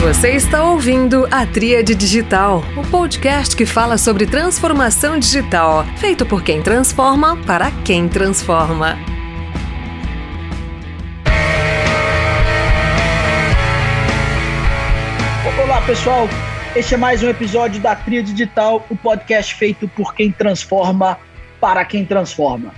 Você 0.00 0.30
está 0.30 0.64
ouvindo 0.64 1.28
a 1.30 1.44
Tríade 1.44 1.94
Digital, 1.94 2.64
o 2.74 2.82
podcast 2.90 3.54
que 3.54 3.66
fala 3.66 3.98
sobre 3.98 4.26
transformação 4.26 5.18
digital, 5.18 5.84
feito 5.98 6.24
por 6.24 6.42
quem 6.42 6.62
transforma 6.62 7.36
para 7.44 7.70
quem 7.84 8.08
transforma. 8.08 8.96
Olá, 15.62 15.82
pessoal. 15.82 16.26
Este 16.74 16.94
é 16.94 16.96
mais 16.96 17.22
um 17.22 17.28
episódio 17.28 17.78
da 17.78 17.94
Tríade 17.94 18.32
Digital, 18.32 18.86
o 18.88 18.96
podcast 18.96 19.54
feito 19.54 19.86
por 19.86 20.14
quem 20.14 20.32
transforma 20.32 21.18
para 21.60 21.84
quem 21.84 22.06
transforma. 22.06 22.72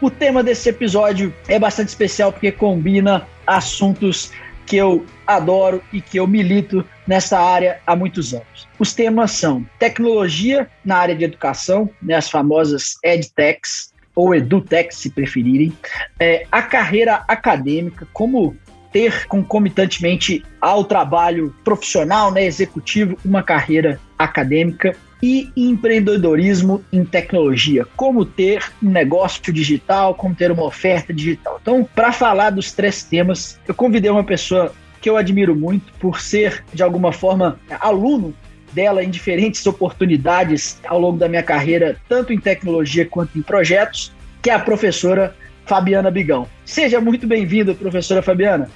O 0.00 0.10
tema 0.10 0.42
desse 0.42 0.70
episódio 0.70 1.34
é 1.48 1.58
bastante 1.58 1.88
especial 1.88 2.32
porque 2.32 2.50
combina 2.50 3.28
assuntos 3.46 4.32
que 4.72 4.76
eu 4.78 5.04
adoro 5.26 5.82
e 5.92 6.00
que 6.00 6.16
eu 6.16 6.26
milito 6.26 6.82
nessa 7.06 7.38
área 7.38 7.78
há 7.86 7.94
muitos 7.94 8.32
anos. 8.32 8.66
Os 8.78 8.94
temas 8.94 9.32
são 9.32 9.66
tecnologia 9.78 10.66
na 10.82 10.96
área 10.96 11.14
de 11.14 11.24
educação, 11.24 11.90
né, 12.00 12.14
as 12.14 12.30
famosas 12.30 12.94
EdTechs, 13.04 13.92
ou 14.14 14.34
EduTechs, 14.34 14.96
se 14.96 15.10
preferirem, 15.10 15.76
é, 16.18 16.46
a 16.50 16.62
carreira 16.62 17.22
acadêmica, 17.28 18.08
como 18.14 18.56
ter 18.90 19.26
concomitantemente 19.26 20.42
ao 20.58 20.84
trabalho 20.84 21.54
profissional, 21.62 22.32
né, 22.32 22.42
executivo, 22.42 23.18
uma 23.22 23.42
carreira 23.42 24.00
acadêmica 24.24 24.96
e 25.22 25.50
empreendedorismo 25.56 26.82
em 26.92 27.04
tecnologia, 27.04 27.86
como 27.96 28.24
ter 28.24 28.64
um 28.82 28.90
negócio 28.90 29.52
digital, 29.52 30.14
como 30.14 30.34
ter 30.34 30.50
uma 30.50 30.64
oferta 30.64 31.12
digital. 31.12 31.58
Então, 31.62 31.88
para 31.94 32.10
falar 32.10 32.50
dos 32.50 32.72
três 32.72 33.04
temas, 33.04 33.58
eu 33.66 33.74
convidei 33.74 34.10
uma 34.10 34.24
pessoa 34.24 34.74
que 35.00 35.08
eu 35.08 35.16
admiro 35.16 35.54
muito 35.54 35.92
por 35.94 36.20
ser, 36.20 36.64
de 36.74 36.82
alguma 36.82 37.12
forma, 37.12 37.58
aluno 37.80 38.34
dela 38.72 39.04
em 39.04 39.10
diferentes 39.10 39.66
oportunidades 39.66 40.80
ao 40.86 40.98
longo 40.98 41.18
da 41.18 41.28
minha 41.28 41.42
carreira, 41.42 41.96
tanto 42.08 42.32
em 42.32 42.40
tecnologia 42.40 43.06
quanto 43.06 43.38
em 43.38 43.42
projetos, 43.42 44.12
que 44.40 44.50
é 44.50 44.54
a 44.54 44.58
professora 44.58 45.36
Fabiana 45.66 46.10
Bigão. 46.10 46.48
Seja 46.64 47.00
muito 47.00 47.26
bem-vinda, 47.26 47.74
professora 47.74 48.22
Fabiana. 48.22 48.70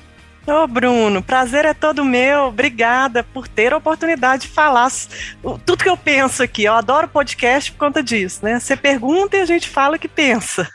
Ô, 0.46 0.64
Bruno, 0.68 1.20
prazer 1.20 1.64
é 1.64 1.74
todo 1.74 2.04
meu. 2.04 2.44
Obrigada 2.44 3.24
por 3.24 3.48
ter 3.48 3.72
a 3.72 3.78
oportunidade 3.78 4.42
de 4.42 4.48
falar 4.48 4.88
tudo 5.64 5.82
que 5.82 5.88
eu 5.88 5.96
penso 5.96 6.40
aqui. 6.40 6.64
Eu 6.64 6.74
adoro 6.74 7.08
podcast 7.08 7.72
por 7.72 7.78
conta 7.78 8.00
disso, 8.00 8.44
né? 8.44 8.60
Você 8.60 8.76
pergunta 8.76 9.36
e 9.36 9.40
a 9.40 9.44
gente 9.44 9.68
fala 9.68 9.96
o 9.96 9.98
que 9.98 10.06
pensa. 10.06 10.68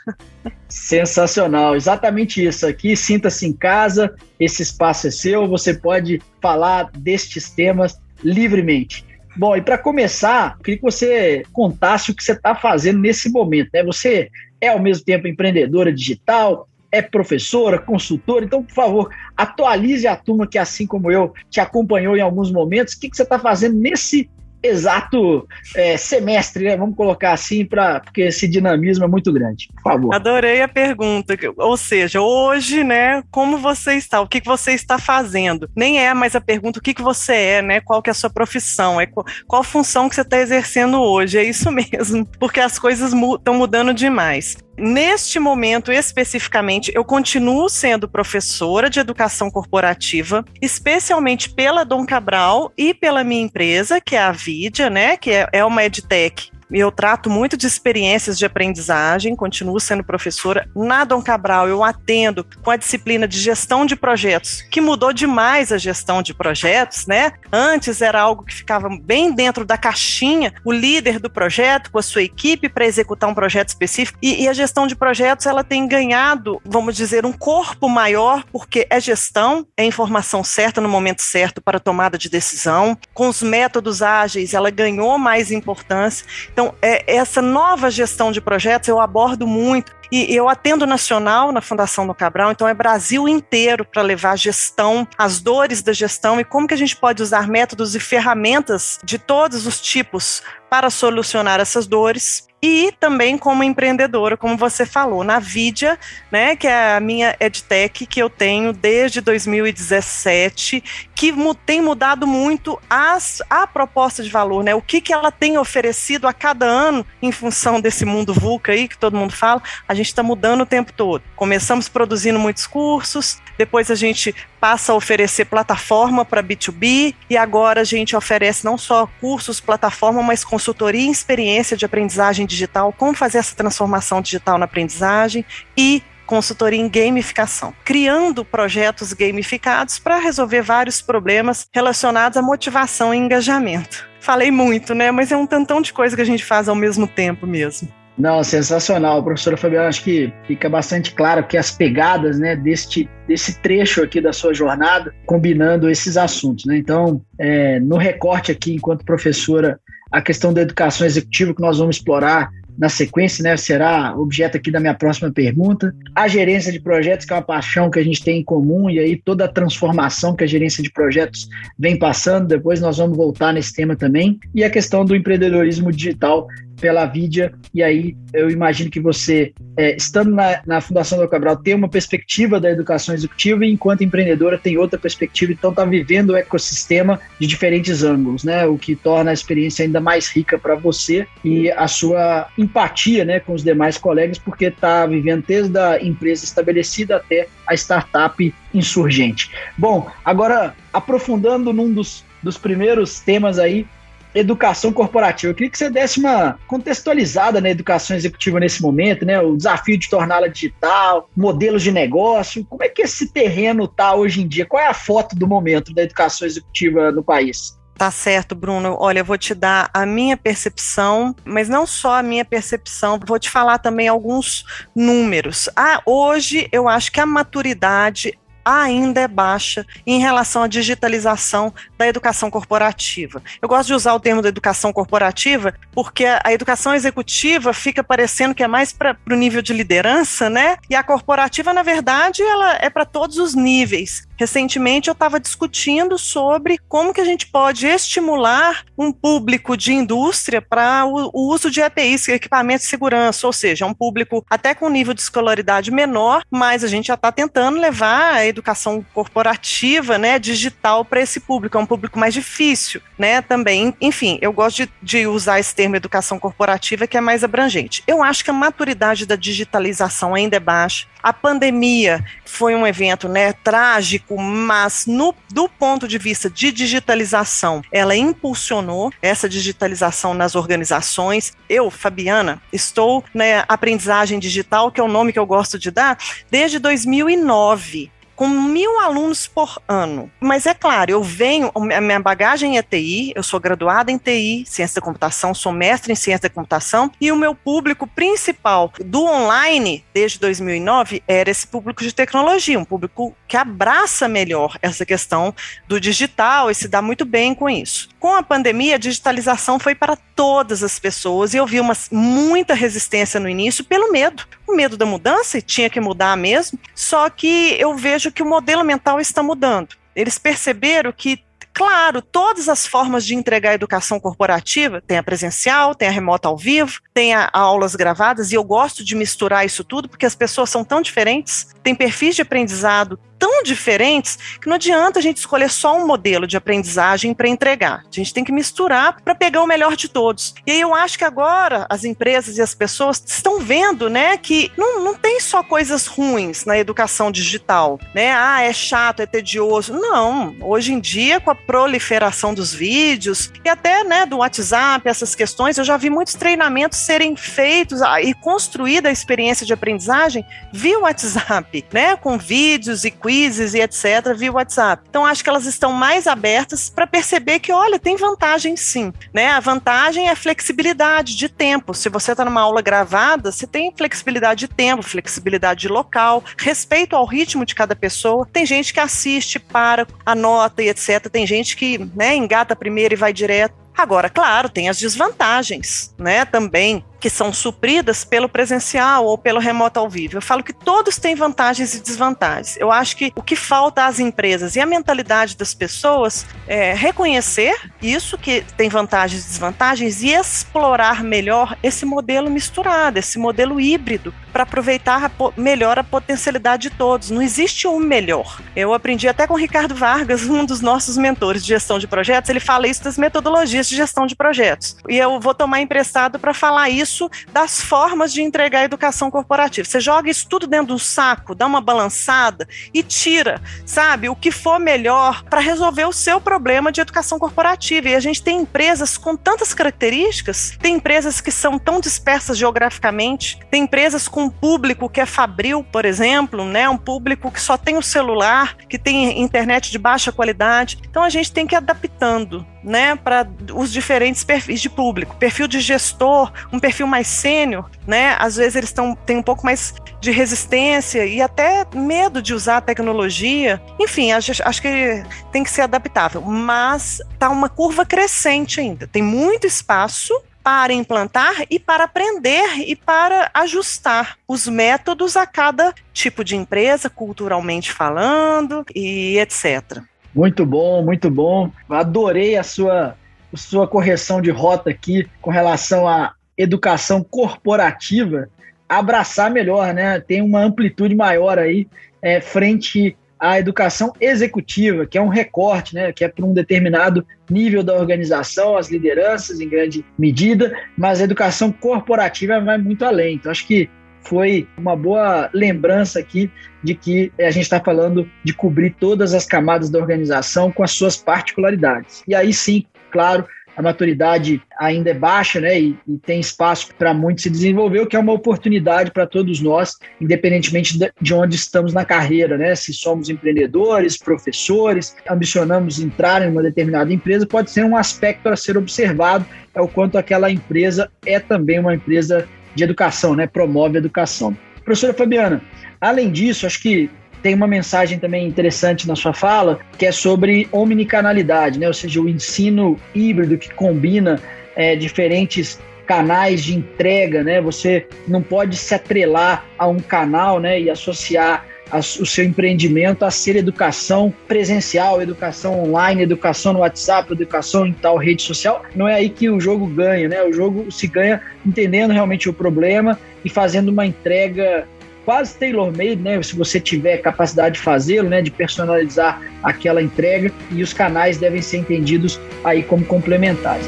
Sensacional, 0.68 1.74
exatamente 1.74 2.44
isso. 2.44 2.66
Aqui, 2.66 2.94
sinta-se 2.94 3.46
em 3.46 3.52
casa, 3.52 4.14
esse 4.38 4.62
espaço 4.62 5.06
é 5.06 5.10
seu, 5.10 5.48
você 5.48 5.72
pode 5.72 6.20
falar 6.40 6.90
destes 6.92 7.48
temas 7.50 7.98
livremente. 8.22 9.06
Bom, 9.34 9.56
e 9.56 9.62
para 9.62 9.78
começar, 9.78 10.58
queria 10.58 10.76
que 10.76 10.84
você 10.84 11.44
contasse 11.50 12.10
o 12.10 12.14
que 12.14 12.22
você 12.22 12.32
está 12.32 12.54
fazendo 12.54 13.00
nesse 13.00 13.30
momento. 13.30 13.70
Né? 13.72 13.82
Você 13.84 14.28
é 14.60 14.68
ao 14.68 14.78
mesmo 14.78 15.04
tempo 15.04 15.26
empreendedora 15.26 15.90
digital, 15.90 16.68
é 16.92 17.00
professora, 17.00 17.78
consultora, 17.78 18.44
então, 18.44 18.62
por 18.62 18.74
favor, 18.74 19.10
atualize 19.34 20.06
a 20.06 20.14
turma 20.14 20.46
que, 20.46 20.58
assim 20.58 20.86
como 20.86 21.10
eu, 21.10 21.32
te 21.48 21.58
acompanhou 21.58 22.14
em 22.14 22.20
alguns 22.20 22.52
momentos. 22.52 22.92
O 22.92 23.00
que, 23.00 23.08
que 23.08 23.16
você 23.16 23.22
está 23.22 23.38
fazendo 23.38 23.76
nesse 23.76 24.30
exato 24.62 25.46
é, 25.74 25.96
semestre, 25.96 26.64
né? 26.64 26.76
Vamos 26.76 26.94
colocar 26.94 27.32
assim, 27.32 27.64
pra, 27.64 28.00
porque 28.00 28.22
esse 28.22 28.46
dinamismo 28.46 29.04
é 29.04 29.08
muito 29.08 29.32
grande. 29.32 29.68
Por 29.74 29.82
favor. 29.82 30.14
Adorei 30.14 30.62
a 30.62 30.68
pergunta. 30.68 31.36
Ou 31.56 31.76
seja, 31.76 32.20
hoje, 32.20 32.84
né, 32.84 33.22
como 33.30 33.58
você 33.58 33.94
está? 33.94 34.20
O 34.20 34.28
que, 34.28 34.40
que 34.40 34.46
você 34.46 34.72
está 34.72 34.98
fazendo? 34.98 35.68
Nem 35.74 35.98
é 35.98 36.14
mais 36.14 36.36
a 36.36 36.40
pergunta 36.40 36.78
o 36.78 36.82
que, 36.82 36.94
que 36.94 37.02
você 37.02 37.34
é, 37.34 37.62
né? 37.62 37.80
Qual 37.80 38.00
que 38.00 38.10
é 38.10 38.12
a 38.12 38.14
sua 38.14 38.30
profissão? 38.30 39.00
É 39.00 39.06
qual, 39.06 39.26
qual 39.46 39.64
função 39.64 40.08
que 40.08 40.14
você 40.14 40.20
está 40.20 40.38
exercendo 40.38 41.00
hoje? 41.00 41.38
É 41.38 41.44
isso 41.44 41.70
mesmo, 41.72 42.24
porque 42.38 42.60
as 42.60 42.78
coisas 42.78 43.12
estão 43.12 43.54
mu 43.54 43.62
mudando 43.62 43.94
demais. 43.94 44.56
Neste 44.76 45.38
momento 45.38 45.92
especificamente, 45.92 46.90
eu 46.94 47.04
continuo 47.04 47.68
sendo 47.68 48.08
professora 48.08 48.88
de 48.88 49.00
educação 49.00 49.50
corporativa, 49.50 50.44
especialmente 50.60 51.50
pela 51.50 51.84
Dom 51.84 52.06
Cabral 52.06 52.72
e 52.76 52.94
pela 52.94 53.22
minha 53.22 53.42
empresa, 53.42 54.00
que 54.00 54.16
é 54.16 54.22
a 54.22 54.32
Vidia, 54.32 54.88
né, 54.88 55.16
que 55.16 55.30
é, 55.30 55.48
é 55.52 55.64
uma 55.64 55.84
edtech 55.84 56.51
eu 56.80 56.90
trato 56.90 57.28
muito 57.28 57.56
de 57.56 57.66
experiências 57.66 58.38
de 58.38 58.46
aprendizagem, 58.46 59.36
continuo 59.36 59.78
sendo 59.80 60.04
professora. 60.04 60.68
Na 60.74 61.04
Dom 61.04 61.22
Cabral, 61.22 61.68
eu 61.68 61.82
atendo 61.84 62.46
com 62.62 62.70
a 62.70 62.76
disciplina 62.76 63.26
de 63.26 63.38
gestão 63.38 63.84
de 63.84 63.96
projetos, 63.96 64.62
que 64.70 64.80
mudou 64.80 65.12
demais 65.12 65.72
a 65.72 65.78
gestão 65.78 66.22
de 66.22 66.34
projetos, 66.34 67.06
né? 67.06 67.32
Antes 67.52 68.00
era 68.00 68.20
algo 68.20 68.44
que 68.44 68.54
ficava 68.54 68.88
bem 68.88 69.32
dentro 69.32 69.64
da 69.64 69.76
caixinha, 69.76 70.52
o 70.64 70.72
líder 70.72 71.18
do 71.18 71.30
projeto 71.30 71.90
com 71.90 71.98
a 71.98 72.02
sua 72.02 72.22
equipe 72.22 72.68
para 72.68 72.86
executar 72.86 73.28
um 73.28 73.34
projeto 73.34 73.68
específico. 73.68 74.18
E, 74.22 74.42
e 74.42 74.48
a 74.48 74.52
gestão 74.52 74.86
de 74.86 74.94
projetos, 74.94 75.46
ela 75.46 75.64
tem 75.64 75.86
ganhado, 75.86 76.60
vamos 76.64 76.96
dizer, 76.96 77.26
um 77.26 77.32
corpo 77.32 77.88
maior, 77.88 78.44
porque 78.52 78.86
é 78.88 79.00
gestão, 79.00 79.66
é 79.76 79.84
informação 79.84 80.44
certa 80.44 80.80
no 80.80 80.88
momento 80.88 81.22
certo 81.22 81.60
para 81.60 81.80
tomada 81.80 82.16
de 82.16 82.28
decisão. 82.28 82.96
Com 83.12 83.28
os 83.28 83.42
métodos 83.42 84.02
ágeis, 84.02 84.54
ela 84.54 84.70
ganhou 84.70 85.18
mais 85.18 85.50
importância. 85.50 86.26
Então, 86.52 86.61
então, 86.62 86.74
é, 86.80 87.16
essa 87.16 87.42
nova 87.42 87.90
gestão 87.90 88.30
de 88.30 88.40
projetos 88.40 88.88
eu 88.88 89.00
abordo 89.00 89.46
muito. 89.46 89.92
E 90.12 90.36
eu 90.36 90.46
atendo 90.46 90.86
nacional 90.86 91.50
na 91.52 91.62
Fundação 91.62 92.06
do 92.06 92.14
Cabral, 92.14 92.52
então 92.52 92.68
é 92.68 92.74
Brasil 92.74 93.26
inteiro 93.26 93.82
para 93.82 94.02
levar 94.02 94.32
a 94.32 94.36
gestão, 94.36 95.08
as 95.16 95.40
dores 95.40 95.80
da 95.82 95.92
gestão 95.92 96.38
e 96.38 96.44
como 96.44 96.68
que 96.68 96.74
a 96.74 96.76
gente 96.76 96.94
pode 96.94 97.22
usar 97.22 97.48
métodos 97.48 97.94
e 97.94 98.00
ferramentas 98.00 98.98
de 99.02 99.18
todos 99.18 99.66
os 99.66 99.80
tipos 99.80 100.42
para 100.68 100.90
solucionar 100.90 101.60
essas 101.60 101.86
dores 101.86 102.46
e 102.62 102.92
também 103.00 103.36
como 103.36 103.64
empreendedora, 103.64 104.36
como 104.36 104.56
você 104.56 104.86
falou, 104.86 105.24
na 105.24 105.40
Vidia, 105.40 105.98
né, 106.30 106.54
que 106.54 106.68
é 106.68 106.94
a 106.94 107.00
minha 107.00 107.34
edtech 107.40 108.06
que 108.06 108.22
eu 108.22 108.30
tenho 108.30 108.72
desde 108.72 109.20
2017, 109.20 111.10
que 111.22 111.32
tem 111.64 111.80
mudado 111.80 112.26
muito 112.26 112.80
as, 112.90 113.40
a 113.48 113.64
proposta 113.64 114.24
de 114.24 114.28
valor, 114.28 114.64
né, 114.64 114.74
o 114.74 114.82
que, 114.82 115.00
que 115.00 115.12
ela 115.12 115.30
tem 115.30 115.56
oferecido 115.56 116.26
a 116.26 116.32
cada 116.32 116.66
ano 116.66 117.06
em 117.22 117.30
função 117.30 117.80
desse 117.80 118.04
mundo 118.04 118.34
VUCA 118.34 118.72
aí, 118.72 118.88
que 118.88 118.98
todo 118.98 119.16
mundo 119.16 119.32
fala, 119.32 119.62
a 119.86 119.94
gente 119.94 120.06
está 120.06 120.20
mudando 120.20 120.62
o 120.62 120.66
tempo 120.66 120.92
todo. 120.92 121.22
Começamos 121.36 121.88
produzindo 121.88 122.40
muitos 122.40 122.66
cursos, 122.66 123.40
depois 123.56 123.88
a 123.88 123.94
gente 123.94 124.34
passa 124.58 124.90
a 124.90 124.96
oferecer 124.96 125.44
plataforma 125.44 126.24
para 126.24 126.42
B2B 126.42 127.14
e 127.30 127.36
agora 127.36 127.82
a 127.82 127.84
gente 127.84 128.16
oferece 128.16 128.64
não 128.64 128.76
só 128.76 129.08
cursos, 129.20 129.60
plataforma, 129.60 130.24
mas 130.24 130.42
consultoria 130.42 131.06
e 131.06 131.10
experiência 131.10 131.76
de 131.76 131.84
aprendizagem 131.84 132.46
digital, 132.46 132.92
como 132.92 133.14
fazer 133.14 133.38
essa 133.38 133.54
transformação 133.54 134.20
digital 134.20 134.58
na 134.58 134.64
aprendizagem 134.64 135.44
e 135.76 136.02
consultoria 136.32 136.80
em 136.80 136.88
gamificação, 136.88 137.74
criando 137.84 138.42
projetos 138.42 139.12
gamificados 139.12 139.98
para 139.98 140.16
resolver 140.16 140.62
vários 140.62 141.02
problemas 141.02 141.68
relacionados 141.74 142.38
à 142.38 142.42
motivação 142.42 143.12
e 143.12 143.18
engajamento. 143.18 144.08
Falei 144.18 144.50
muito, 144.50 144.94
né? 144.94 145.10
Mas 145.10 145.30
é 145.30 145.36
um 145.36 145.46
tantão 145.46 145.82
de 145.82 145.92
coisa 145.92 146.16
que 146.16 146.22
a 146.22 146.24
gente 146.24 146.42
faz 146.42 146.70
ao 146.70 146.74
mesmo 146.74 147.06
tempo 147.06 147.46
mesmo. 147.46 147.86
Não, 148.16 148.42
sensacional, 148.42 149.22
professora 149.22 149.58
Fabiana. 149.58 149.88
Acho 149.88 150.04
que 150.04 150.32
fica 150.46 150.70
bastante 150.70 151.12
claro 151.12 151.46
que 151.46 151.58
as 151.58 151.70
pegadas 151.70 152.38
né, 152.38 152.56
deste, 152.56 153.10
desse 153.28 153.60
trecho 153.60 154.02
aqui 154.02 154.18
da 154.18 154.32
sua 154.32 154.54
jornada, 154.54 155.14
combinando 155.26 155.90
esses 155.90 156.16
assuntos. 156.16 156.64
Né? 156.64 156.78
Então, 156.78 157.20
é, 157.38 157.78
no 157.78 157.98
recorte 157.98 158.50
aqui, 158.50 158.72
enquanto 158.72 159.04
professora, 159.04 159.78
a 160.10 160.22
questão 160.22 160.50
da 160.50 160.62
educação 160.62 161.06
executiva 161.06 161.54
que 161.54 161.60
nós 161.60 161.76
vamos 161.76 161.96
explorar 161.96 162.50
na 162.78 162.88
sequência, 162.88 163.42
né, 163.42 163.56
será 163.56 164.14
objeto 164.16 164.56
aqui 164.56 164.70
da 164.70 164.80
minha 164.80 164.94
próxima 164.94 165.30
pergunta. 165.30 165.94
A 166.14 166.26
gerência 166.26 166.72
de 166.72 166.80
projetos, 166.80 167.26
que 167.26 167.32
é 167.32 167.36
uma 167.36 167.42
paixão 167.42 167.90
que 167.90 167.98
a 167.98 168.04
gente 168.04 168.22
tem 168.22 168.40
em 168.40 168.44
comum, 168.44 168.88
e 168.88 168.98
aí 168.98 169.16
toda 169.16 169.44
a 169.44 169.48
transformação 169.48 170.34
que 170.34 170.44
a 170.44 170.46
gerência 170.46 170.82
de 170.82 170.90
projetos 170.90 171.48
vem 171.78 171.98
passando, 171.98 172.48
depois 172.48 172.80
nós 172.80 172.98
vamos 172.98 173.16
voltar 173.16 173.52
nesse 173.52 173.72
tema 173.74 173.94
também. 173.94 174.38
E 174.54 174.64
a 174.64 174.70
questão 174.70 175.04
do 175.04 175.14
empreendedorismo 175.14 175.92
digital, 175.92 176.48
pela 176.82 177.06
Vidia, 177.06 177.52
e 177.72 177.80
aí 177.80 178.16
eu 178.34 178.50
imagino 178.50 178.90
que 178.90 178.98
você, 178.98 179.52
é, 179.76 179.94
estando 179.94 180.32
na, 180.32 180.60
na 180.66 180.80
Fundação 180.80 181.16
do 181.16 181.28
Cabral, 181.28 181.56
tem 181.56 181.74
uma 181.74 181.88
perspectiva 181.88 182.58
da 182.58 182.68
educação 182.68 183.14
executiva 183.14 183.64
e 183.64 183.70
enquanto 183.70 184.02
empreendedora 184.02 184.58
tem 184.58 184.76
outra 184.76 184.98
perspectiva, 184.98 185.52
então 185.52 185.70
está 185.70 185.84
vivendo 185.84 186.30
o 186.30 186.36
ecossistema 186.36 187.20
de 187.38 187.46
diferentes 187.46 188.02
ângulos, 188.02 188.42
né? 188.42 188.66
O 188.66 188.76
que 188.76 188.96
torna 188.96 189.30
a 189.30 189.34
experiência 189.34 189.84
ainda 189.84 190.00
mais 190.00 190.26
rica 190.28 190.58
para 190.58 190.74
você 190.74 191.24
e 191.44 191.70
a 191.70 191.86
sua 191.86 192.48
empatia 192.58 193.24
né, 193.24 193.38
com 193.38 193.52
os 193.52 193.62
demais 193.62 193.96
colegas, 193.96 194.36
porque 194.36 194.64
está 194.64 195.06
vivendo 195.06 195.44
desde 195.46 195.78
a 195.78 196.02
empresa 196.02 196.44
estabelecida 196.44 197.16
até 197.16 197.46
a 197.64 197.74
startup 197.74 198.54
insurgente. 198.74 199.52
Bom, 199.78 200.10
agora 200.24 200.74
aprofundando 200.92 201.72
num 201.72 201.92
dos, 201.92 202.24
dos 202.42 202.58
primeiros 202.58 203.20
temas 203.20 203.60
aí, 203.60 203.86
educação 204.34 204.92
corporativa. 204.92 205.50
Eu 205.50 205.54
queria 205.54 205.70
que 205.70 205.78
você 205.78 205.90
desse 205.90 206.18
uma 206.18 206.58
contextualizada 206.66 207.60
na 207.60 207.70
educação 207.70 208.16
executiva 208.16 208.60
nesse 208.60 208.82
momento, 208.82 209.24
né? 209.24 209.40
O 209.40 209.56
desafio 209.56 209.98
de 209.98 210.08
torná-la 210.08 210.48
digital, 210.48 211.28
modelos 211.36 211.82
de 211.82 211.90
negócio. 211.90 212.64
Como 212.64 212.82
é 212.82 212.88
que 212.88 213.02
esse 213.02 213.32
terreno 213.32 213.84
está 213.84 214.14
hoje 214.14 214.42
em 214.42 214.48
dia? 214.48 214.66
Qual 214.66 214.82
é 214.82 214.86
a 214.86 214.94
foto 214.94 215.36
do 215.36 215.46
momento 215.46 215.92
da 215.92 216.02
educação 216.02 216.46
executiva 216.46 217.12
no 217.12 217.22
país? 217.22 217.80
Tá 218.02 218.10
certo, 218.10 218.54
Bruno. 218.54 218.96
Olha, 218.98 219.20
eu 219.20 219.24
vou 219.24 219.38
te 219.38 219.54
dar 219.54 219.88
a 219.94 220.04
minha 220.04 220.36
percepção, 220.36 221.36
mas 221.44 221.68
não 221.68 221.86
só 221.86 222.18
a 222.18 222.22
minha 222.22 222.44
percepção, 222.44 223.20
vou 223.24 223.38
te 223.38 223.48
falar 223.48 223.78
também 223.78 224.08
alguns 224.08 224.64
números. 224.92 225.68
Ah, 225.76 226.02
hoje 226.04 226.68
eu 226.72 226.88
acho 226.88 227.12
que 227.12 227.20
a 227.20 227.26
maturidade 227.26 228.36
ainda 228.64 229.20
é 229.20 229.28
baixa 229.28 229.86
em 230.06 230.20
relação 230.20 230.62
à 230.62 230.66
digitalização 230.66 231.72
da 231.96 232.06
educação 232.06 232.50
corporativa. 232.50 233.42
Eu 233.60 233.68
gosto 233.68 233.88
de 233.88 233.94
usar 233.94 234.14
o 234.14 234.20
termo 234.20 234.42
da 234.42 234.48
educação 234.48 234.92
corporativa 234.92 235.74
porque 235.92 236.24
a 236.24 236.52
educação 236.52 236.94
executiva 236.94 237.72
fica 237.72 238.02
parecendo 238.02 238.54
que 238.54 238.62
é 238.62 238.68
mais 238.68 238.92
para 238.92 239.16
o 239.30 239.34
nível 239.34 239.62
de 239.62 239.72
liderança, 239.72 240.48
né? 240.48 240.76
E 240.88 240.94
a 240.94 241.02
corporativa, 241.02 241.72
na 241.72 241.82
verdade, 241.82 242.42
ela 242.42 242.76
é 242.80 242.88
para 242.88 243.04
todos 243.04 243.38
os 243.38 243.54
níveis. 243.54 244.26
Recentemente 244.42 245.08
eu 245.08 245.12
estava 245.12 245.38
discutindo 245.38 246.18
sobre 246.18 246.76
como 246.88 247.14
que 247.14 247.20
a 247.20 247.24
gente 247.24 247.46
pode 247.46 247.86
estimular 247.86 248.84
um 248.98 249.12
público 249.12 249.76
de 249.76 249.92
indústria 249.92 250.60
para 250.60 251.04
o, 251.06 251.30
uso 251.32 251.70
de 251.70 251.80
EPIs, 251.80 252.26
equipamentos 252.26 252.82
de 252.82 252.90
segurança, 252.90 253.46
ou 253.46 253.52
seja, 253.52 253.86
um 253.86 253.94
público 253.94 254.44
até 254.50 254.74
com 254.74 254.88
nível 254.88 255.14
de 255.14 255.20
escolaridade 255.20 255.92
menor, 255.92 256.42
mas 256.50 256.82
a 256.82 256.88
gente 256.88 257.06
já 257.06 257.14
está 257.14 257.30
tentando 257.30 257.78
levar 257.78 258.34
a 258.34 258.44
educação 258.44 259.06
corporativa, 259.14 260.18
né, 260.18 260.40
digital 260.40 261.04
para 261.04 261.20
esse 261.20 261.38
público, 261.38 261.78
é 261.78 261.80
um 261.80 261.86
público 261.86 262.18
mais 262.18 262.34
difícil, 262.34 263.00
né, 263.16 263.42
também. 263.42 263.94
Enfim, 264.00 264.40
eu 264.42 264.52
gosto 264.52 264.78
de, 264.78 264.92
de 265.00 265.24
usar 265.24 265.60
esse 265.60 265.72
termo 265.72 265.94
educação 265.94 266.36
corporativa 266.36 267.06
que 267.06 267.16
é 267.16 267.20
mais 267.20 267.44
abrangente. 267.44 268.02
Eu 268.08 268.24
acho 268.24 268.42
que 268.42 268.50
a 268.50 268.54
maturidade 268.54 269.24
da 269.24 269.36
digitalização 269.36 270.34
ainda 270.34 270.56
é 270.56 270.60
baixa. 270.60 271.06
A 271.22 271.32
pandemia 271.32 272.24
foi 272.44 272.74
um 272.74 272.86
evento, 272.86 273.28
né, 273.28 273.52
trágico 273.52 274.36
mas 274.40 275.06
no, 275.06 275.34
do 275.50 275.68
ponto 275.68 276.08
de 276.08 276.18
vista 276.18 276.50
de 276.50 276.72
digitalização, 276.72 277.82
ela 277.92 278.16
impulsionou 278.16 279.12
essa 279.22 279.48
digitalização 279.48 280.34
nas 280.34 280.54
organizações. 280.54 281.52
Eu, 281.68 281.90
Fabiana, 281.90 282.60
estou 282.72 283.24
na 283.34 283.44
né, 283.44 283.64
aprendizagem 283.68 284.38
digital, 284.38 284.90
que 284.90 285.00
é 285.00 285.04
o 285.04 285.08
nome 285.08 285.32
que 285.32 285.38
eu 285.38 285.46
gosto 285.46 285.78
de 285.78 285.90
dar, 285.90 286.18
desde 286.50 286.78
2009 286.78 288.10
com 288.42 288.48
mil 288.48 288.98
alunos 288.98 289.46
por 289.46 289.80
ano. 289.86 290.28
Mas 290.40 290.66
é 290.66 290.74
claro, 290.74 291.12
eu 291.12 291.22
venho, 291.22 291.70
a 291.76 292.00
minha 292.00 292.18
bagagem 292.18 292.76
é 292.76 292.82
TI, 292.82 293.32
eu 293.36 293.42
sou 293.44 293.60
graduada 293.60 294.10
em 294.10 294.18
TI, 294.18 294.64
ciência 294.66 294.96
da 294.96 295.04
computação, 295.04 295.54
sou 295.54 295.70
mestre 295.70 296.12
em 296.12 296.16
ciência 296.16 296.48
da 296.48 296.50
computação, 296.52 297.08
e 297.20 297.30
o 297.30 297.36
meu 297.36 297.54
público 297.54 298.04
principal 298.04 298.92
do 299.04 299.22
online, 299.22 300.04
desde 300.12 300.40
2009, 300.40 301.22
era 301.28 301.52
esse 301.52 301.68
público 301.68 302.02
de 302.02 302.12
tecnologia, 302.12 302.76
um 302.76 302.84
público 302.84 303.32
que 303.46 303.56
abraça 303.56 304.26
melhor 304.26 304.76
essa 304.82 305.06
questão 305.06 305.54
do 305.86 306.00
digital 306.00 306.68
e 306.68 306.74
se 306.74 306.88
dá 306.88 307.00
muito 307.00 307.24
bem 307.24 307.54
com 307.54 307.70
isso. 307.70 308.08
Com 308.18 308.34
a 308.34 308.42
pandemia, 308.42 308.96
a 308.96 308.98
digitalização 308.98 309.78
foi 309.78 309.94
para 309.94 310.16
todas 310.16 310.82
as 310.82 310.98
pessoas 310.98 311.54
e 311.54 311.58
eu 311.58 311.66
vi 311.66 311.78
uma, 311.78 311.92
muita 312.10 312.74
resistência 312.74 313.38
no 313.38 313.48
início 313.48 313.84
pelo 313.84 314.10
medo. 314.10 314.44
O 314.66 314.74
medo 314.74 314.96
da 314.96 315.04
mudança, 315.04 315.58
e 315.58 315.62
tinha 315.62 315.90
que 315.90 316.00
mudar 316.00 316.36
mesmo, 316.36 316.78
só 316.94 317.28
que 317.28 317.76
eu 317.78 317.94
vejo 317.94 318.31
que 318.32 318.42
o 318.42 318.48
modelo 318.48 318.84
mental 318.84 319.20
está 319.20 319.42
mudando. 319.42 319.96
Eles 320.14 320.38
perceberam 320.38 321.12
que 321.12 321.44
Claro, 321.74 322.20
todas 322.20 322.68
as 322.68 322.86
formas 322.86 323.24
de 323.24 323.34
entregar 323.34 323.74
educação 323.74 324.20
corporativa, 324.20 325.00
tem 325.00 325.16
a 325.16 325.22
presencial, 325.22 325.94
tem 325.94 326.06
a 326.06 326.10
remota 326.10 326.48
ao 326.48 326.56
vivo, 326.56 327.00
tem 327.14 327.32
a, 327.32 327.48
a 327.50 327.58
aulas 327.58 327.96
gravadas, 327.96 328.52
e 328.52 328.54
eu 328.54 328.62
gosto 328.62 329.02
de 329.02 329.16
misturar 329.16 329.64
isso 329.64 329.82
tudo 329.82 330.08
porque 330.08 330.26
as 330.26 330.34
pessoas 330.34 330.68
são 330.68 330.84
tão 330.84 331.00
diferentes, 331.00 331.68
têm 331.82 331.94
perfis 331.94 332.36
de 332.36 332.42
aprendizado 332.42 333.18
tão 333.42 333.64
diferentes 333.64 334.38
que 334.60 334.68
não 334.68 334.76
adianta 334.76 335.18
a 335.18 335.22
gente 335.22 335.38
escolher 335.38 335.68
só 335.68 335.96
um 335.96 336.06
modelo 336.06 336.46
de 336.46 336.56
aprendizagem 336.56 337.34
para 337.34 337.48
entregar. 337.48 338.04
A 338.06 338.14
gente 338.14 338.32
tem 338.32 338.44
que 338.44 338.52
misturar 338.52 339.20
para 339.20 339.34
pegar 339.34 339.62
o 339.62 339.66
melhor 339.66 339.96
de 339.96 340.08
todos. 340.08 340.54
E 340.64 340.70
aí 340.70 340.80
eu 340.80 340.94
acho 340.94 341.18
que 341.18 341.24
agora 341.24 341.84
as 341.90 342.04
empresas 342.04 342.56
e 342.56 342.62
as 342.62 342.72
pessoas 342.72 343.20
estão 343.26 343.58
vendo, 343.58 344.08
né, 344.08 344.36
que 344.36 344.70
não, 344.78 345.02
não 345.02 345.16
tem 345.16 345.40
só 345.40 345.60
coisas 345.60 346.06
ruins 346.06 346.64
na 346.64 346.78
educação 346.78 347.32
digital, 347.32 347.98
né? 348.14 348.32
Ah, 348.32 348.62
é 348.62 348.72
chato, 348.72 349.18
é 349.18 349.26
tedioso. 349.26 349.92
Não, 349.92 350.54
hoje 350.60 350.92
em 350.92 351.00
dia 351.00 351.40
com 351.40 351.50
a 351.50 351.54
proliferação 351.56 352.54
dos 352.54 352.72
vídeos 352.72 353.50
e 353.64 353.68
até, 353.68 354.04
né, 354.04 354.24
do 354.24 354.36
WhatsApp, 354.36 355.08
essas 355.08 355.34
questões, 355.34 355.78
eu 355.78 355.84
já 355.84 355.96
vi 355.96 356.10
muitos 356.10 356.34
treinamentos 356.34 357.00
serem 357.00 357.34
feitos 357.34 358.02
ah, 358.02 358.22
e 358.22 358.34
construída 358.34 359.08
a 359.08 359.12
experiência 359.12 359.66
de 359.66 359.72
aprendizagem 359.72 360.46
via 360.72 361.00
WhatsApp, 361.00 361.84
né, 361.92 362.14
com 362.14 362.38
vídeos 362.38 363.02
e 363.04 363.10
quiz 363.10 363.31
quizzes 363.32 363.72
e 363.72 363.80
etc. 363.80 364.34
via 364.36 364.52
WhatsApp. 364.52 365.04
Então 365.08 365.24
acho 365.24 365.42
que 365.42 365.48
elas 365.48 365.64
estão 365.64 365.90
mais 365.90 366.26
abertas 366.26 366.90
para 366.90 367.06
perceber 367.06 367.60
que, 367.60 367.72
olha, 367.72 367.98
tem 367.98 368.14
vantagem 368.14 368.76
sim, 368.76 369.10
né? 369.32 369.48
A 369.52 369.60
vantagem 369.60 370.28
é 370.28 370.34
flexibilidade 370.34 371.34
de 371.34 371.48
tempo. 371.48 371.94
Se 371.94 372.10
você 372.10 372.32
está 372.32 372.44
numa 372.44 372.60
aula 372.60 372.82
gravada, 372.82 373.50
você 373.50 373.66
tem 373.66 373.90
flexibilidade 373.96 374.66
de 374.66 374.68
tempo, 374.68 375.02
flexibilidade 375.02 375.80
de 375.80 375.88
local, 375.88 376.44
respeito 376.58 377.16
ao 377.16 377.24
ritmo 377.24 377.64
de 377.64 377.74
cada 377.74 377.96
pessoa. 377.96 378.46
Tem 378.52 378.66
gente 378.66 378.92
que 378.92 379.00
assiste, 379.00 379.58
para, 379.58 380.06
anota 380.26 380.82
e 380.82 380.90
etc. 380.90 381.30
Tem 381.30 381.46
gente 381.46 381.74
que, 381.74 381.98
né, 382.14 382.36
engata 382.36 382.76
primeiro 382.76 383.14
e 383.14 383.16
vai 383.16 383.32
direto. 383.32 383.81
Agora, 383.96 384.28
claro, 384.28 384.68
tem 384.68 384.88
as 384.88 384.98
desvantagens, 384.98 386.14
né, 386.18 386.44
também 386.44 387.04
que 387.22 387.30
são 387.30 387.52
supridas 387.52 388.24
pelo 388.24 388.48
presencial 388.48 389.24
ou 389.24 389.38
pelo 389.38 389.60
remoto 389.60 390.00
ao 390.00 390.10
vivo. 390.10 390.38
Eu 390.38 390.42
falo 390.42 390.60
que 390.60 390.72
todos 390.72 391.18
têm 391.18 391.36
vantagens 391.36 391.94
e 391.94 392.00
desvantagens. 392.00 392.76
Eu 392.76 392.90
acho 392.90 393.16
que 393.16 393.32
o 393.36 393.40
que 393.40 393.54
falta 393.54 394.06
às 394.06 394.18
empresas 394.18 394.74
e 394.74 394.80
a 394.80 394.86
mentalidade 394.86 395.56
das 395.56 395.72
pessoas 395.72 396.44
é 396.66 396.92
reconhecer 396.94 397.76
isso, 398.02 398.36
que 398.36 398.64
tem 398.76 398.88
vantagens 398.88 399.44
e 399.44 399.48
desvantagens, 399.48 400.20
e 400.24 400.30
explorar 400.30 401.22
melhor 401.22 401.78
esse 401.80 402.04
modelo 402.04 402.50
misturado, 402.50 403.20
esse 403.20 403.38
modelo 403.38 403.80
híbrido, 403.80 404.34
para 404.52 404.64
aproveitar 404.64 405.24
a 405.24 405.30
melhor 405.56 406.00
a 406.00 406.04
potencialidade 406.04 406.90
de 406.90 406.90
todos. 406.90 407.30
Não 407.30 407.40
existe 407.40 407.86
um 407.86 408.00
melhor. 408.00 408.60
Eu 408.74 408.92
aprendi 408.92 409.28
até 409.28 409.46
com 409.46 409.54
o 409.54 409.56
Ricardo 409.56 409.94
Vargas, 409.94 410.42
um 410.50 410.64
dos 410.64 410.80
nossos 410.80 411.16
mentores 411.16 411.62
de 411.62 411.68
gestão 411.68 412.00
de 412.00 412.08
projetos, 412.08 412.50
ele 412.50 412.58
fala 412.58 412.88
isso 412.88 413.04
das 413.04 413.16
metodologias 413.16 413.81
de 413.88 413.96
gestão 413.96 414.26
de 414.26 414.34
projetos. 414.34 414.96
E 415.08 415.18
eu 415.18 415.40
vou 415.40 415.54
tomar 415.54 415.80
emprestado 415.80 416.38
para 416.38 416.54
falar 416.54 416.88
isso 416.88 417.30
das 417.52 417.80
formas 417.80 418.32
de 418.32 418.42
entregar 418.42 418.80
a 418.80 418.84
educação 418.84 419.30
corporativa. 419.30 419.88
Você 419.88 420.00
joga 420.00 420.30
isso 420.30 420.46
tudo 420.48 420.66
dentro 420.66 420.88
de 420.88 420.92
um 420.92 420.98
saco, 420.98 421.54
dá 421.54 421.66
uma 421.66 421.80
balançada 421.80 422.66
e 422.92 423.02
tira, 423.02 423.60
sabe, 423.84 424.28
o 424.28 424.36
que 424.36 424.50
for 424.50 424.78
melhor 424.78 425.42
para 425.44 425.60
resolver 425.60 426.04
o 426.04 426.12
seu 426.12 426.40
problema 426.40 426.90
de 426.92 427.00
educação 427.00 427.38
corporativa. 427.38 428.08
E 428.08 428.14
a 428.14 428.20
gente 428.20 428.42
tem 428.42 428.60
empresas 428.60 429.16
com 429.16 429.36
tantas 429.36 429.74
características, 429.74 430.76
tem 430.80 430.96
empresas 430.96 431.40
que 431.40 431.50
são 431.50 431.78
tão 431.78 432.00
dispersas 432.00 432.58
geograficamente, 432.58 433.58
tem 433.70 433.84
empresas 433.84 434.28
com 434.28 434.44
um 434.44 434.50
público 434.50 435.08
que 435.08 435.20
é 435.20 435.26
fabril, 435.26 435.84
por 435.84 436.04
exemplo, 436.04 436.64
né, 436.64 436.88
um 436.88 436.96
público 436.96 437.50
que 437.50 437.60
só 437.60 437.76
tem 437.76 437.96
o 437.96 438.02
celular, 438.02 438.76
que 438.88 438.98
tem 438.98 439.40
internet 439.40 439.90
de 439.90 439.98
baixa 439.98 440.32
qualidade. 440.32 440.98
Então 441.08 441.22
a 441.22 441.28
gente 441.28 441.52
tem 441.52 441.66
que 441.66 441.74
ir 441.74 441.78
adaptando, 441.78 442.66
né, 442.82 443.16
para 443.16 443.48
os 443.74 443.92
diferentes 443.92 444.44
perfis 444.44 444.80
de 444.80 444.90
público. 444.90 445.36
Perfil 445.36 445.68
de 445.68 445.80
gestor, 445.80 446.52
um 446.72 446.78
perfil 446.78 447.06
mais 447.06 447.26
sênior, 447.26 447.88
né, 448.06 448.36
às 448.38 448.56
vezes 448.56 448.76
eles 448.76 448.92
tão, 448.92 449.14
têm 449.14 449.36
um 449.36 449.42
pouco 449.42 449.64
mais 449.64 449.94
de 450.20 450.30
resistência 450.30 451.26
e 451.26 451.40
até 451.40 451.86
medo 451.94 452.40
de 452.40 452.54
usar 452.54 452.78
a 452.78 452.80
tecnologia. 452.80 453.82
Enfim, 453.98 454.32
acho, 454.32 454.52
acho 454.64 454.82
que 454.82 455.22
tem 455.50 455.64
que 455.64 455.70
ser 455.70 455.82
adaptável, 455.82 456.40
mas 456.42 457.20
tá 457.38 457.48
uma 457.48 457.68
curva 457.68 458.04
crescente 458.04 458.80
ainda. 458.80 459.06
Tem 459.06 459.22
muito 459.22 459.66
espaço 459.66 460.32
para 460.62 460.92
implantar 460.92 461.64
e 461.68 461.78
para 461.78 462.04
aprender 462.04 462.78
e 462.86 462.94
para 462.94 463.50
ajustar 463.52 464.38
os 464.46 464.68
métodos 464.68 465.36
a 465.36 465.44
cada 465.46 465.92
tipo 466.12 466.44
de 466.44 466.56
empresa, 466.56 467.10
culturalmente 467.10 467.92
falando 467.92 468.84
e 468.94 469.38
etc. 469.38 470.02
Muito 470.34 470.64
bom, 470.64 471.02
muito 471.02 471.30
bom. 471.30 471.70
Adorei 471.88 472.56
a 472.56 472.62
sua, 472.62 473.16
a 473.52 473.56
sua 473.56 473.86
correção 473.86 474.40
de 474.40 474.50
rota 474.50 474.90
aqui 474.90 475.28
com 475.40 475.50
relação 475.50 476.08
à 476.08 476.34
educação 476.56 477.22
corporativa. 477.22 478.48
Abraçar 478.88 479.50
melhor, 479.50 479.92
né? 479.92 480.20
Tem 480.20 480.40
uma 480.40 480.60
amplitude 480.60 481.14
maior 481.14 481.58
aí 481.58 481.86
é, 482.20 482.40
frente 482.40 483.16
à 483.38 483.58
educação 483.58 484.12
executiva, 484.20 485.04
que 485.04 485.18
é 485.18 485.22
um 485.22 485.28
recorte, 485.28 485.94
né? 485.94 486.12
Que 486.12 486.24
é 486.24 486.28
para 486.28 486.44
um 486.44 486.54
determinado 486.54 487.26
nível 487.50 487.82
da 487.82 487.94
organização, 487.94 488.76
as 488.76 488.90
lideranças 488.90 489.60
em 489.60 489.68
grande 489.68 490.04
medida, 490.18 490.72
mas 490.96 491.20
a 491.20 491.24
educação 491.24 491.72
corporativa 491.72 492.60
vai 492.60 492.78
muito 492.78 493.04
além. 493.04 493.34
Então, 493.34 493.50
acho 493.50 493.66
que 493.66 493.90
foi 494.22 494.68
uma 494.76 494.96
boa 494.96 495.50
lembrança 495.52 496.18
aqui 496.18 496.50
de 496.82 496.94
que 496.94 497.32
a 497.38 497.50
gente 497.50 497.64
está 497.64 497.80
falando 497.80 498.28
de 498.44 498.52
cobrir 498.52 498.94
todas 498.98 499.34
as 499.34 499.46
camadas 499.46 499.90
da 499.90 499.98
organização 499.98 500.70
com 500.70 500.82
as 500.82 500.92
suas 500.92 501.16
particularidades. 501.16 502.22
E 502.26 502.34
aí 502.34 502.52
sim, 502.52 502.84
claro, 503.10 503.46
a 503.76 503.82
maturidade 503.82 504.60
ainda 504.78 505.10
é 505.10 505.14
baixa, 505.14 505.60
né? 505.60 505.80
E, 505.80 505.96
e 506.06 506.18
tem 506.18 506.40
espaço 506.40 506.88
para 506.98 507.14
muito 507.14 507.42
se 507.42 507.50
desenvolver, 507.50 508.00
o 508.00 508.06
que 508.06 508.16
é 508.16 508.18
uma 508.18 508.32
oportunidade 508.32 509.10
para 509.10 509.26
todos 509.26 509.60
nós, 509.60 509.96
independentemente 510.20 510.98
de 511.20 511.34
onde 511.34 511.56
estamos 511.56 511.94
na 511.94 512.04
carreira, 512.04 512.58
né? 512.58 512.74
Se 512.74 512.92
somos 512.92 513.28
empreendedores, 513.28 514.18
professores, 514.18 515.16
ambicionamos 515.28 516.00
entrar 516.00 516.42
em 516.42 516.50
uma 516.50 516.62
determinada 516.62 517.12
empresa, 517.12 517.46
pode 517.46 517.70
ser 517.70 517.84
um 517.84 517.96
aspecto 517.96 518.48
a 518.48 518.56
ser 518.56 518.76
observado, 518.76 519.46
é 519.74 519.80
o 519.80 519.88
quanto 519.88 520.18
aquela 520.18 520.50
empresa 520.50 521.10
é 521.24 521.40
também 521.40 521.78
uma 521.78 521.94
empresa 521.94 522.46
de 522.74 522.84
educação, 522.84 523.34
né? 523.34 523.46
Promove 523.46 523.96
a 523.96 524.00
educação. 524.00 524.56
Professora 524.84 525.14
Fabiana, 525.14 525.62
além 526.00 526.30
disso, 526.30 526.66
acho 526.66 526.80
que 526.80 527.10
tem 527.42 527.54
uma 527.54 527.66
mensagem 527.66 528.18
também 528.18 528.46
interessante 528.46 529.06
na 529.06 529.16
sua 529.16 529.34
fala, 529.34 529.80
que 529.98 530.06
é 530.06 530.12
sobre 530.12 530.68
omnicanalidade, 530.70 531.78
né? 531.78 531.88
ou 531.88 531.94
seja, 531.94 532.20
o 532.20 532.28
ensino 532.28 532.96
híbrido 533.14 533.58
que 533.58 533.72
combina 533.74 534.40
é, 534.76 534.94
diferentes 534.94 535.80
canais 536.06 536.62
de 536.62 536.74
entrega, 536.74 537.42
né? 537.42 537.60
Você 537.60 538.06
não 538.26 538.42
pode 538.42 538.76
se 538.76 538.94
atrelar 538.94 539.64
a 539.78 539.86
um 539.86 539.98
canal, 539.98 540.60
né, 540.60 540.80
e 540.80 540.90
associar 540.90 541.64
o 541.92 542.26
seu 542.26 542.44
empreendimento 542.44 543.24
a 543.24 543.30
ser 543.30 543.56
educação 543.56 544.32
presencial, 544.48 545.20
educação 545.20 545.82
online, 545.84 546.22
educação 546.22 546.72
no 546.72 546.78
WhatsApp, 546.80 547.32
educação 547.32 547.86
em 547.86 547.92
tal 547.92 548.16
rede 548.16 548.42
social. 548.42 548.82
Não 548.94 549.06
é 549.06 549.14
aí 549.14 549.28
que 549.28 549.50
o 549.50 549.60
jogo 549.60 549.86
ganha, 549.86 550.28
né? 550.28 550.42
O 550.42 550.52
jogo 550.52 550.90
se 550.90 551.06
ganha 551.06 551.40
entendendo 551.64 552.12
realmente 552.12 552.48
o 552.48 552.52
problema 552.52 553.18
e 553.44 553.50
fazendo 553.50 553.90
uma 553.90 554.06
entrega 554.06 554.88
quase 555.24 555.54
tailor-made, 555.56 556.16
né? 556.16 556.42
Se 556.42 556.56
você 556.56 556.80
tiver 556.80 557.18
capacidade 557.18 557.74
de 557.74 557.80
fazê-lo, 557.80 558.28
né? 558.28 558.40
De 558.40 558.50
personalizar 558.50 559.42
aquela 559.62 560.02
entrega 560.02 560.50
e 560.70 560.82
os 560.82 560.92
canais 560.92 561.36
devem 561.36 561.60
ser 561.60 561.78
entendidos 561.78 562.40
aí 562.64 562.82
como 562.82 563.04
complementares. 563.04 563.86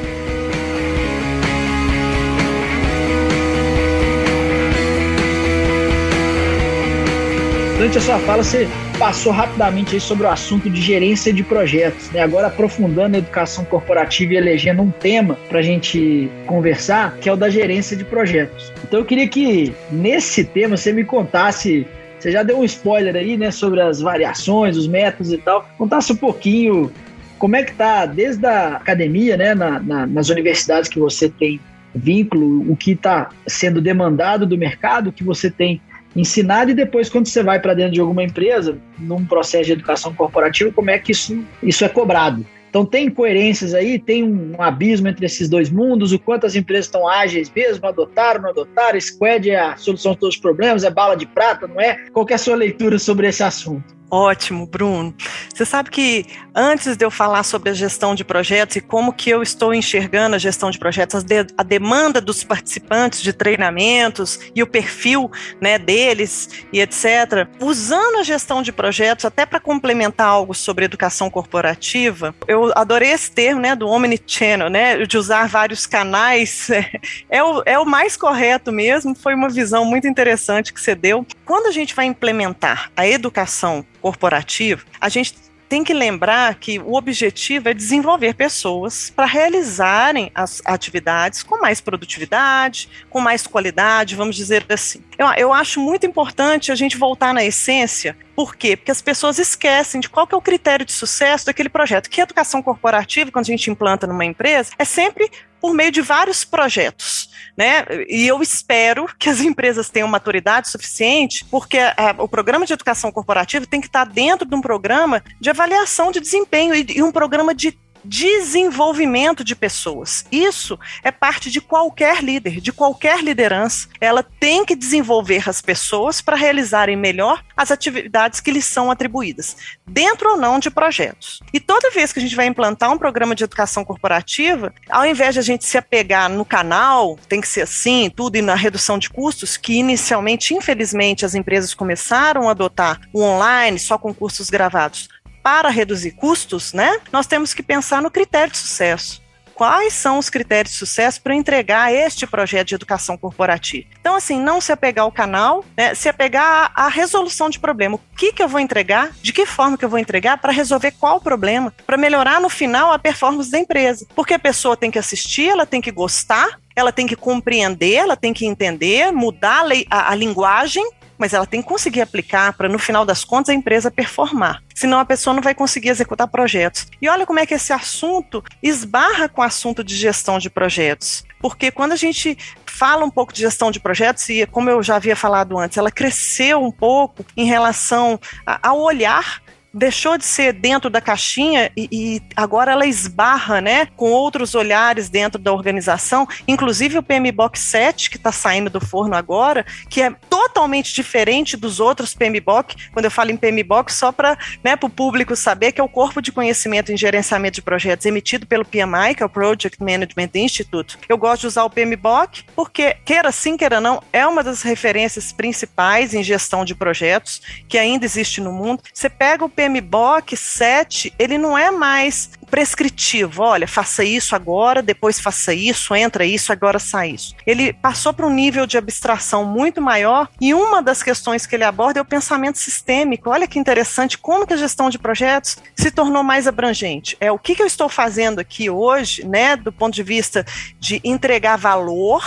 Durante 7.75 7.99
a 7.99 8.01
sua 8.01 8.21
fala, 8.21 8.45
você 8.45 8.69
passou 9.01 9.33
rapidamente 9.33 9.99
sobre 9.99 10.25
o 10.27 10.31
assunto 10.31 10.71
de 10.71 10.81
gerência 10.81 11.33
de 11.33 11.43
projetos, 11.43 12.09
né? 12.13 12.21
agora 12.21 12.47
aprofundando 12.47 13.17
a 13.17 13.19
educação 13.19 13.65
corporativa 13.65 14.33
e 14.33 14.37
elegendo 14.37 14.81
um 14.81 14.93
tema 14.93 15.37
para 15.49 15.59
a 15.59 15.63
gente 15.63 16.31
conversar, 16.47 17.17
que 17.17 17.29
é 17.29 17.33
o 17.33 17.37
da 17.37 17.51
gerência 17.51 17.97
de 17.97 18.05
projetos. 18.05 18.73
Então 18.85 19.01
eu 19.01 19.05
queria 19.05 19.27
que 19.27 19.75
nesse 19.91 20.45
tema 20.45 20.77
você 20.77 20.93
me 20.93 21.03
contasse, 21.03 21.85
você 22.17 22.31
já 22.31 22.45
deu 22.45 22.61
um 22.61 22.65
spoiler 22.65 23.17
aí, 23.17 23.37
né, 23.37 23.51
sobre 23.51 23.81
as 23.81 24.01
variações, 24.01 24.77
os 24.77 24.87
métodos 24.87 25.33
e 25.33 25.39
tal, 25.39 25.69
contasse 25.77 26.13
um 26.13 26.17
pouquinho 26.17 26.93
como 27.41 27.57
é 27.57 27.65
que 27.65 27.75
tá 27.75 28.07
desde 28.07 28.47
a 28.47 28.77
academia, 28.77 29.37
né, 29.37 29.53
na, 29.53 29.81
na, 29.81 30.07
nas 30.07 30.29
universidades 30.29 30.89
que 30.89 31.01
você 31.01 31.29
tem 31.29 31.61
vínculo, 31.93 32.71
o 32.71 32.77
que 32.77 32.93
está 32.93 33.31
sendo 33.49 33.81
demandado 33.81 34.47
do 34.47 34.57
mercado, 34.57 35.09
o 35.09 35.13
que 35.13 35.25
você 35.25 35.51
tem 35.51 35.81
ensinado 36.15 36.71
e 36.71 36.75
depois 36.75 37.09
quando 37.09 37.27
você 37.27 37.43
vai 37.43 37.61
para 37.61 37.75
dentro 37.75 37.93
de 37.93 38.01
alguma 38.01 38.23
empresa, 38.23 38.79
num 38.99 39.25
processo 39.25 39.65
de 39.65 39.73
educação 39.73 40.15
corporativa, 40.15 40.71
como 40.73 40.91
é 40.91 40.99
que 40.99 41.13
isso, 41.13 41.45
isso 41.63 41.85
é 41.85 41.89
cobrado. 41.89 42.45
Então 42.75 42.85
tem 42.85 43.07
incoerências 43.07 43.73
aí, 43.73 44.01
tem 44.01 44.25
um 44.25 44.61
abismo 44.61 45.07
entre 45.07 45.25
esses 45.25 45.49
dois 45.49 45.71
mundos, 45.71 46.13
o 46.13 46.19
quanto 46.19 46.45
as 46.45 46.57
empresas 46.57 46.87
estão 46.87 47.09
ágeis 47.09 47.49
mesmo, 47.55 47.87
adotaram, 47.87 48.43
não 48.43 48.51
adotaram, 48.51 49.01
Squad 49.01 49.49
é 49.49 49.61
a 49.61 49.77
solução 49.77 50.13
de 50.13 50.19
todos 50.19 50.35
os 50.35 50.41
problemas, 50.41 50.83
é 50.83 50.91
bala 50.91 51.17
de 51.17 51.25
prata, 51.25 51.69
não 51.69 51.81
é? 51.81 51.95
Qual 52.13 52.27
é 52.29 52.35
a 52.35 52.39
sua 52.39 52.57
leitura 52.57 52.99
sobre 52.99 53.29
esse 53.29 53.45
assunto? 53.45 53.95
Ótimo, 54.15 54.65
Bruno. 54.65 55.13
Você 55.53 55.65
sabe 55.65 55.91
que 55.91 56.25
antes 56.55 56.97
de 56.97 57.05
eu 57.05 57.11
falar 57.11 57.43
sobre 57.43 57.71
a 57.71 57.75
gestão 57.75 58.15
de 58.15 58.25
projetos 58.25 58.77
e 58.77 58.81
como 58.81 59.13
que 59.13 59.29
eu 59.29 59.43
estou 59.43 59.75
enxergando 59.75 60.37
a 60.37 60.39
gestão 60.39 60.71
de 60.71 60.79
projetos, 60.79 61.17
a, 61.17 61.27
de, 61.27 61.53
a 61.59 61.65
demanda 61.65 62.21
dos 62.21 62.45
participantes 62.45 63.21
de 63.21 63.33
treinamentos 63.33 64.39
e 64.55 64.63
o 64.63 64.69
perfil 64.69 65.33
né, 65.61 65.81
deles 65.81 66.49
e 66.73 66.81
etc., 66.81 67.49
usando 67.61 68.19
a 68.19 68.23
gestão 68.23 68.63
de 68.63 68.71
projetos 68.71 69.25
até 69.25 69.45
para 69.45 69.59
complementar 69.59 70.29
algo 70.29 70.55
sobre 70.55 70.85
educação 70.85 71.29
corporativa, 71.29 72.33
eu 72.47 72.71
adorei 72.77 73.11
esse 73.11 73.33
termo 73.33 73.61
né, 73.61 73.75
do 73.75 73.89
omnichannel, 73.89 74.71
né, 74.71 75.05
de 75.05 75.19
usar 75.19 75.49
vários 75.49 75.87
canais, 75.87 76.69
é 77.29 77.43
o, 77.43 77.63
é 77.67 77.77
o 77.81 77.85
mais 77.85 78.17
correto 78.17 78.71
mesmo, 78.71 79.13
foi 79.13 79.35
uma 79.35 79.49
visão 79.49 79.85
muito 79.85 80.07
interessante 80.07 80.73
que 80.73 80.81
você 80.81 80.95
deu. 80.95 81.27
Quando 81.45 81.67
a 81.67 81.73
gente 81.73 81.97
vai 81.97 82.07
implementar 82.07 82.93
a 82.97 83.09
educação 83.09 83.85
corporativo, 84.05 84.85
a 85.01 85.09
gente 85.09 85.35
tem 85.67 85.83
que 85.83 85.95
lembrar 85.95 86.57
que 86.57 86.79
o 86.79 86.95
objetivo 86.95 87.71
é 87.71 87.75
desenvolver 87.75 88.35
pessoas 88.35 89.11
para 89.17 89.25
realizarem 89.25 90.31
as 90.35 90.61
atividades 90.63 91.43
com 91.43 91.59
mais 91.59 91.81
produtividade, 91.81 92.91
com 93.09 93.19
mais 93.19 93.47
qualidade, 93.47 94.15
vamos 94.15 94.37
dizer 94.37 94.67
assim. 94.69 95.03
Eu, 95.17 95.27
eu 95.39 95.53
acho 95.55 95.81
muito 95.81 96.05
importante 96.05 96.71
a 96.71 96.75
gente 96.75 96.99
voltar 96.99 97.33
na 97.33 97.43
essência. 97.43 98.15
Por 98.37 98.55
quê? 98.55 98.77
Porque 98.77 98.91
as 98.91 99.01
pessoas 99.01 99.39
esquecem 99.39 100.03
de 100.03 100.11
qual 100.11 100.27
que 100.27 100.35
é 100.35 100.39
o 100.39 100.43
critério 100.43 100.85
de 100.85 100.93
sucesso 100.93 101.47
daquele 101.47 101.71
projeto. 101.71 102.11
Que 102.11 102.21
educação 102.21 102.63
corporativa, 102.63 103.33
quando 103.33 103.47
a 103.47 103.51
gente 103.51 103.71
implanta 103.71 104.07
numa 104.07 104.25
empresa, 104.27 104.73
é 104.79 104.85
sempre 104.85 105.31
por 105.65 105.73
meio 105.73 105.91
de 105.91 106.03
vários 106.03 106.45
projetos 106.45 107.31
né? 107.57 107.85
E 108.09 108.27
eu 108.27 108.43
espero 108.43 109.07
que 109.19 109.29
as 109.29 109.41
empresas 109.41 109.89
tenham 109.89 110.09
maturidade 110.09 110.69
suficiente, 110.69 111.45
porque 111.51 111.79
a, 111.79 112.15
o 112.19 112.29
programa 112.29 112.67
de 112.67 112.73
educação 112.73 113.13
corporativa 113.13 113.67
tem 113.67 113.81
que 113.81 113.87
estar 113.87 114.05
dentro 114.05 114.47
de 114.47 114.55
um 114.55 114.61
programa 114.61 115.23
de 115.41 115.51
avaliação 115.51 116.11
de 116.11 116.21
desempenho 116.21 116.75
e, 116.75 116.85
e 116.97 117.03
um 117.03 117.13
programa 117.13 117.55
de 117.55 117.79
desenvolvimento 118.05 119.43
de 119.43 119.57
pessoas. 119.57 120.25
Isso 120.31 120.79
é 121.03 121.11
parte 121.11 121.51
de 121.51 121.61
qualquer 121.61 122.23
líder, 122.23 122.61
de 122.61 122.73
qualquer 122.73 123.23
liderança. 123.23 123.89
Ela 124.01 124.23
tem 124.23 124.65
que 124.65 124.77
desenvolver 124.77 125.49
as 125.49 125.61
pessoas 125.61 126.21
para 126.21 126.37
realizarem 126.37 126.97
melhor 126.97 127.43
as 127.57 127.71
atividades 127.71 128.41
que 128.41 128.51
lhes 128.51 128.65
são 128.65 128.91
atribuídas, 128.91 129.57
dentro 129.87 130.31
ou 130.31 130.37
não 130.37 130.59
de 130.59 130.71
projetos. 130.71 131.41
E 131.53 131.61
toda 131.61 131.91
vez 131.91 132.13
que 132.13 132.19
a 132.19 132.23
gente 132.23 132.37
vai 132.37 132.47
implantar 132.47 132.93
um 132.93 132.99
programa 132.99 133.35
de 133.35 133.45
educação 133.45 133.85
corporativa, 133.85 134.75
ao 134.91 135.07
invés 135.07 135.35
de 135.35 135.41
a 135.41 135.43
gente 135.43 135.65
se 135.65 135.79
apegar 135.79 136.29
no 136.29 136.45
canal, 136.45 137.19
tem 137.29 137.41
que 137.41 137.49
ser 137.49 137.63
assim, 137.63 138.11
tudo 138.15 138.37
e 138.37 138.43
na 138.43 138.55
redução 138.55 138.99
de 138.99 139.09
custos, 139.09 139.57
que 139.57 139.75
inicialmente, 139.75 140.55
infelizmente, 140.55 141.25
as 141.25 141.35
empresas 141.35 141.75
começaram 141.75 142.49
a 142.49 142.51
adotar 142.51 143.01
o 143.13 143.23
online 143.23 143.79
só 143.79 143.97
com 143.97 144.13
cursos 144.13 144.51
gravados 144.51 145.09
para 145.45 145.69
reduzir 145.69 146.13
custos, 146.13 146.73
né, 146.73 146.99
nós 147.13 147.27
temos 147.27 147.53
que 147.53 147.63
pensar 147.63 148.01
no 148.01 148.11
critério 148.11 148.51
de 148.51 148.57
sucesso. 148.57 149.23
Quais 149.55 149.93
são 149.93 150.19
os 150.19 150.29
critérios 150.29 150.73
de 150.73 150.79
sucesso 150.79 151.23
para 151.23 151.35
entregar 151.35 151.93
este 151.93 152.27
projeto 152.27 152.69
de 152.69 152.75
educação 152.75 153.17
corporativa? 153.17 153.87
Então, 154.01 154.17
assim, 154.17 154.41
não 154.41 154.61
se 154.61 154.73
apegar 154.73 155.05
ao 155.05 155.13
canal, 155.13 155.65
né, 155.77 155.95
se 155.95 156.09
apegar 156.09 156.73
à, 156.75 156.89
resolução 156.89 157.49
de 157.49 157.61
problema. 157.61 157.95
O 157.95 158.17
que, 158.17 158.33
que 158.33 158.43
eu 158.43 158.49
vou 158.49 158.59
entregar, 158.59 159.13
de 159.23 159.33
que 159.33 159.47
forma 159.47 159.79
que 159.79 159.85
eu 159.85 159.89
vou 159.89 159.99
entregar 159.99 160.39
para 160.39 160.51
resolver 160.51 160.93
qual 160.93 161.21
problema, 161.21 161.73
para 161.87 161.97
melhorar 161.97 162.41
no 162.41 162.49
final 162.49 162.91
a 162.91 162.99
performance 162.99 163.51
da 163.51 163.59
empresa. 163.59 164.07
Porque 164.15 164.35
a 164.35 164.39
pessoa 164.39 164.77
tem 164.77 164.91
que 164.91 164.99
assistir, 164.99 165.51
ela 165.51 165.67
tem 165.67 165.81
que 165.81 165.93
gostar, 165.93 166.59
ela 166.75 166.91
tem 166.91 167.07
que 167.07 167.15
compreender, 167.15 167.95
ela 167.95 168.17
tem 168.17 168.33
que 168.33 168.47
entender, 168.47 169.13
mudar 169.13 169.65
a, 169.65 169.97
a, 169.97 170.13
a 170.13 170.15
linguagem 170.17 170.85
mas 171.19 171.33
ela 171.33 171.47
tem 171.47 171.63
que 171.63 171.69
conseguir 171.69 172.01
aplicar 172.01 172.53
para, 172.55 172.69
no 172.69 172.79
final 172.79 173.05
das 173.05 173.25
contas, 173.25 173.51
a 173.51 173.55
empresa 173.55 173.91
performar. 173.91 174.63
Senão 174.75 174.99
a 174.99 175.05
pessoa 175.05 175.35
não 175.35 175.43
vai 175.43 175.55
conseguir 175.55 175.89
executar 175.89 176.29
projetos. 176.29 176.87
E 177.01 177.09
olha 177.09 177.27
como 177.27 177.39
é 177.39 177.47
que 177.47 177.55
esse 177.55 177.73
assunto 177.73 178.43
esbarra 178.63 179.29
com 179.29 179.41
o 179.41 179.45
assunto 179.45 179.85
de 179.85 179.97
gestão 179.97 180.39
de 180.39 180.51
projetos. 180.51 181.25
Porque 181.41 181.71
quando 181.71 181.93
a 181.93 181.97
gente 181.97 182.37
fala 182.67 183.05
um 183.05 183.11
pouco 183.11 183.33
de 183.33 183.41
gestão 183.41 183.71
de 183.71 183.79
projetos, 183.79 184.29
e 184.29 184.47
como 184.47 184.69
eu 184.69 184.83
já 184.83 184.97
havia 184.97 185.15
falado 185.15 185.57
antes, 185.59 185.79
ela 185.79 185.91
cresceu 185.91 186.63
um 186.63 186.73
pouco 186.73 187.25
em 187.37 187.45
relação 187.45 188.19
ao 188.45 188.81
olhar 188.81 189.44
deixou 189.75 190.17
de 190.17 190.25
ser 190.25 190.53
dentro 190.53 190.89
da 190.89 191.01
caixinha 191.01 191.71
e, 191.77 191.89
e, 191.91 192.23
agora 192.37 192.73
ela 192.73 192.87
esbarra, 192.87 193.61
né, 193.61 193.87
com 193.97 194.11
outros 194.11 194.55
olhares 194.55 195.09
dentro 195.09 195.41
da 195.41 195.53
organização, 195.53 196.27
inclusive 196.47 196.99
o 196.99 197.03
PMBOK 197.03 197.59
7 197.59 198.09
que 198.09 198.17
está 198.17 198.31
saindo 198.31 198.71
do 198.71 198.81
forno 198.81 199.17
agora, 199.17 199.67
que 199.91 200.01
é 200.01 200.11
totalmente 200.31 200.95
diferente 200.95 201.57
dos 201.57 201.81
outros 201.81 202.15
PMBOK. 202.15 202.91
Quando 202.93 203.05
eu 203.05 203.11
falo 203.11 203.31
em 203.31 203.37
PMBOK, 203.37 203.93
só 203.93 204.13
para 204.13 204.39
né, 204.63 204.79
o 204.81 204.89
público 204.89 205.35
saber 205.35 205.73
que 205.73 205.81
é 205.81 205.85
o 205.85 205.89
corpo 205.89 206.23
de 206.23 206.31
conhecimento 206.31 206.93
em 206.93 206.97
gerenciamento 206.97 207.57
de 207.57 207.63
projetos 207.63 208.07
emitido 208.07 208.47
pelo 208.47 208.65
PMI, 208.65 209.15
que 209.17 209.23
é 209.23 209.27
o 209.27 209.29
Project 209.29 209.83
Management 209.83 210.31
Institute. 210.35 210.99
Eu 211.09 211.19
gosto 211.19 211.43
de 211.43 211.47
usar 211.49 211.65
o 211.65 211.71
PMBOK 211.71 212.45
porque 212.55 212.97
queira 213.05 213.33
sim, 213.33 213.57
queira 213.57 213.81
não, 213.81 214.03
é 214.13 214.27
uma 214.27 214.43
das 214.43 214.63
referências 214.63 215.33
principais 215.33 216.15
em 216.15 216.23
gestão 216.23 216.65
de 216.65 216.75
projetos 216.75 217.41
que 217.69 217.79
ainda 217.79 218.05
existe 218.05 218.41
no 218.41 218.53
mundo. 218.53 218.83
Você 218.93 219.09
pega 219.09 219.45
o 219.45 219.49
PMBOK 219.65 220.37
7, 220.37 221.15
ele 221.19 221.39
não 221.39 221.57
é 221.57 221.71
mais 221.71 222.31
prescritivo. 222.51 223.43
Olha, 223.43 223.67
faça 223.67 224.05
isso 224.05 224.37
agora, 224.37 224.83
depois 224.83 225.19
faça 225.19 225.53
isso, 225.53 225.95
entra 225.95 226.25
isso, 226.25 226.53
agora 226.53 226.79
sai 226.79 227.11
isso. 227.11 227.35
Ele 227.47 227.73
passou 227.73 228.13
para 228.13 228.27
um 228.27 228.33
nível 228.33 228.67
de 228.67 228.79
abstração 228.79 229.45
muito 229.45 229.81
maior 229.81 230.29
e 230.41 230.55
uma 230.55 230.83
das 230.83 231.03
questões 231.03 231.47
que 231.47 231.57
ele 231.57 231.65
aborda 231.65 231.99
é 231.99 232.03
o 232.03 232.05
pensamento 232.05 232.59
sistêmico. 232.59 233.31
Olha 233.31 233.49
que 233.49 233.59
interessante 233.59 234.19
como 234.19 234.47
que 234.47 234.53
a 234.53 234.59
gestão 234.59 234.89
de 234.89 234.99
projetos 234.99 235.57
se 235.75 235.91
tornou 235.91 236.23
mais 236.23 236.47
abrangente. 236.47 237.17
É 237.21 237.33
o 237.33 237.39
que, 237.39 237.55
que 237.55 237.63
eu 237.63 237.67
estou 237.67 237.89
fazendo 237.89 238.39
aqui 238.39 238.71
hoje, 238.71 239.27
né, 239.27 239.57
do 239.57 239.73
ponto 239.73 239.95
de 239.95 240.03
vista 240.03 240.45
de 240.79 241.01
entregar 241.03 241.57
valor 241.57 242.23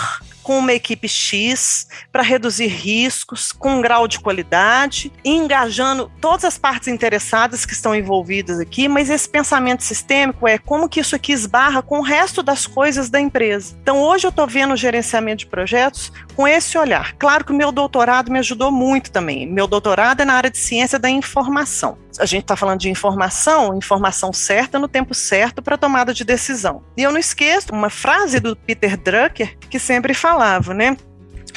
com 0.48 0.60
uma 0.60 0.72
equipe 0.72 1.06
X 1.06 1.86
para 2.10 2.22
reduzir 2.22 2.68
riscos, 2.68 3.52
com 3.52 3.74
um 3.74 3.82
grau 3.82 4.08
de 4.08 4.18
qualidade, 4.18 5.12
engajando 5.22 6.10
todas 6.22 6.46
as 6.46 6.56
partes 6.56 6.88
interessadas 6.88 7.66
que 7.66 7.74
estão 7.74 7.94
envolvidas 7.94 8.58
aqui, 8.58 8.88
mas 8.88 9.10
esse 9.10 9.28
pensamento 9.28 9.82
sistêmico 9.82 10.48
é 10.48 10.56
como 10.56 10.88
que 10.88 11.00
isso 11.00 11.14
aqui 11.14 11.32
esbarra 11.32 11.82
com 11.82 11.98
o 11.98 12.02
resto 12.02 12.42
das 12.42 12.66
coisas 12.66 13.10
da 13.10 13.20
empresa. 13.20 13.76
Então 13.82 14.00
hoje 14.00 14.26
eu 14.26 14.30
estou 14.30 14.46
vendo 14.46 14.72
o 14.72 14.76
gerenciamento 14.76 15.40
de 15.40 15.46
projetos 15.48 16.10
com 16.34 16.48
esse 16.48 16.78
olhar. 16.78 17.12
Claro 17.18 17.44
que 17.44 17.52
o 17.52 17.54
meu 17.54 17.70
doutorado 17.70 18.32
me 18.32 18.38
ajudou 18.38 18.70
muito 18.70 19.10
também. 19.10 19.46
Meu 19.46 19.66
doutorado 19.66 20.22
é 20.22 20.24
na 20.24 20.32
área 20.32 20.50
de 20.50 20.56
ciência 20.56 20.98
da 20.98 21.10
informação. 21.10 21.98
A 22.18 22.24
gente 22.24 22.42
está 22.42 22.56
falando 22.56 22.80
de 22.80 22.88
informação, 22.88 23.76
informação 23.76 24.32
certa 24.32 24.78
no 24.78 24.88
tempo 24.88 25.14
certo 25.14 25.60
para 25.60 25.76
tomada 25.76 26.14
de 26.14 26.24
decisão. 26.24 26.82
E 26.96 27.02
eu 27.02 27.10
não 27.10 27.18
esqueço 27.18 27.72
uma 27.72 27.90
frase 27.90 28.40
do 28.40 28.56
Peter 28.56 28.96
Drucker 28.96 29.56
que 29.68 29.78
sempre 29.78 30.14
fala 30.14 30.38
falava, 30.38 30.74
né? 30.74 30.96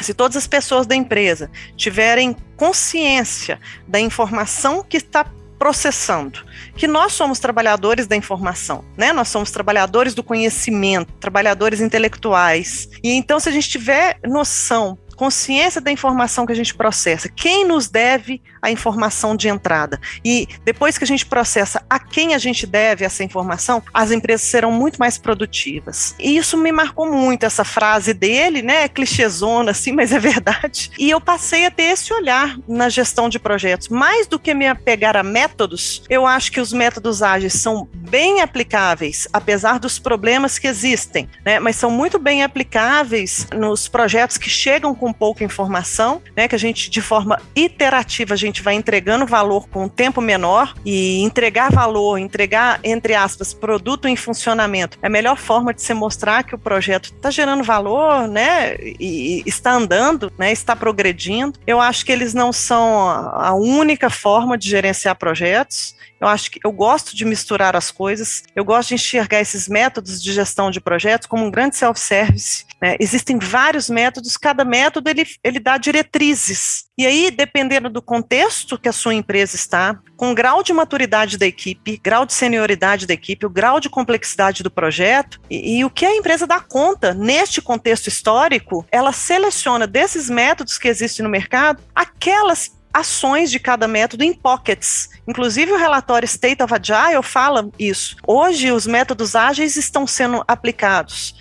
Se 0.01 0.13
todas 0.13 0.35
as 0.35 0.47
pessoas 0.47 0.87
da 0.87 0.95
empresa 0.95 1.51
tiverem 1.75 2.35
consciência 2.57 3.59
da 3.87 3.99
informação 3.99 4.83
que 4.83 4.97
está 4.97 5.25
processando, 5.59 6.39
que 6.75 6.87
nós 6.87 7.13
somos 7.13 7.37
trabalhadores 7.37 8.07
da 8.07 8.15
informação, 8.15 8.83
né? 8.97 9.13
Nós 9.13 9.27
somos 9.27 9.51
trabalhadores 9.51 10.15
do 10.15 10.23
conhecimento, 10.23 11.13
trabalhadores 11.19 11.81
intelectuais. 11.81 12.89
E 13.03 13.11
então, 13.11 13.39
se 13.39 13.49
a 13.49 13.51
gente 13.51 13.69
tiver 13.69 14.17
noção 14.25 14.97
consciência 15.21 15.79
da 15.79 15.91
informação 15.91 16.47
que 16.47 16.51
a 16.51 16.55
gente 16.55 16.73
processa, 16.73 17.29
quem 17.29 17.63
nos 17.63 17.87
deve 17.87 18.41
a 18.59 18.71
informação 18.71 19.35
de 19.35 19.47
entrada. 19.49 20.01
E 20.25 20.47
depois 20.65 20.97
que 20.97 21.03
a 21.03 21.07
gente 21.07 21.27
processa 21.27 21.85
a 21.87 21.99
quem 21.99 22.33
a 22.33 22.39
gente 22.39 22.65
deve 22.65 23.05
essa 23.05 23.23
informação, 23.23 23.83
as 23.93 24.09
empresas 24.09 24.47
serão 24.47 24.71
muito 24.71 24.97
mais 24.97 25.19
produtivas. 25.19 26.15
E 26.17 26.37
isso 26.37 26.57
me 26.57 26.71
marcou 26.71 27.11
muito, 27.11 27.45
essa 27.45 27.63
frase 27.63 28.15
dele, 28.15 28.63
né? 28.63 28.85
É 28.85 28.87
clichêzona, 28.87 29.69
assim, 29.69 29.91
mas 29.91 30.11
é 30.11 30.17
verdade. 30.17 30.89
E 30.97 31.11
eu 31.11 31.21
passei 31.21 31.67
a 31.67 31.71
ter 31.71 31.83
esse 31.83 32.11
olhar 32.11 32.57
na 32.67 32.89
gestão 32.89 33.29
de 33.29 33.37
projetos. 33.37 33.89
Mais 33.89 34.25
do 34.25 34.39
que 34.39 34.55
me 34.55 34.67
apegar 34.67 35.15
a 35.15 35.21
métodos, 35.21 36.01
eu 36.09 36.25
acho 36.25 36.51
que 36.51 36.59
os 36.59 36.73
métodos 36.73 37.21
ágeis 37.21 37.53
são 37.53 37.87
bem 37.93 38.41
aplicáveis, 38.41 39.27
apesar 39.31 39.77
dos 39.77 39.99
problemas 39.99 40.57
que 40.57 40.65
existem, 40.65 41.29
né? 41.45 41.59
Mas 41.59 41.75
são 41.75 41.91
muito 41.91 42.17
bem 42.17 42.41
aplicáveis 42.41 43.45
nos 43.55 43.87
projetos 43.87 44.39
que 44.39 44.49
chegam 44.49 44.95
com 44.95 45.10
com 45.11 45.13
pouca 45.13 45.43
informação, 45.43 46.21
né, 46.35 46.47
que 46.47 46.55
a 46.55 46.59
gente 46.59 46.89
de 46.89 47.01
forma 47.01 47.39
iterativa 47.55 48.33
a 48.33 48.37
gente 48.37 48.61
vai 48.61 48.75
entregando 48.75 49.25
valor 49.25 49.67
com 49.67 49.83
um 49.83 49.89
tempo 49.89 50.21
menor 50.21 50.73
e 50.85 51.21
entregar 51.21 51.71
valor, 51.71 52.17
entregar 52.17 52.79
entre 52.83 53.13
aspas 53.13 53.53
produto 53.53 54.07
em 54.07 54.15
funcionamento 54.15 54.97
é 55.01 55.07
a 55.07 55.09
melhor 55.09 55.37
forma 55.37 55.73
de 55.73 55.81
se 55.81 55.93
mostrar 55.93 56.43
que 56.43 56.55
o 56.55 56.57
projeto 56.57 57.05
está 57.05 57.29
gerando 57.29 57.63
valor, 57.63 58.27
né, 58.27 58.75
e 58.79 59.43
está 59.45 59.73
andando, 59.73 60.31
né, 60.37 60.51
está 60.51 60.75
progredindo. 60.75 61.59
Eu 61.67 61.79
acho 61.79 62.05
que 62.05 62.11
eles 62.11 62.33
não 62.33 62.53
são 62.53 63.09
a 63.09 63.53
única 63.53 64.09
forma 64.09 64.57
de 64.57 64.69
gerenciar 64.69 65.15
projetos. 65.15 65.95
Eu 66.19 66.27
acho 66.27 66.51
que 66.51 66.59
eu 66.63 66.71
gosto 66.71 67.15
de 67.15 67.25
misturar 67.25 67.75
as 67.75 67.89
coisas, 67.89 68.43
eu 68.55 68.63
gosto 68.63 68.89
de 68.89 68.95
enxergar 68.95 69.41
esses 69.41 69.67
métodos 69.67 70.21
de 70.21 70.31
gestão 70.31 70.69
de 70.69 70.79
projetos 70.79 71.27
como 71.27 71.43
um 71.45 71.51
grande 71.51 71.75
self-service. 71.75 72.65
Né? 72.81 72.95
Existem 72.99 73.37
vários 73.37 73.89
métodos, 73.89 74.35
cada 74.35 74.65
método 74.65 75.09
ele, 75.09 75.23
ele 75.43 75.59
dá 75.59 75.77
diretrizes. 75.77 76.85
E 76.97 77.05
aí, 77.05 77.29
dependendo 77.29 77.89
do 77.89 78.01
contexto 78.01 78.77
que 78.77 78.89
a 78.89 78.93
sua 78.93 79.13
empresa 79.13 79.55
está, 79.55 79.99
com 80.17 80.31
o 80.31 80.35
grau 80.35 80.63
de 80.63 80.73
maturidade 80.73 81.37
da 81.37 81.45
equipe, 81.45 81.99
grau 82.03 82.25
de 82.25 82.33
senioridade 82.33 83.05
da 83.05 83.13
equipe, 83.13 83.45
o 83.45 83.49
grau 83.49 83.79
de 83.79 83.89
complexidade 83.89 84.63
do 84.63 84.71
projeto 84.71 85.39
e, 85.49 85.77
e 85.77 85.85
o 85.85 85.89
que 85.89 86.05
a 86.05 86.15
empresa 86.15 86.47
dá 86.47 86.59
conta 86.59 87.13
neste 87.13 87.61
contexto 87.61 88.07
histórico, 88.07 88.85
ela 88.91 89.11
seleciona 89.11 89.85
desses 89.85 90.29
métodos 90.29 90.77
que 90.77 90.87
existem 90.87 91.23
no 91.23 91.29
mercado 91.29 91.83
aquelas 91.93 92.79
ações 92.93 93.49
de 93.49 93.57
cada 93.57 93.87
método 93.87 94.23
em 94.23 94.33
pockets. 94.33 95.09
Inclusive 95.27 95.71
o 95.71 95.77
relatório 95.77 96.25
State 96.25 96.61
of 96.61 96.73
Agile 96.73 97.23
fala 97.23 97.69
isso. 97.79 98.17
Hoje 98.27 98.71
os 98.71 98.85
métodos 98.85 99.35
ágeis 99.35 99.77
estão 99.77 100.05
sendo 100.05 100.43
aplicados 100.45 101.33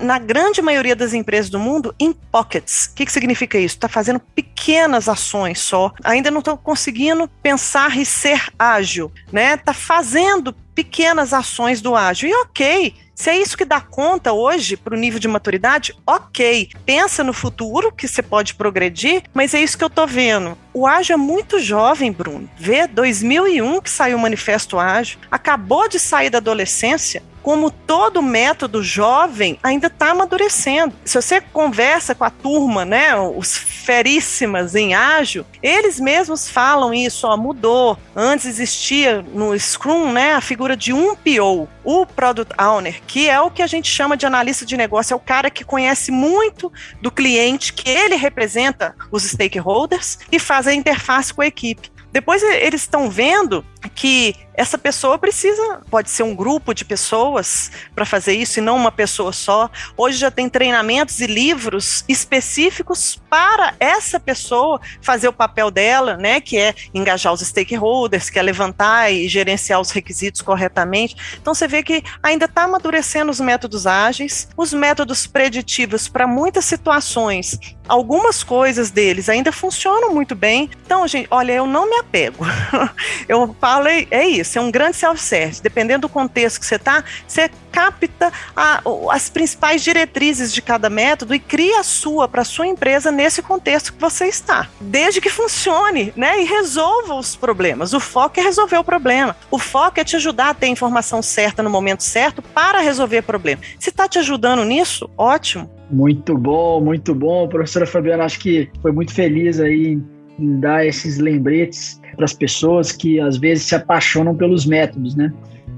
na 0.00 0.18
grande 0.18 0.62
maioria 0.62 0.96
das 0.96 1.12
empresas 1.12 1.50
do 1.50 1.58
mundo, 1.58 1.94
em 1.98 2.12
pockets. 2.12 2.86
O 2.86 2.94
que, 2.94 3.04
que 3.04 3.12
significa 3.12 3.58
isso? 3.58 3.76
Está 3.76 3.88
fazendo 3.88 4.18
pequenas 4.18 5.08
ações 5.08 5.60
só. 5.60 5.92
Ainda 6.02 6.30
não 6.30 6.38
estão 6.38 6.56
conseguindo 6.56 7.28
pensar 7.42 7.96
e 7.98 8.04
ser 8.04 8.42
ágil, 8.58 9.12
né? 9.30 9.54
Está 9.54 9.74
fazendo 9.74 10.54
pequenas 10.74 11.32
ações 11.32 11.80
do 11.80 11.94
ágil. 11.94 12.28
E 12.28 12.34
ok, 12.34 12.94
se 13.14 13.30
é 13.30 13.38
isso 13.38 13.56
que 13.56 13.64
dá 13.64 13.80
conta 13.80 14.32
hoje 14.32 14.76
para 14.76 14.94
o 14.94 14.98
nível 14.98 15.20
de 15.20 15.28
maturidade, 15.28 15.94
ok. 16.06 16.70
Pensa 16.84 17.22
no 17.22 17.32
futuro 17.32 17.92
que 17.92 18.08
você 18.08 18.22
pode 18.22 18.54
progredir, 18.54 19.22
mas 19.32 19.54
é 19.54 19.60
isso 19.60 19.78
que 19.78 19.84
eu 19.84 19.88
estou 19.88 20.06
vendo. 20.06 20.58
O 20.72 20.86
Ágil 20.86 21.14
é 21.14 21.16
muito 21.16 21.60
jovem, 21.60 22.10
Bruno. 22.10 22.48
Vê 22.56 22.86
2001 22.86 23.80
que 23.80 23.90
saiu 23.90 24.16
o 24.16 24.20
Manifesto 24.20 24.78
Ágil, 24.78 25.18
acabou 25.30 25.88
de 25.88 25.98
sair 25.98 26.30
da 26.30 26.38
adolescência 26.38 27.22
como 27.44 27.70
todo 27.70 28.22
método 28.22 28.82
jovem 28.82 29.58
ainda 29.62 29.88
está 29.88 30.12
amadurecendo. 30.12 30.94
Se 31.04 31.20
você 31.20 31.42
conversa 31.42 32.14
com 32.14 32.24
a 32.24 32.30
turma, 32.30 32.86
né, 32.86 33.14
os 33.14 33.54
feríssimas 33.54 34.74
em 34.74 34.94
ágil, 34.94 35.44
eles 35.62 36.00
mesmos 36.00 36.48
falam 36.48 36.94
isso, 36.94 37.26
ó, 37.26 37.36
mudou. 37.36 37.98
Antes 38.16 38.46
existia 38.46 39.22
no 39.34 39.56
Scrum, 39.58 40.10
né, 40.10 40.32
a 40.32 40.40
figura 40.40 40.74
de 40.74 40.94
um 40.94 41.14
PO, 41.14 41.68
o 41.84 42.06
Product 42.06 42.54
Owner, 42.58 43.02
que 43.06 43.28
é 43.28 43.40
o 43.40 43.50
que 43.50 43.62
a 43.62 43.66
gente 43.66 43.90
chama 43.90 44.16
de 44.16 44.26
analista 44.26 44.64
de 44.64 44.76
negócio, 44.76 45.14
é 45.14 45.16
o 45.16 45.20
cara 45.20 45.50
que 45.50 45.64
conhece 45.64 46.10
muito 46.10 46.72
do 47.00 47.10
cliente, 47.10 47.72
que 47.72 47.88
ele 47.88 48.16
representa 48.16 48.94
os 49.10 49.22
stakeholders 49.22 50.18
e 50.30 50.38
faz 50.38 50.66
a 50.66 50.74
interface 50.74 51.32
com 51.32 51.42
a 51.42 51.46
equipe. 51.46 51.92
Depois 52.14 52.42
eles 52.42 52.82
estão 52.82 53.10
vendo 53.10 53.66
que 53.88 54.36
essa 54.56 54.78
pessoa 54.78 55.18
precisa, 55.18 55.80
pode 55.90 56.08
ser 56.08 56.22
um 56.22 56.34
grupo 56.34 56.72
de 56.72 56.84
pessoas 56.84 57.72
para 57.94 58.06
fazer 58.06 58.34
isso 58.34 58.60
e 58.60 58.62
não 58.62 58.76
uma 58.76 58.92
pessoa 58.92 59.32
só. 59.32 59.68
Hoje 59.96 60.16
já 60.18 60.30
tem 60.30 60.48
treinamentos 60.48 61.20
e 61.20 61.26
livros 61.26 62.04
específicos 62.08 63.20
para 63.28 63.74
essa 63.80 64.20
pessoa 64.20 64.80
fazer 65.02 65.26
o 65.26 65.32
papel 65.32 65.70
dela, 65.70 66.16
né, 66.16 66.40
que 66.40 66.56
é 66.56 66.72
engajar 66.94 67.32
os 67.32 67.40
stakeholders, 67.40 68.30
que 68.30 68.38
é 68.38 68.42
levantar 68.42 69.12
e 69.12 69.28
gerenciar 69.28 69.80
os 69.80 69.90
requisitos 69.90 70.40
corretamente. 70.40 71.16
Então 71.40 71.52
você 71.52 71.66
vê 71.66 71.82
que 71.82 72.02
ainda 72.22 72.44
está 72.44 72.62
amadurecendo 72.62 73.32
os 73.32 73.40
métodos 73.40 73.86
ágeis, 73.86 74.48
os 74.56 74.72
métodos 74.72 75.26
preditivos 75.26 76.08
para 76.08 76.26
muitas 76.26 76.64
situações. 76.64 77.58
Algumas 77.88 78.42
coisas 78.42 78.90
deles 78.90 79.28
ainda 79.28 79.52
funcionam 79.52 80.14
muito 80.14 80.34
bem. 80.34 80.70
Então, 80.86 81.06
gente, 81.06 81.28
olha, 81.30 81.52
eu 81.52 81.66
não 81.66 81.88
me 81.88 81.96
apego. 81.96 82.46
eu 83.28 83.54
falo, 83.60 83.73
é, 83.88 84.06
é 84.10 84.26
isso, 84.26 84.58
é 84.58 84.60
um 84.60 84.70
grande 84.70 84.96
self-service. 84.96 85.62
Dependendo 85.62 86.02
do 86.02 86.08
contexto 86.08 86.60
que 86.60 86.66
você 86.66 86.76
está, 86.76 87.02
você 87.26 87.50
capta 87.72 88.32
a, 88.54 88.80
as 89.10 89.28
principais 89.28 89.82
diretrizes 89.82 90.52
de 90.52 90.62
cada 90.62 90.88
método 90.88 91.34
e 91.34 91.40
cria 91.40 91.80
a 91.80 91.82
sua 91.82 92.28
para 92.28 92.42
a 92.42 92.44
sua 92.44 92.66
empresa 92.66 93.10
nesse 93.10 93.42
contexto 93.42 93.92
que 93.92 94.00
você 94.00 94.26
está. 94.26 94.68
Desde 94.80 95.20
que 95.20 95.28
funcione, 95.28 96.12
né? 96.16 96.40
E 96.40 96.44
resolva 96.44 97.14
os 97.14 97.34
problemas. 97.34 97.92
O 97.92 98.00
foco 98.00 98.38
é 98.38 98.42
resolver 98.42 98.78
o 98.78 98.84
problema. 98.84 99.36
O 99.50 99.58
foco 99.58 99.98
é 99.98 100.04
te 100.04 100.16
ajudar 100.16 100.50
a 100.50 100.54
ter 100.54 100.66
a 100.66 100.70
informação 100.70 101.20
certa 101.20 101.62
no 101.62 101.70
momento 101.70 102.02
certo 102.02 102.40
para 102.40 102.80
resolver 102.80 103.18
o 103.18 103.22
problema. 103.22 103.62
Se 103.78 103.90
está 103.90 104.08
te 104.08 104.18
ajudando 104.18 104.64
nisso, 104.64 105.10
ótimo. 105.18 105.68
Muito 105.90 106.36
bom, 106.36 106.80
muito 106.80 107.14
bom. 107.14 107.48
Professora 107.48 107.86
Fabiana, 107.86 108.24
acho 108.24 108.38
que 108.38 108.70
foi 108.80 108.92
muito 108.92 109.12
feliz 109.12 109.60
aí 109.60 109.98
dar 110.38 110.86
esses 110.86 111.18
lembretes 111.18 112.00
para 112.16 112.24
as 112.24 112.32
pessoas 112.32 112.92
que 112.92 113.20
às 113.20 113.36
vezes 113.36 113.64
se 113.64 113.74
apaixonam 113.74 114.34
pelos 114.34 114.66
métodos, 114.66 115.14
né? 115.14 115.32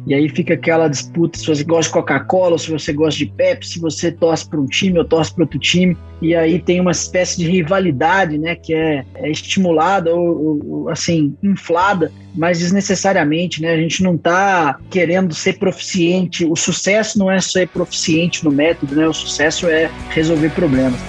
E 0.07 0.15
aí 0.15 0.29
fica 0.29 0.55
aquela 0.55 0.87
disputa 0.87 1.37
se 1.37 1.45
você 1.45 1.65
gosta 1.65 1.89
de 1.89 1.95
Coca-Cola, 1.95 2.57
se 2.59 2.71
você 2.71 2.93
gosta 2.93 3.19
de 3.19 3.27
Pepsi, 3.27 3.73
se 3.73 3.81
você 3.81 4.13
torce 4.13 4.49
para 4.49 4.61
um 4.61 4.67
time 4.67 5.01
ou 5.01 5.05
torce 5.05 5.35
para 5.35 5.43
outro 5.43 5.59
time. 5.59 5.97
E 6.23 6.33
aí 6.33 6.61
tem 6.61 6.81
uma 6.81 6.93
espécie 6.93 7.39
de 7.39 7.51
rivalidade, 7.51 8.39
né, 8.39 8.55
que 8.55 8.73
é, 8.73 9.05
é 9.17 9.29
estimulada 9.29 10.15
ou, 10.15 10.65
ou, 10.65 10.89
assim, 10.89 11.37
inflada, 11.43 12.13
mas 12.37 12.61
desnecessariamente, 12.61 13.61
né? 13.61 13.73
A 13.73 13.77
gente 13.77 14.01
não 14.03 14.15
está 14.15 14.79
querendo 14.91 15.35
ser 15.35 15.59
proficiente. 15.59 16.45
O 16.45 16.55
sucesso 16.55 17.19
não 17.19 17.29
é 17.29 17.41
ser 17.41 17.67
proficiente 17.69 18.45
no 18.45 18.53
método, 18.53 18.95
né? 18.95 19.09
O 19.09 19.13
sucesso 19.13 19.67
é 19.67 19.91
resolver 20.11 20.51
problemas. 20.51 21.01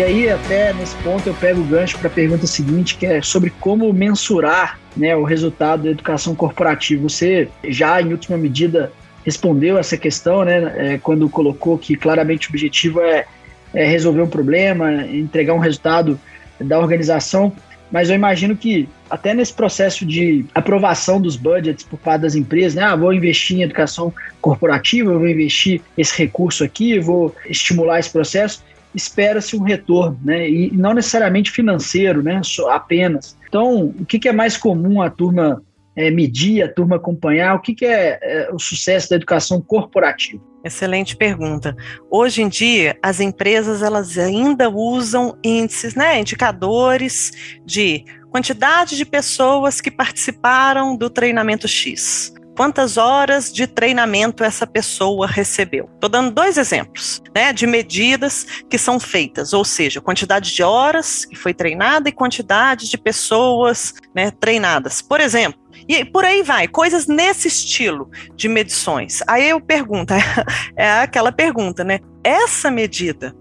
E 0.00 0.02
aí, 0.02 0.30
até 0.30 0.72
nesse 0.72 0.96
ponto, 1.02 1.26
eu 1.26 1.34
pego 1.34 1.60
o 1.60 1.64
gancho 1.64 1.98
para 1.98 2.08
a 2.08 2.10
pergunta 2.10 2.46
seguinte, 2.46 2.96
que 2.96 3.04
é 3.04 3.20
sobre 3.20 3.50
como 3.50 3.92
mensurar 3.92 4.80
né, 4.96 5.14
o 5.14 5.24
resultado 5.24 5.82
da 5.82 5.90
educação 5.90 6.34
corporativa. 6.34 7.02
Você 7.02 7.50
já, 7.68 8.00
em 8.00 8.10
última 8.10 8.38
medida, 8.38 8.90
respondeu 9.26 9.76
essa 9.76 9.98
questão, 9.98 10.42
né, 10.42 10.72
é, 10.94 10.98
quando 10.98 11.28
colocou 11.28 11.76
que 11.76 11.96
claramente 11.96 12.48
o 12.48 12.50
objetivo 12.50 13.02
é, 13.02 13.26
é 13.74 13.84
resolver 13.84 14.22
um 14.22 14.26
problema, 14.26 15.04
entregar 15.06 15.52
um 15.52 15.58
resultado 15.58 16.18
da 16.58 16.78
organização 16.78 17.52
mas 17.90 18.08
eu 18.08 18.14
imagino 18.14 18.56
que 18.56 18.88
até 19.08 19.34
nesse 19.34 19.52
processo 19.52 20.06
de 20.06 20.44
aprovação 20.54 21.20
dos 21.20 21.34
budgets 21.34 21.84
por 21.84 21.98
parte 21.98 22.22
das 22.22 22.36
empresas, 22.36 22.74
né? 22.74 22.82
Ah, 22.82 22.94
vou 22.94 23.12
investir 23.12 23.58
em 23.58 23.62
educação 23.62 24.14
corporativa, 24.40 25.12
vou 25.12 25.28
investir 25.28 25.82
esse 25.98 26.16
recurso 26.16 26.62
aqui, 26.62 27.00
vou 27.00 27.34
estimular 27.46 27.98
esse 27.98 28.10
processo, 28.10 28.62
espera-se 28.94 29.56
um 29.56 29.62
retorno, 29.62 30.18
né? 30.24 30.48
E 30.48 30.70
não 30.72 30.94
necessariamente 30.94 31.50
financeiro, 31.50 32.22
né? 32.22 32.40
Só 32.44 32.70
apenas. 32.70 33.36
Então, 33.48 33.86
o 33.98 34.04
que, 34.04 34.18
que 34.18 34.28
é 34.28 34.32
mais 34.32 34.56
comum 34.56 35.02
a 35.02 35.10
turma 35.10 35.62
é, 35.96 36.10
medir, 36.10 36.62
a 36.62 36.72
turma 36.72 36.96
acompanhar? 36.96 37.54
O 37.54 37.60
que, 37.60 37.74
que 37.74 37.84
é, 37.84 38.18
é 38.22 38.50
o 38.52 38.58
sucesso 38.58 39.10
da 39.10 39.16
educação 39.16 39.60
corporativa? 39.60 40.42
Excelente 40.64 41.16
pergunta. 41.16 41.74
Hoje 42.10 42.42
em 42.42 42.48
dia, 42.48 42.96
as 43.02 43.18
empresas 43.18 43.82
elas 43.82 44.18
ainda 44.18 44.68
usam 44.68 45.36
índices, 45.42 45.94
né, 45.94 46.20
indicadores 46.20 47.32
de 47.64 48.04
quantidade 48.30 48.96
de 48.96 49.04
pessoas 49.04 49.80
que 49.80 49.90
participaram 49.90 50.96
do 50.96 51.08
treinamento 51.08 51.66
X. 51.66 52.32
Quantas 52.56 52.96
horas 52.96 53.52
de 53.52 53.66
treinamento 53.66 54.44
essa 54.44 54.66
pessoa 54.66 55.26
recebeu? 55.26 55.88
Estou 55.94 56.10
dando 56.10 56.30
dois 56.30 56.58
exemplos 56.58 57.22
né, 57.34 57.52
de 57.52 57.66
medidas 57.66 58.46
que 58.68 58.76
são 58.76 59.00
feitas, 59.00 59.52
ou 59.52 59.64
seja, 59.64 60.00
quantidade 60.00 60.54
de 60.54 60.62
horas 60.62 61.24
que 61.24 61.36
foi 61.36 61.54
treinada 61.54 62.08
e 62.08 62.12
quantidade 62.12 62.90
de 62.90 62.98
pessoas 62.98 63.94
né, 64.14 64.30
treinadas. 64.30 65.00
Por 65.00 65.20
exemplo, 65.20 65.60
e 65.88 66.04
por 66.04 66.24
aí 66.24 66.42
vai, 66.42 66.68
coisas 66.68 67.06
nesse 67.06 67.48
estilo 67.48 68.10
de 68.34 68.48
medições. 68.48 69.22
Aí 69.26 69.48
eu 69.48 69.60
pergunto, 69.60 70.12
é 70.76 71.00
aquela 71.00 71.32
pergunta, 71.32 71.82
né? 71.82 72.00
Essa 72.22 72.70
medida, 72.70 73.34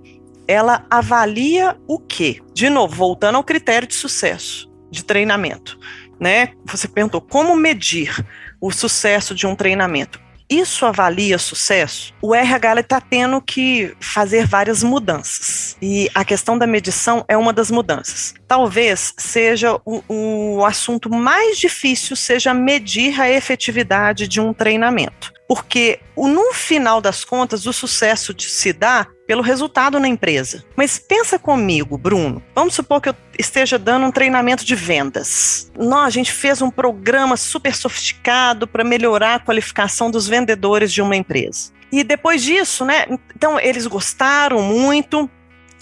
ela 0.48 0.86
avalia 0.90 1.78
o 1.88 2.00
quê? 2.00 2.42
De 2.54 2.70
novo, 2.70 2.96
voltando 2.96 3.36
ao 3.36 3.44
critério 3.44 3.88
de 3.88 3.96
sucesso, 3.96 4.72
de 4.90 5.04
treinamento, 5.04 5.78
né? 6.20 6.54
Você 6.66 6.88
perguntou 6.88 7.22
como 7.22 7.56
medir 7.56 8.16
o 8.62 8.72
sucesso 8.72 9.34
de 9.34 9.48
um 9.48 9.56
treinamento 9.56 10.20
isso 10.50 10.84
avalia 10.84 11.38
sucesso? 11.38 12.12
O 12.22 12.34
RH 12.34 12.80
está 12.80 13.00
tendo 13.00 13.40
que 13.40 13.96
fazer 14.00 14.48
várias 14.48 14.82
mudanças. 14.82 15.78
E 15.80 16.10
a 16.16 16.26
questão 16.26 16.58
da 16.58 16.66
medição 16.66 17.24
é 17.28 17.38
uma 17.38 17.54
das 17.54 17.70
mudanças. 17.70 18.34
Talvez 18.48 19.14
seja 19.16 19.80
o, 19.86 20.02
o 20.08 20.66
assunto 20.66 21.10
mais 21.10 21.60
difícil, 21.60 22.16
seja 22.16 22.52
medir 22.52 23.22
a 23.22 23.30
efetividade 23.30 24.28
de 24.28 24.42
um 24.42 24.52
treinamento. 24.52 25.32
Porque, 25.48 26.00
no 26.18 26.54
final 26.54 27.00
das 27.00 27.24
contas, 27.24 27.68
o 27.68 27.74
sucesso 27.74 28.34
se 28.40 28.74
dá 28.74 29.08
pelo 29.30 29.44
resultado 29.44 30.00
na 30.00 30.08
empresa. 30.08 30.66
Mas 30.76 30.98
pensa 30.98 31.38
comigo, 31.38 32.00
Bruno. 32.00 32.42
Vamos 32.56 32.74
supor 32.74 33.00
que 33.00 33.10
eu 33.10 33.16
esteja 33.38 33.78
dando 33.78 34.08
um 34.08 34.12
treinamento 34.12 34.66
de 34.66 34.74
vendas. 34.74 35.72
Nós, 35.78 36.08
a 36.08 36.10
gente 36.10 36.32
fez 36.32 36.64
um 36.64 36.72
programa 36.72 37.38
super 37.38 37.76
sofisticado 37.76 38.66
para 38.66 38.84
melhorar 38.84 39.36
a 39.36 39.40
qualificação 39.40 40.10
dos 40.10 40.28
vendedores 40.28 40.92
de 40.92 41.00
uma 41.00 41.16
empresa. 41.16 41.72
E 41.92 42.04
depois 42.04 42.42
disso, 42.42 42.84
né? 42.84 43.06
Então, 43.36 43.60
eles 43.60 43.86
gostaram 43.86 44.64
muito, 44.64 45.30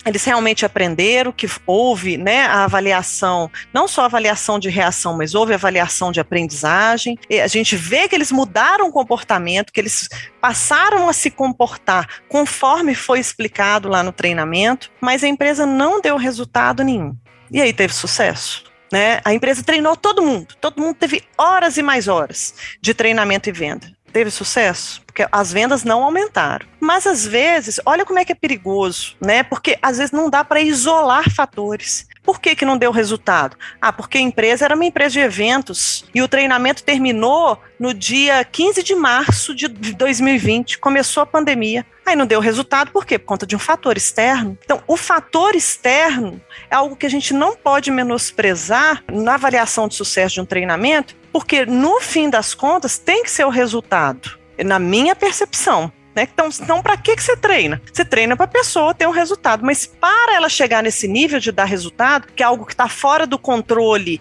eles 0.08 0.24
realmente 0.24 0.66
aprenderam 0.66 1.32
que 1.32 1.48
houve 1.66 2.18
né, 2.18 2.46
a 2.46 2.64
avaliação, 2.64 3.50
não 3.74 3.88
só 3.88 4.04
a 4.04 4.06
avaliação 4.06 4.58
de 4.60 4.70
reação, 4.70 5.18
mas 5.18 5.36
houve 5.36 5.54
avaliação 5.54 6.12
de 6.12 6.20
aprendizagem. 6.20 7.18
E 7.30 7.40
a 7.40 7.48
gente 7.48 7.76
vê 7.76 8.08
que 8.08 8.16
eles 8.16 8.32
mudaram 8.32 8.88
o 8.88 8.92
comportamento, 8.92 9.72
que 9.72 9.80
eles 9.80 10.08
passaram 10.40 11.10
a 11.10 11.14
se 11.14 11.30
comportar 11.30 12.22
conforme 12.30 12.96
foi 12.96 13.20
explicado 13.20 13.90
lá 13.90 14.02
no 14.02 14.12
treinamento, 14.12 14.92
mas 15.02 15.24
a 15.24 15.28
empresa 15.28 15.66
não 15.66 16.02
deu 16.02 16.18
resultado 16.18 16.84
nenhum. 16.84 17.16
E 17.52 17.62
aí 17.62 17.74
teve 17.74 17.94
sucesso. 17.94 18.64
Né? 18.92 19.20
A 19.26 19.34
empresa 19.34 19.62
treinou 19.64 19.98
todo 19.98 20.22
mundo, 20.22 20.56
todo 20.62 20.82
mundo 20.82 20.96
teve 20.96 21.22
horas 21.38 21.76
e 21.76 21.84
mais 21.84 22.08
horas 22.08 22.56
de 22.82 22.94
treinamento 22.94 23.50
e 23.50 23.52
venda 23.52 23.97
teve 24.18 24.32
sucesso? 24.32 25.04
Porque 25.06 25.28
as 25.32 25.54
vendas 25.54 25.84
não 25.84 26.04
aumentaram. 26.04 26.66
Mas 26.80 27.06
às 27.06 27.24
vezes, 27.24 27.80
olha 27.86 28.04
como 28.04 28.18
é 28.18 28.26
que 28.26 28.32
é 28.32 28.36
perigoso, 28.36 29.16
né? 29.22 29.44
Porque 29.44 29.78
às 29.80 30.00
vezes 30.00 30.12
não 30.12 30.28
dá 30.28 30.44
para 30.44 30.60
isolar 30.60 31.30
fatores. 31.30 32.08
Por 32.24 32.42
que, 32.42 32.56
que 32.56 32.66
não 32.66 32.78
deu 32.78 32.92
resultado? 32.92 33.56
Ah, 33.80 33.94
porque 33.94 34.18
a 34.18 34.22
empresa 34.22 34.66
era 34.66 34.74
uma 34.74 34.86
empresa 34.86 35.14
de 35.14 35.20
eventos 35.20 36.04
e 36.16 36.22
o 36.22 36.28
treinamento 36.28 36.84
terminou 36.84 37.62
no 37.80 37.94
dia 37.94 38.44
15 38.44 38.82
de 38.82 38.96
março 38.96 39.54
de 39.54 39.68
2020, 39.68 40.80
começou 40.80 41.22
a 41.22 41.28
pandemia. 41.28 41.86
Aí 42.06 42.16
não 42.16 42.26
deu 42.26 42.40
resultado, 42.40 42.92
por 42.92 43.06
quê? 43.06 43.20
Por 43.20 43.26
conta 43.26 43.46
de 43.46 43.56
um 43.56 43.60
fator 43.60 43.98
externo. 43.98 44.58
Então, 44.64 44.82
o 44.88 44.98
fator 44.98 45.56
externo 45.56 46.42
é 46.72 46.76
algo 46.76 46.96
que 46.96 47.06
a 47.06 47.10
gente 47.10 47.34
não 47.34 47.56
pode 47.56 47.92
menosprezar 47.92 49.04
na 49.12 49.36
avaliação 49.36 49.88
de 49.88 49.96
sucesso 49.96 50.36
de 50.36 50.42
um 50.42 50.46
treinamento, 50.46 51.16
porque 51.38 51.68
no 51.68 52.02
fim 52.02 52.32
das 52.32 52.56
contas 52.56 52.98
tem 52.98 53.22
que 53.22 53.30
ser 53.30 53.46
o 53.46 53.52
resultado, 53.52 54.40
na 54.66 54.80
minha 54.80 55.16
percepção. 55.16 55.92
Né? 56.16 56.28
Então, 56.34 56.50
então 56.60 56.82
para 56.82 56.98
que, 56.98 57.16
que 57.16 57.22
você 57.22 57.38
treina? 57.38 57.80
Você 57.94 58.04
treina 58.04 58.36
para 58.36 58.46
a 58.46 58.48
pessoa 58.48 58.92
ter 58.92 59.08
um 59.08 59.12
resultado, 59.12 59.64
mas 59.64 59.86
para 59.86 60.34
ela 60.34 60.50
chegar 60.50 60.82
nesse 60.82 61.08
nível 61.08 61.40
de 61.40 61.52
dar 61.52 61.66
resultado, 61.66 62.26
que 62.36 62.42
é 62.42 62.46
algo 62.48 62.66
que 62.66 62.74
está 62.74 62.88
fora 62.88 63.28
do 63.28 63.38
controle 63.38 64.20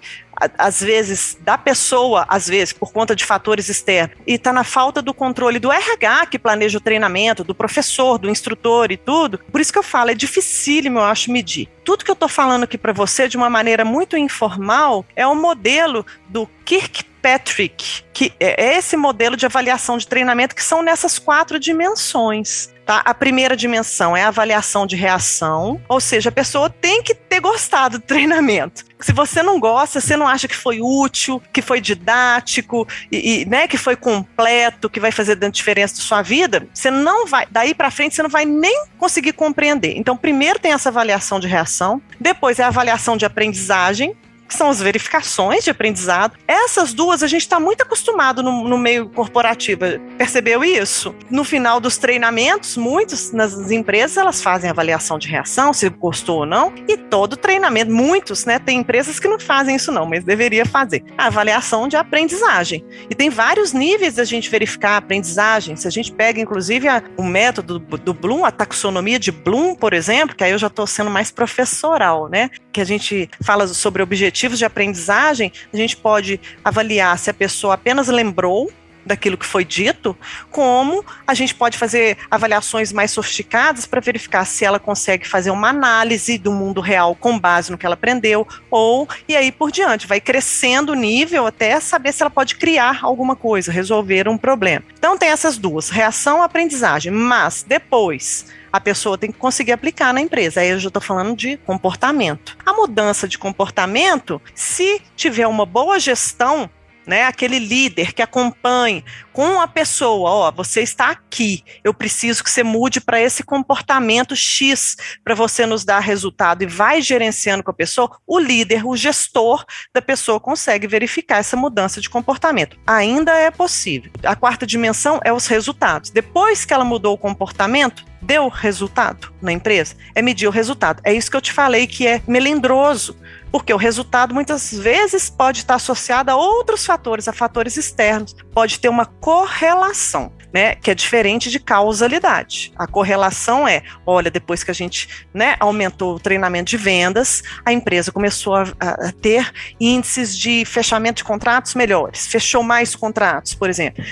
às 0.59 0.81
vezes, 0.81 1.37
da 1.41 1.57
pessoa, 1.57 2.25
às 2.29 2.47
vezes, 2.47 2.73
por 2.73 2.93
conta 2.93 3.17
de 3.17 3.25
fatores 3.25 3.69
externos, 3.69 4.17
e 4.27 4.35
está 4.35 4.53
na 4.53 4.65
falta 4.65 5.01
do 5.01 5.15
controle 5.15 5.59
do 5.59 5.73
RH 5.73 6.27
que 6.27 6.39
planeja 6.39 6.79
o 6.79 6.81
treinamento, 6.81 7.43
do 7.43 7.55
professor, 7.55 8.19
do 8.19 8.29
instrutor 8.29 8.93
e 8.93 8.97
tudo. 8.97 9.39
Por 9.51 9.61
isso 9.61 9.73
que 9.73 9.79
eu 9.79 9.83
falo, 9.83 10.11
é 10.11 10.15
dificílimo, 10.15 10.99
eu 10.99 11.05
acho, 11.05 11.31
medir. 11.31 11.69
Tudo 11.85 12.05
que 12.05 12.11
eu 12.11 12.15
estou 12.15 12.29
falando 12.29 12.65
aqui 12.65 12.77
para 12.77 12.93
você, 12.93 13.29
de 13.29 13.37
uma 13.37 13.49
maneira 13.49 13.85
muito 13.85 14.17
informal, 14.17 15.05
é 15.15 15.27
o 15.27 15.35
modelo 15.35 16.05
do 16.29 16.49
Kirkpatrick, 16.65 18.05
que 18.13 18.33
é 18.41 18.77
esse 18.77 18.97
modelo 18.97 19.37
de 19.37 19.47
avaliação 19.47 19.97
de 19.97 20.07
treinamento 20.07 20.55
que 20.55 20.63
são 20.63 20.83
nessas 20.83 21.19
quatro 21.19 21.59
dimensões. 21.59 22.75
Tá? 22.87 23.03
A 23.05 23.13
primeira 23.13 23.57
dimensão 23.57 24.17
é 24.17 24.23
a 24.23 24.29
avaliação 24.29 24.87
de 24.87 24.95
reação, 24.95 25.81
ou 25.89 26.01
seja, 26.01 26.29
a 26.29 26.33
pessoa 26.33 26.71
tem 26.71 27.03
que 27.03 27.17
ter 27.17 27.41
gostado 27.41 27.99
do 27.99 28.05
treinamento. 28.07 28.85
Se 29.01 29.13
você 29.13 29.43
não 29.43 29.59
gosta, 29.59 30.01
você 30.01 30.17
não 30.17 30.27
acha 30.27 30.47
que 30.47 30.57
foi 30.57 30.81
útil, 30.81 31.43
que 31.53 31.61
foi 31.61 31.81
didático 31.81 32.87
e, 33.11 33.43
e 33.43 33.45
né, 33.45 33.67
que 33.67 33.77
foi 33.77 33.97
completo, 33.97 34.89
que 34.89 35.01
vai 35.01 35.11
fazer 35.11 35.37
diferença 35.51 35.97
na 35.97 36.03
sua 36.03 36.23
vida, 36.23 36.67
você 36.73 36.91
não 36.91 37.27
vai, 37.27 37.47
daí 37.51 37.75
para 37.75 37.91
frente 37.91 38.15
você 38.15 38.23
não 38.23 38.31
vai 38.31 38.45
nem 38.45 38.85
conseguir 38.99 39.33
compreender. 39.33 39.95
Então, 39.97 40.17
primeiro 40.17 40.59
tem 40.59 40.73
essa 40.73 40.89
avaliação 40.89 41.41
de 41.41 41.49
reação, 41.49 42.01
depois 42.21 42.59
é 42.59 42.63
a 42.63 42.69
avaliação 42.69 43.17
de 43.17 43.27
aprendizagem, 43.27 44.17
que 44.47 44.55
são 44.55 44.71
as 44.71 44.81
verificações 44.81 45.65
de 45.65 45.71
aprendizado. 45.71 46.37
Essas 46.47 46.93
duas 46.95 47.23
a 47.23 47.27
gente 47.27 47.43
está 47.43 47.59
muito 47.59 47.83
acostumado 47.83 48.43
no, 48.43 48.69
no, 48.69 48.79
meio 48.79 49.09
corporativo. 49.09 49.81
Percebeu 50.17 50.65
isso? 50.65 51.15
No 51.31 51.45
final 51.45 51.81
dos 51.81 51.97
treinamentos, 51.97 52.77
muitos 52.77 53.33
nas 53.33 53.71
empresas 53.71 54.17
elas 54.17 54.43
fazem 54.43 54.71
avaliação 54.71 55.19
de 55.19 55.29
reação, 55.29 55.73
se 55.73 55.89
gostou 55.89 56.41
ou 56.41 56.47
não, 56.47 56.73
e 56.89 56.97
todo 56.97 57.37
treinamento, 57.37 57.91
muitos, 57.91 58.45
né? 58.45 58.59
Tem 58.59 58.79
empresas 58.79 59.19
que 59.19 59.29
não 59.29 59.39
fazem 59.39 59.77
isso 59.77 59.91
não, 59.91 60.07
mas 60.07 60.25
deveria 60.25 60.65
fazer. 60.65 61.03
A 61.19 61.27
avaliação 61.27 61.89
de 61.89 61.97
aprendizagem. 61.97 62.85
E 63.11 63.15
tem 63.15 63.31
vários 63.31 63.73
níveis 63.73 64.15
da 64.15 64.25
gente 64.25 64.49
verificar 64.51 64.93
a 64.93 64.97
aprendizagem. 64.99 65.77
Se 65.77 65.89
a 65.89 65.91
gente 65.91 66.13
pega, 66.13 66.41
inclusive, 66.41 66.89
a, 66.89 67.03
o 67.17 67.23
método 67.23 67.79
do, 67.79 67.99
do 67.99 68.15
Bloom, 68.15 68.45
a 68.45 68.51
taxonomia 68.51 69.19
de 69.19 69.33
Bloom, 69.33 69.75
por 69.75 69.93
exemplo, 69.93 70.37
que 70.37 70.45
aí 70.45 70.53
eu 70.53 70.59
já 70.59 70.69
estou 70.69 70.87
sendo 70.87 71.11
mais 71.11 71.31
professoral, 71.31 72.29
né? 72.29 72.51
Que 72.73 72.81
a 72.81 72.85
gente 72.85 73.29
fala 73.43 73.67
sobre 73.67 74.03
objetivos 74.03 74.36
objetivos 74.37 74.59
de 74.59 74.65
aprendizagem, 74.67 75.51
a 75.73 75.77
gente 75.77 75.97
pode 75.97 76.39
avaliar 76.63 77.19
se 77.19 77.31
a 77.31 77.35
pessoa 77.35 77.75
apenas 77.75 78.09
lembrou 78.09 78.71
daquilo 79.07 79.39
que 79.39 79.47
foi 79.47 79.65
dito, 79.65 80.17
como 80.51 81.05
a 81.27 81.33
gente 81.33 81.55
pode 81.55 81.79
fazer 81.79 82.19
avaliações 82.31 82.93
mais 82.93 83.13
sofisticadas 83.13 83.87
para 83.87 84.01
verificar 84.01 84.45
se 84.45 84.65
ela 84.65 84.79
consegue 84.79 85.27
fazer 85.27 85.51
uma 85.51 85.69
análise 85.69 86.37
do 86.37 86.53
mundo 86.53 86.81
real 86.81 87.15
com 87.15 87.39
base 87.39 87.71
no 87.71 87.79
que 87.79 87.87
ela 87.87 87.95
aprendeu, 87.95 88.47
ou 88.71 89.09
e 89.29 89.37
aí 89.37 89.53
por 89.53 89.71
diante, 89.71 90.07
vai 90.07 90.21
crescendo 90.21 90.93
o 90.93 90.97
nível 90.97 91.47
até 91.47 91.79
saber 91.79 92.13
se 92.13 92.23
ela 92.23 92.31
pode 92.31 92.57
criar 92.57 93.01
alguma 93.03 93.37
coisa, 93.37 93.71
resolver 93.71 94.29
um 94.29 94.37
problema. 94.37 94.85
Então 94.99 95.17
tem 95.17 95.29
essas 95.29 95.57
duas, 95.57 95.89
reação 95.89 96.41
e 96.41 96.45
aprendizagem, 96.45 97.13
mas 97.13 97.65
depois 97.67 98.47
a 98.73 98.81
pessoa 98.81 99.17
tem 99.17 99.33
que 99.33 99.39
conseguir 99.39 99.73
aplicar 99.73 100.13
na 100.13 100.21
empresa. 100.21 100.61
Aí 100.61 100.69
eu 100.69 100.79
já 100.79 100.89
estou 100.89 101.01
falando 101.01 101.35
de 101.35 101.57
comportamento. 101.59 102.57
A 102.65 102.73
mudança 102.75 103.27
de 103.27 103.39
comportamento, 103.39 104.41
se 104.55 105.01
tiver 105.17 105.47
uma 105.47 105.65
boa 105.65 105.99
gestão, 105.99 106.69
né, 107.07 107.25
aquele 107.25 107.59
líder 107.59 108.13
que 108.13 108.23
acompanhe 108.23 109.05
com 109.33 109.61
a 109.61 109.69
pessoa, 109.69 110.31
ó, 110.31 110.51
você 110.51 110.81
está 110.81 111.11
aqui, 111.11 111.63
eu 111.85 111.93
preciso 111.93 112.43
que 112.43 112.51
você 112.51 112.63
mude 112.63 113.01
para 113.01 113.21
esse 113.21 113.43
comportamento 113.43 114.35
X 114.35 114.97
para 115.23 115.35
você 115.35 115.67
nos 115.67 115.85
dar 115.85 116.01
resultado 116.01 116.63
e 116.63 116.67
vai 116.67 117.03
gerenciando 117.03 117.63
com 117.63 117.71
a 117.71 117.75
pessoa, 117.75 118.11
o 118.27 118.39
líder, 118.39 118.87
o 118.87 118.97
gestor 118.97 119.65
da 119.95 120.01
pessoa 120.01 120.41
consegue 120.41 120.87
verificar 120.87 121.39
essa 121.39 121.57
mudança 121.57 122.01
de 122.01 122.09
comportamento. 122.09 122.79
Ainda 122.87 123.33
é 123.33 123.51
possível. 123.51 124.11
A 124.25 124.35
quarta 124.35 124.67
dimensão 124.67 125.21
é 125.23 125.33
os 125.33 125.47
resultados. 125.47 126.11
Depois 126.11 126.65
que 126.65 126.73
ela 126.73 126.85
mudou 126.85 127.15
o 127.15 127.19
comportamento, 127.19 128.05
deu 128.23 128.49
resultado 128.49 129.33
na 129.41 129.53
empresa? 129.53 129.95
É 130.15 130.23
medir 130.23 130.49
o 130.49 130.51
resultado. 130.51 131.01
É 131.05 131.13
isso 131.13 131.31
que 131.31 131.37
eu 131.37 131.43
te 131.43 131.53
falei 131.53 131.87
que 131.87 132.07
é 132.07 132.23
melindroso, 132.27 133.17
porque 133.57 133.73
o 133.73 133.79
resultado 133.79 134.35
muitas 134.35 134.71
vezes 134.71 135.31
pode 135.31 135.61
estar 135.61 135.77
associado 135.77 136.31
a 136.31 136.37
outros 136.37 136.85
fatores, 136.85 137.27
a 137.27 137.33
fatores 137.33 137.79
externos, 137.79 138.37
pode 138.53 138.79
ter 138.79 138.91
uma 138.91 139.07
correlação 139.07 140.31
né, 140.57 140.75
que 140.75 140.91
é 140.91 140.95
diferente 140.95 141.51
de 141.51 141.61
causalidade. 141.61 142.73
A 142.77 142.87
correlação 142.87 143.69
é, 143.69 143.83
olha, 144.07 144.31
depois 144.31 144.65
que 144.65 144.71
a 144.71 144.75
gente 144.75 145.27
né, 145.35 145.55
aumentou 145.61 146.15
o 146.15 146.19
treinamento 146.19 146.71
de 146.71 146.79
vendas, 146.79 147.43
a 147.63 147.75
empresa 147.75 148.11
começou 148.11 148.55
a, 148.55 148.63
a, 148.81 149.13
ter 149.13 149.53
índices 149.79 150.35
de 150.35 150.65
fechamento 150.65 151.19
de 151.19 151.25
contratos 151.25 151.75
melhores, 151.75 152.27
fechou 152.27 152.63
mais 152.63 152.97
contratos, 152.97 153.55
por 153.55 153.69
exemplo. 153.69 154.03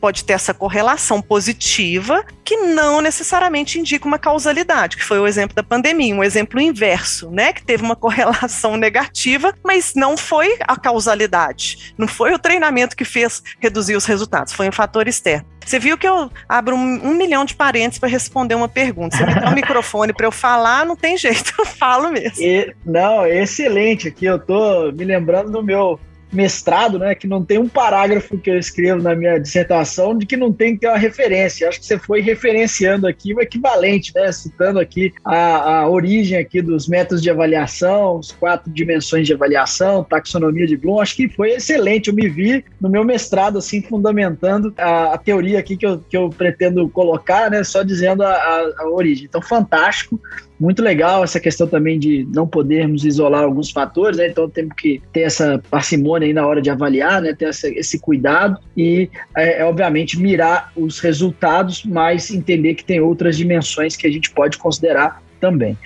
Pode 0.00 0.24
ter 0.24 0.32
essa 0.32 0.54
correlação 0.54 1.20
positiva 1.20 2.24
que 2.42 2.56
não 2.56 3.02
necessariamente 3.02 3.78
indica 3.78 4.06
uma 4.06 4.18
causalidade, 4.18 4.96
que 4.96 5.04
foi 5.04 5.18
o 5.18 5.26
exemplo 5.26 5.54
da 5.54 5.62
pandemia, 5.62 6.14
um 6.14 6.24
exemplo 6.24 6.58
inverso, 6.62 7.30
né, 7.30 7.52
que 7.52 7.62
teve 7.62 7.82
uma 7.82 7.96
correlação 7.96 8.74
negativa, 8.78 9.54
mas 9.62 9.92
não 9.94 10.16
foi 10.16 10.56
a 10.66 10.78
causalidade, 10.78 11.94
não 11.98 12.08
foi 12.08 12.32
o 12.32 12.38
treinamento 12.38 12.96
que 12.96 13.04
fez 13.04 13.42
reduzir 13.58 13.96
os 13.96 14.06
resultados, 14.06 14.54
foi 14.54 14.66
um 14.66 14.72
fator 14.72 15.06
externo. 15.06 15.59
Você 15.70 15.78
viu 15.78 15.96
que 15.96 16.08
eu 16.08 16.28
abro 16.48 16.74
um, 16.74 17.10
um 17.10 17.14
milhão 17.14 17.44
de 17.44 17.54
parênteses 17.54 18.00
para 18.00 18.08
responder 18.08 18.56
uma 18.56 18.68
pergunta. 18.68 19.16
Você 19.16 19.24
me 19.24 19.34
dá 19.36 19.50
o 19.50 19.54
microfone 19.54 20.12
para 20.12 20.26
eu 20.26 20.32
falar, 20.32 20.84
não 20.84 20.96
tem 20.96 21.16
jeito, 21.16 21.52
eu 21.56 21.64
falo 21.64 22.10
mesmo. 22.10 22.42
E, 22.42 22.74
não, 22.84 23.24
excelente 23.24 24.08
aqui. 24.08 24.24
Eu 24.24 24.40
tô 24.40 24.90
me 24.90 25.04
lembrando 25.04 25.52
do 25.52 25.62
meu 25.62 26.00
mestrado, 26.32 26.98
né, 26.98 27.14
que 27.14 27.26
não 27.26 27.44
tem 27.44 27.58
um 27.58 27.68
parágrafo 27.68 28.38
que 28.38 28.50
eu 28.50 28.58
escrevo 28.58 29.02
na 29.02 29.14
minha 29.14 29.38
dissertação 29.38 30.16
de 30.16 30.26
que 30.26 30.36
não 30.36 30.52
tem 30.52 30.74
que 30.74 30.80
ter 30.80 30.88
uma 30.88 30.98
referência. 30.98 31.68
Acho 31.68 31.80
que 31.80 31.86
você 31.86 31.98
foi 31.98 32.20
referenciando 32.20 33.06
aqui 33.06 33.34
o 33.34 33.40
equivalente, 33.40 34.12
né, 34.14 34.30
citando 34.32 34.78
aqui 34.78 35.12
a, 35.24 35.80
a 35.80 35.88
origem 35.88 36.38
aqui 36.38 36.62
dos 36.62 36.88
métodos 36.88 37.22
de 37.22 37.30
avaliação, 37.30 38.18
os 38.18 38.32
quatro 38.32 38.70
dimensões 38.72 39.26
de 39.26 39.34
avaliação, 39.34 40.04
taxonomia 40.04 40.66
de 40.66 40.76
Bloom. 40.76 41.00
Acho 41.00 41.16
que 41.16 41.28
foi 41.28 41.50
excelente. 41.50 42.08
Eu 42.08 42.14
me 42.14 42.28
vi 42.28 42.64
no 42.80 42.88
meu 42.88 43.04
mestrado 43.04 43.58
assim 43.58 43.82
fundamentando 43.82 44.72
a, 44.76 45.14
a 45.14 45.18
teoria 45.18 45.58
aqui 45.58 45.76
que 45.76 45.86
eu, 45.86 45.98
que 45.98 46.16
eu 46.16 46.30
pretendo 46.30 46.88
colocar, 46.88 47.50
né, 47.50 47.64
só 47.64 47.82
dizendo 47.82 48.22
a, 48.22 48.32
a, 48.32 48.74
a 48.78 48.88
origem. 48.88 49.26
Então, 49.26 49.42
fantástico 49.42 50.20
muito 50.60 50.82
legal 50.82 51.24
essa 51.24 51.40
questão 51.40 51.66
também 51.66 51.98
de 51.98 52.28
não 52.34 52.46
podermos 52.46 53.06
isolar 53.06 53.44
alguns 53.44 53.70
fatores, 53.70 54.18
né? 54.18 54.28
Então 54.28 54.48
temos 54.48 54.74
que 54.76 55.00
ter 55.10 55.22
essa 55.22 55.60
parcimônia 55.70 56.26
aí 56.26 56.34
na 56.34 56.46
hora 56.46 56.60
de 56.60 56.68
avaliar, 56.68 57.22
né? 57.22 57.32
Ter 57.32 57.46
essa, 57.46 57.66
esse 57.68 57.98
cuidado 57.98 58.60
e, 58.76 59.08
é, 59.34 59.60
é, 59.60 59.64
obviamente, 59.64 60.20
mirar 60.20 60.70
os 60.76 61.00
resultados, 61.00 61.82
mas 61.84 62.30
entender 62.30 62.74
que 62.74 62.84
tem 62.84 63.00
outras 63.00 63.38
dimensões 63.38 63.96
que 63.96 64.06
a 64.06 64.12
gente 64.12 64.30
pode 64.30 64.58
considerar 64.58 65.22
também. 65.40 65.78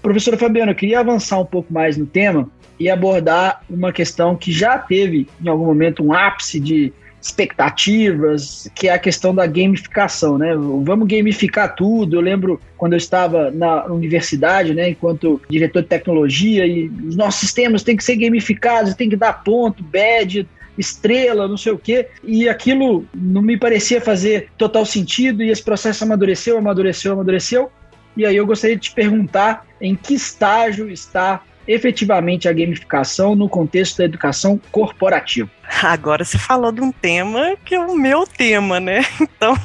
Professora 0.00 0.38
Fabiana, 0.38 0.72
eu 0.72 0.76
queria 0.76 1.00
avançar 1.00 1.38
um 1.38 1.46
pouco 1.46 1.70
mais 1.70 1.98
no 1.98 2.06
tema 2.06 2.48
e 2.80 2.88
abordar 2.88 3.62
uma 3.68 3.92
questão 3.92 4.34
que 4.34 4.50
já 4.50 4.78
teve, 4.78 5.28
em 5.42 5.48
algum 5.48 5.66
momento, 5.66 6.02
um 6.02 6.14
ápice 6.14 6.58
de 6.58 6.92
expectativas, 7.24 8.70
que 8.74 8.86
é 8.86 8.92
a 8.92 8.98
questão 8.98 9.34
da 9.34 9.46
gamificação, 9.46 10.36
né? 10.36 10.54
Vamos 10.54 11.08
gamificar 11.08 11.74
tudo. 11.74 12.16
Eu 12.16 12.20
lembro 12.20 12.60
quando 12.76 12.92
eu 12.92 12.98
estava 12.98 13.50
na 13.50 13.86
universidade, 13.86 14.74
né, 14.74 14.90
enquanto 14.90 15.40
diretor 15.48 15.80
de 15.80 15.88
tecnologia, 15.88 16.66
e 16.66 16.88
os 17.08 17.16
nossos 17.16 17.40
sistemas 17.40 17.82
têm 17.82 17.96
que 17.96 18.04
ser 18.04 18.16
gamificados, 18.16 18.92
tem 18.92 19.08
que 19.08 19.16
dar 19.16 19.42
ponto, 19.42 19.82
badge, 19.82 20.46
estrela, 20.76 21.48
não 21.48 21.56
sei 21.56 21.72
o 21.72 21.78
quê, 21.78 22.08
e 22.22 22.46
aquilo 22.46 23.06
não 23.14 23.40
me 23.40 23.56
parecia 23.56 24.02
fazer 24.02 24.48
total 24.58 24.84
sentido, 24.84 25.42
e 25.42 25.48
esse 25.48 25.62
processo 25.62 26.04
amadureceu, 26.04 26.58
amadureceu, 26.58 27.14
amadureceu. 27.14 27.72
E 28.14 28.26
aí 28.26 28.36
eu 28.36 28.46
gostaria 28.46 28.76
de 28.76 28.82
te 28.82 28.94
perguntar 28.94 29.66
em 29.80 29.96
que 29.96 30.12
estágio 30.12 30.90
está 30.90 31.40
efetivamente 31.66 32.48
a 32.48 32.52
gamificação 32.52 33.34
no 33.34 33.48
contexto 33.48 33.98
da 33.98 34.04
educação 34.04 34.60
corporativa. 34.70 35.50
Agora 35.82 36.24
você 36.24 36.38
falou 36.38 36.70
de 36.70 36.80
um 36.80 36.92
tema 36.92 37.56
que 37.64 37.74
é 37.74 37.80
o 37.80 37.96
meu 37.96 38.26
tema, 38.26 38.78
né? 38.80 39.04
Então, 39.36 39.56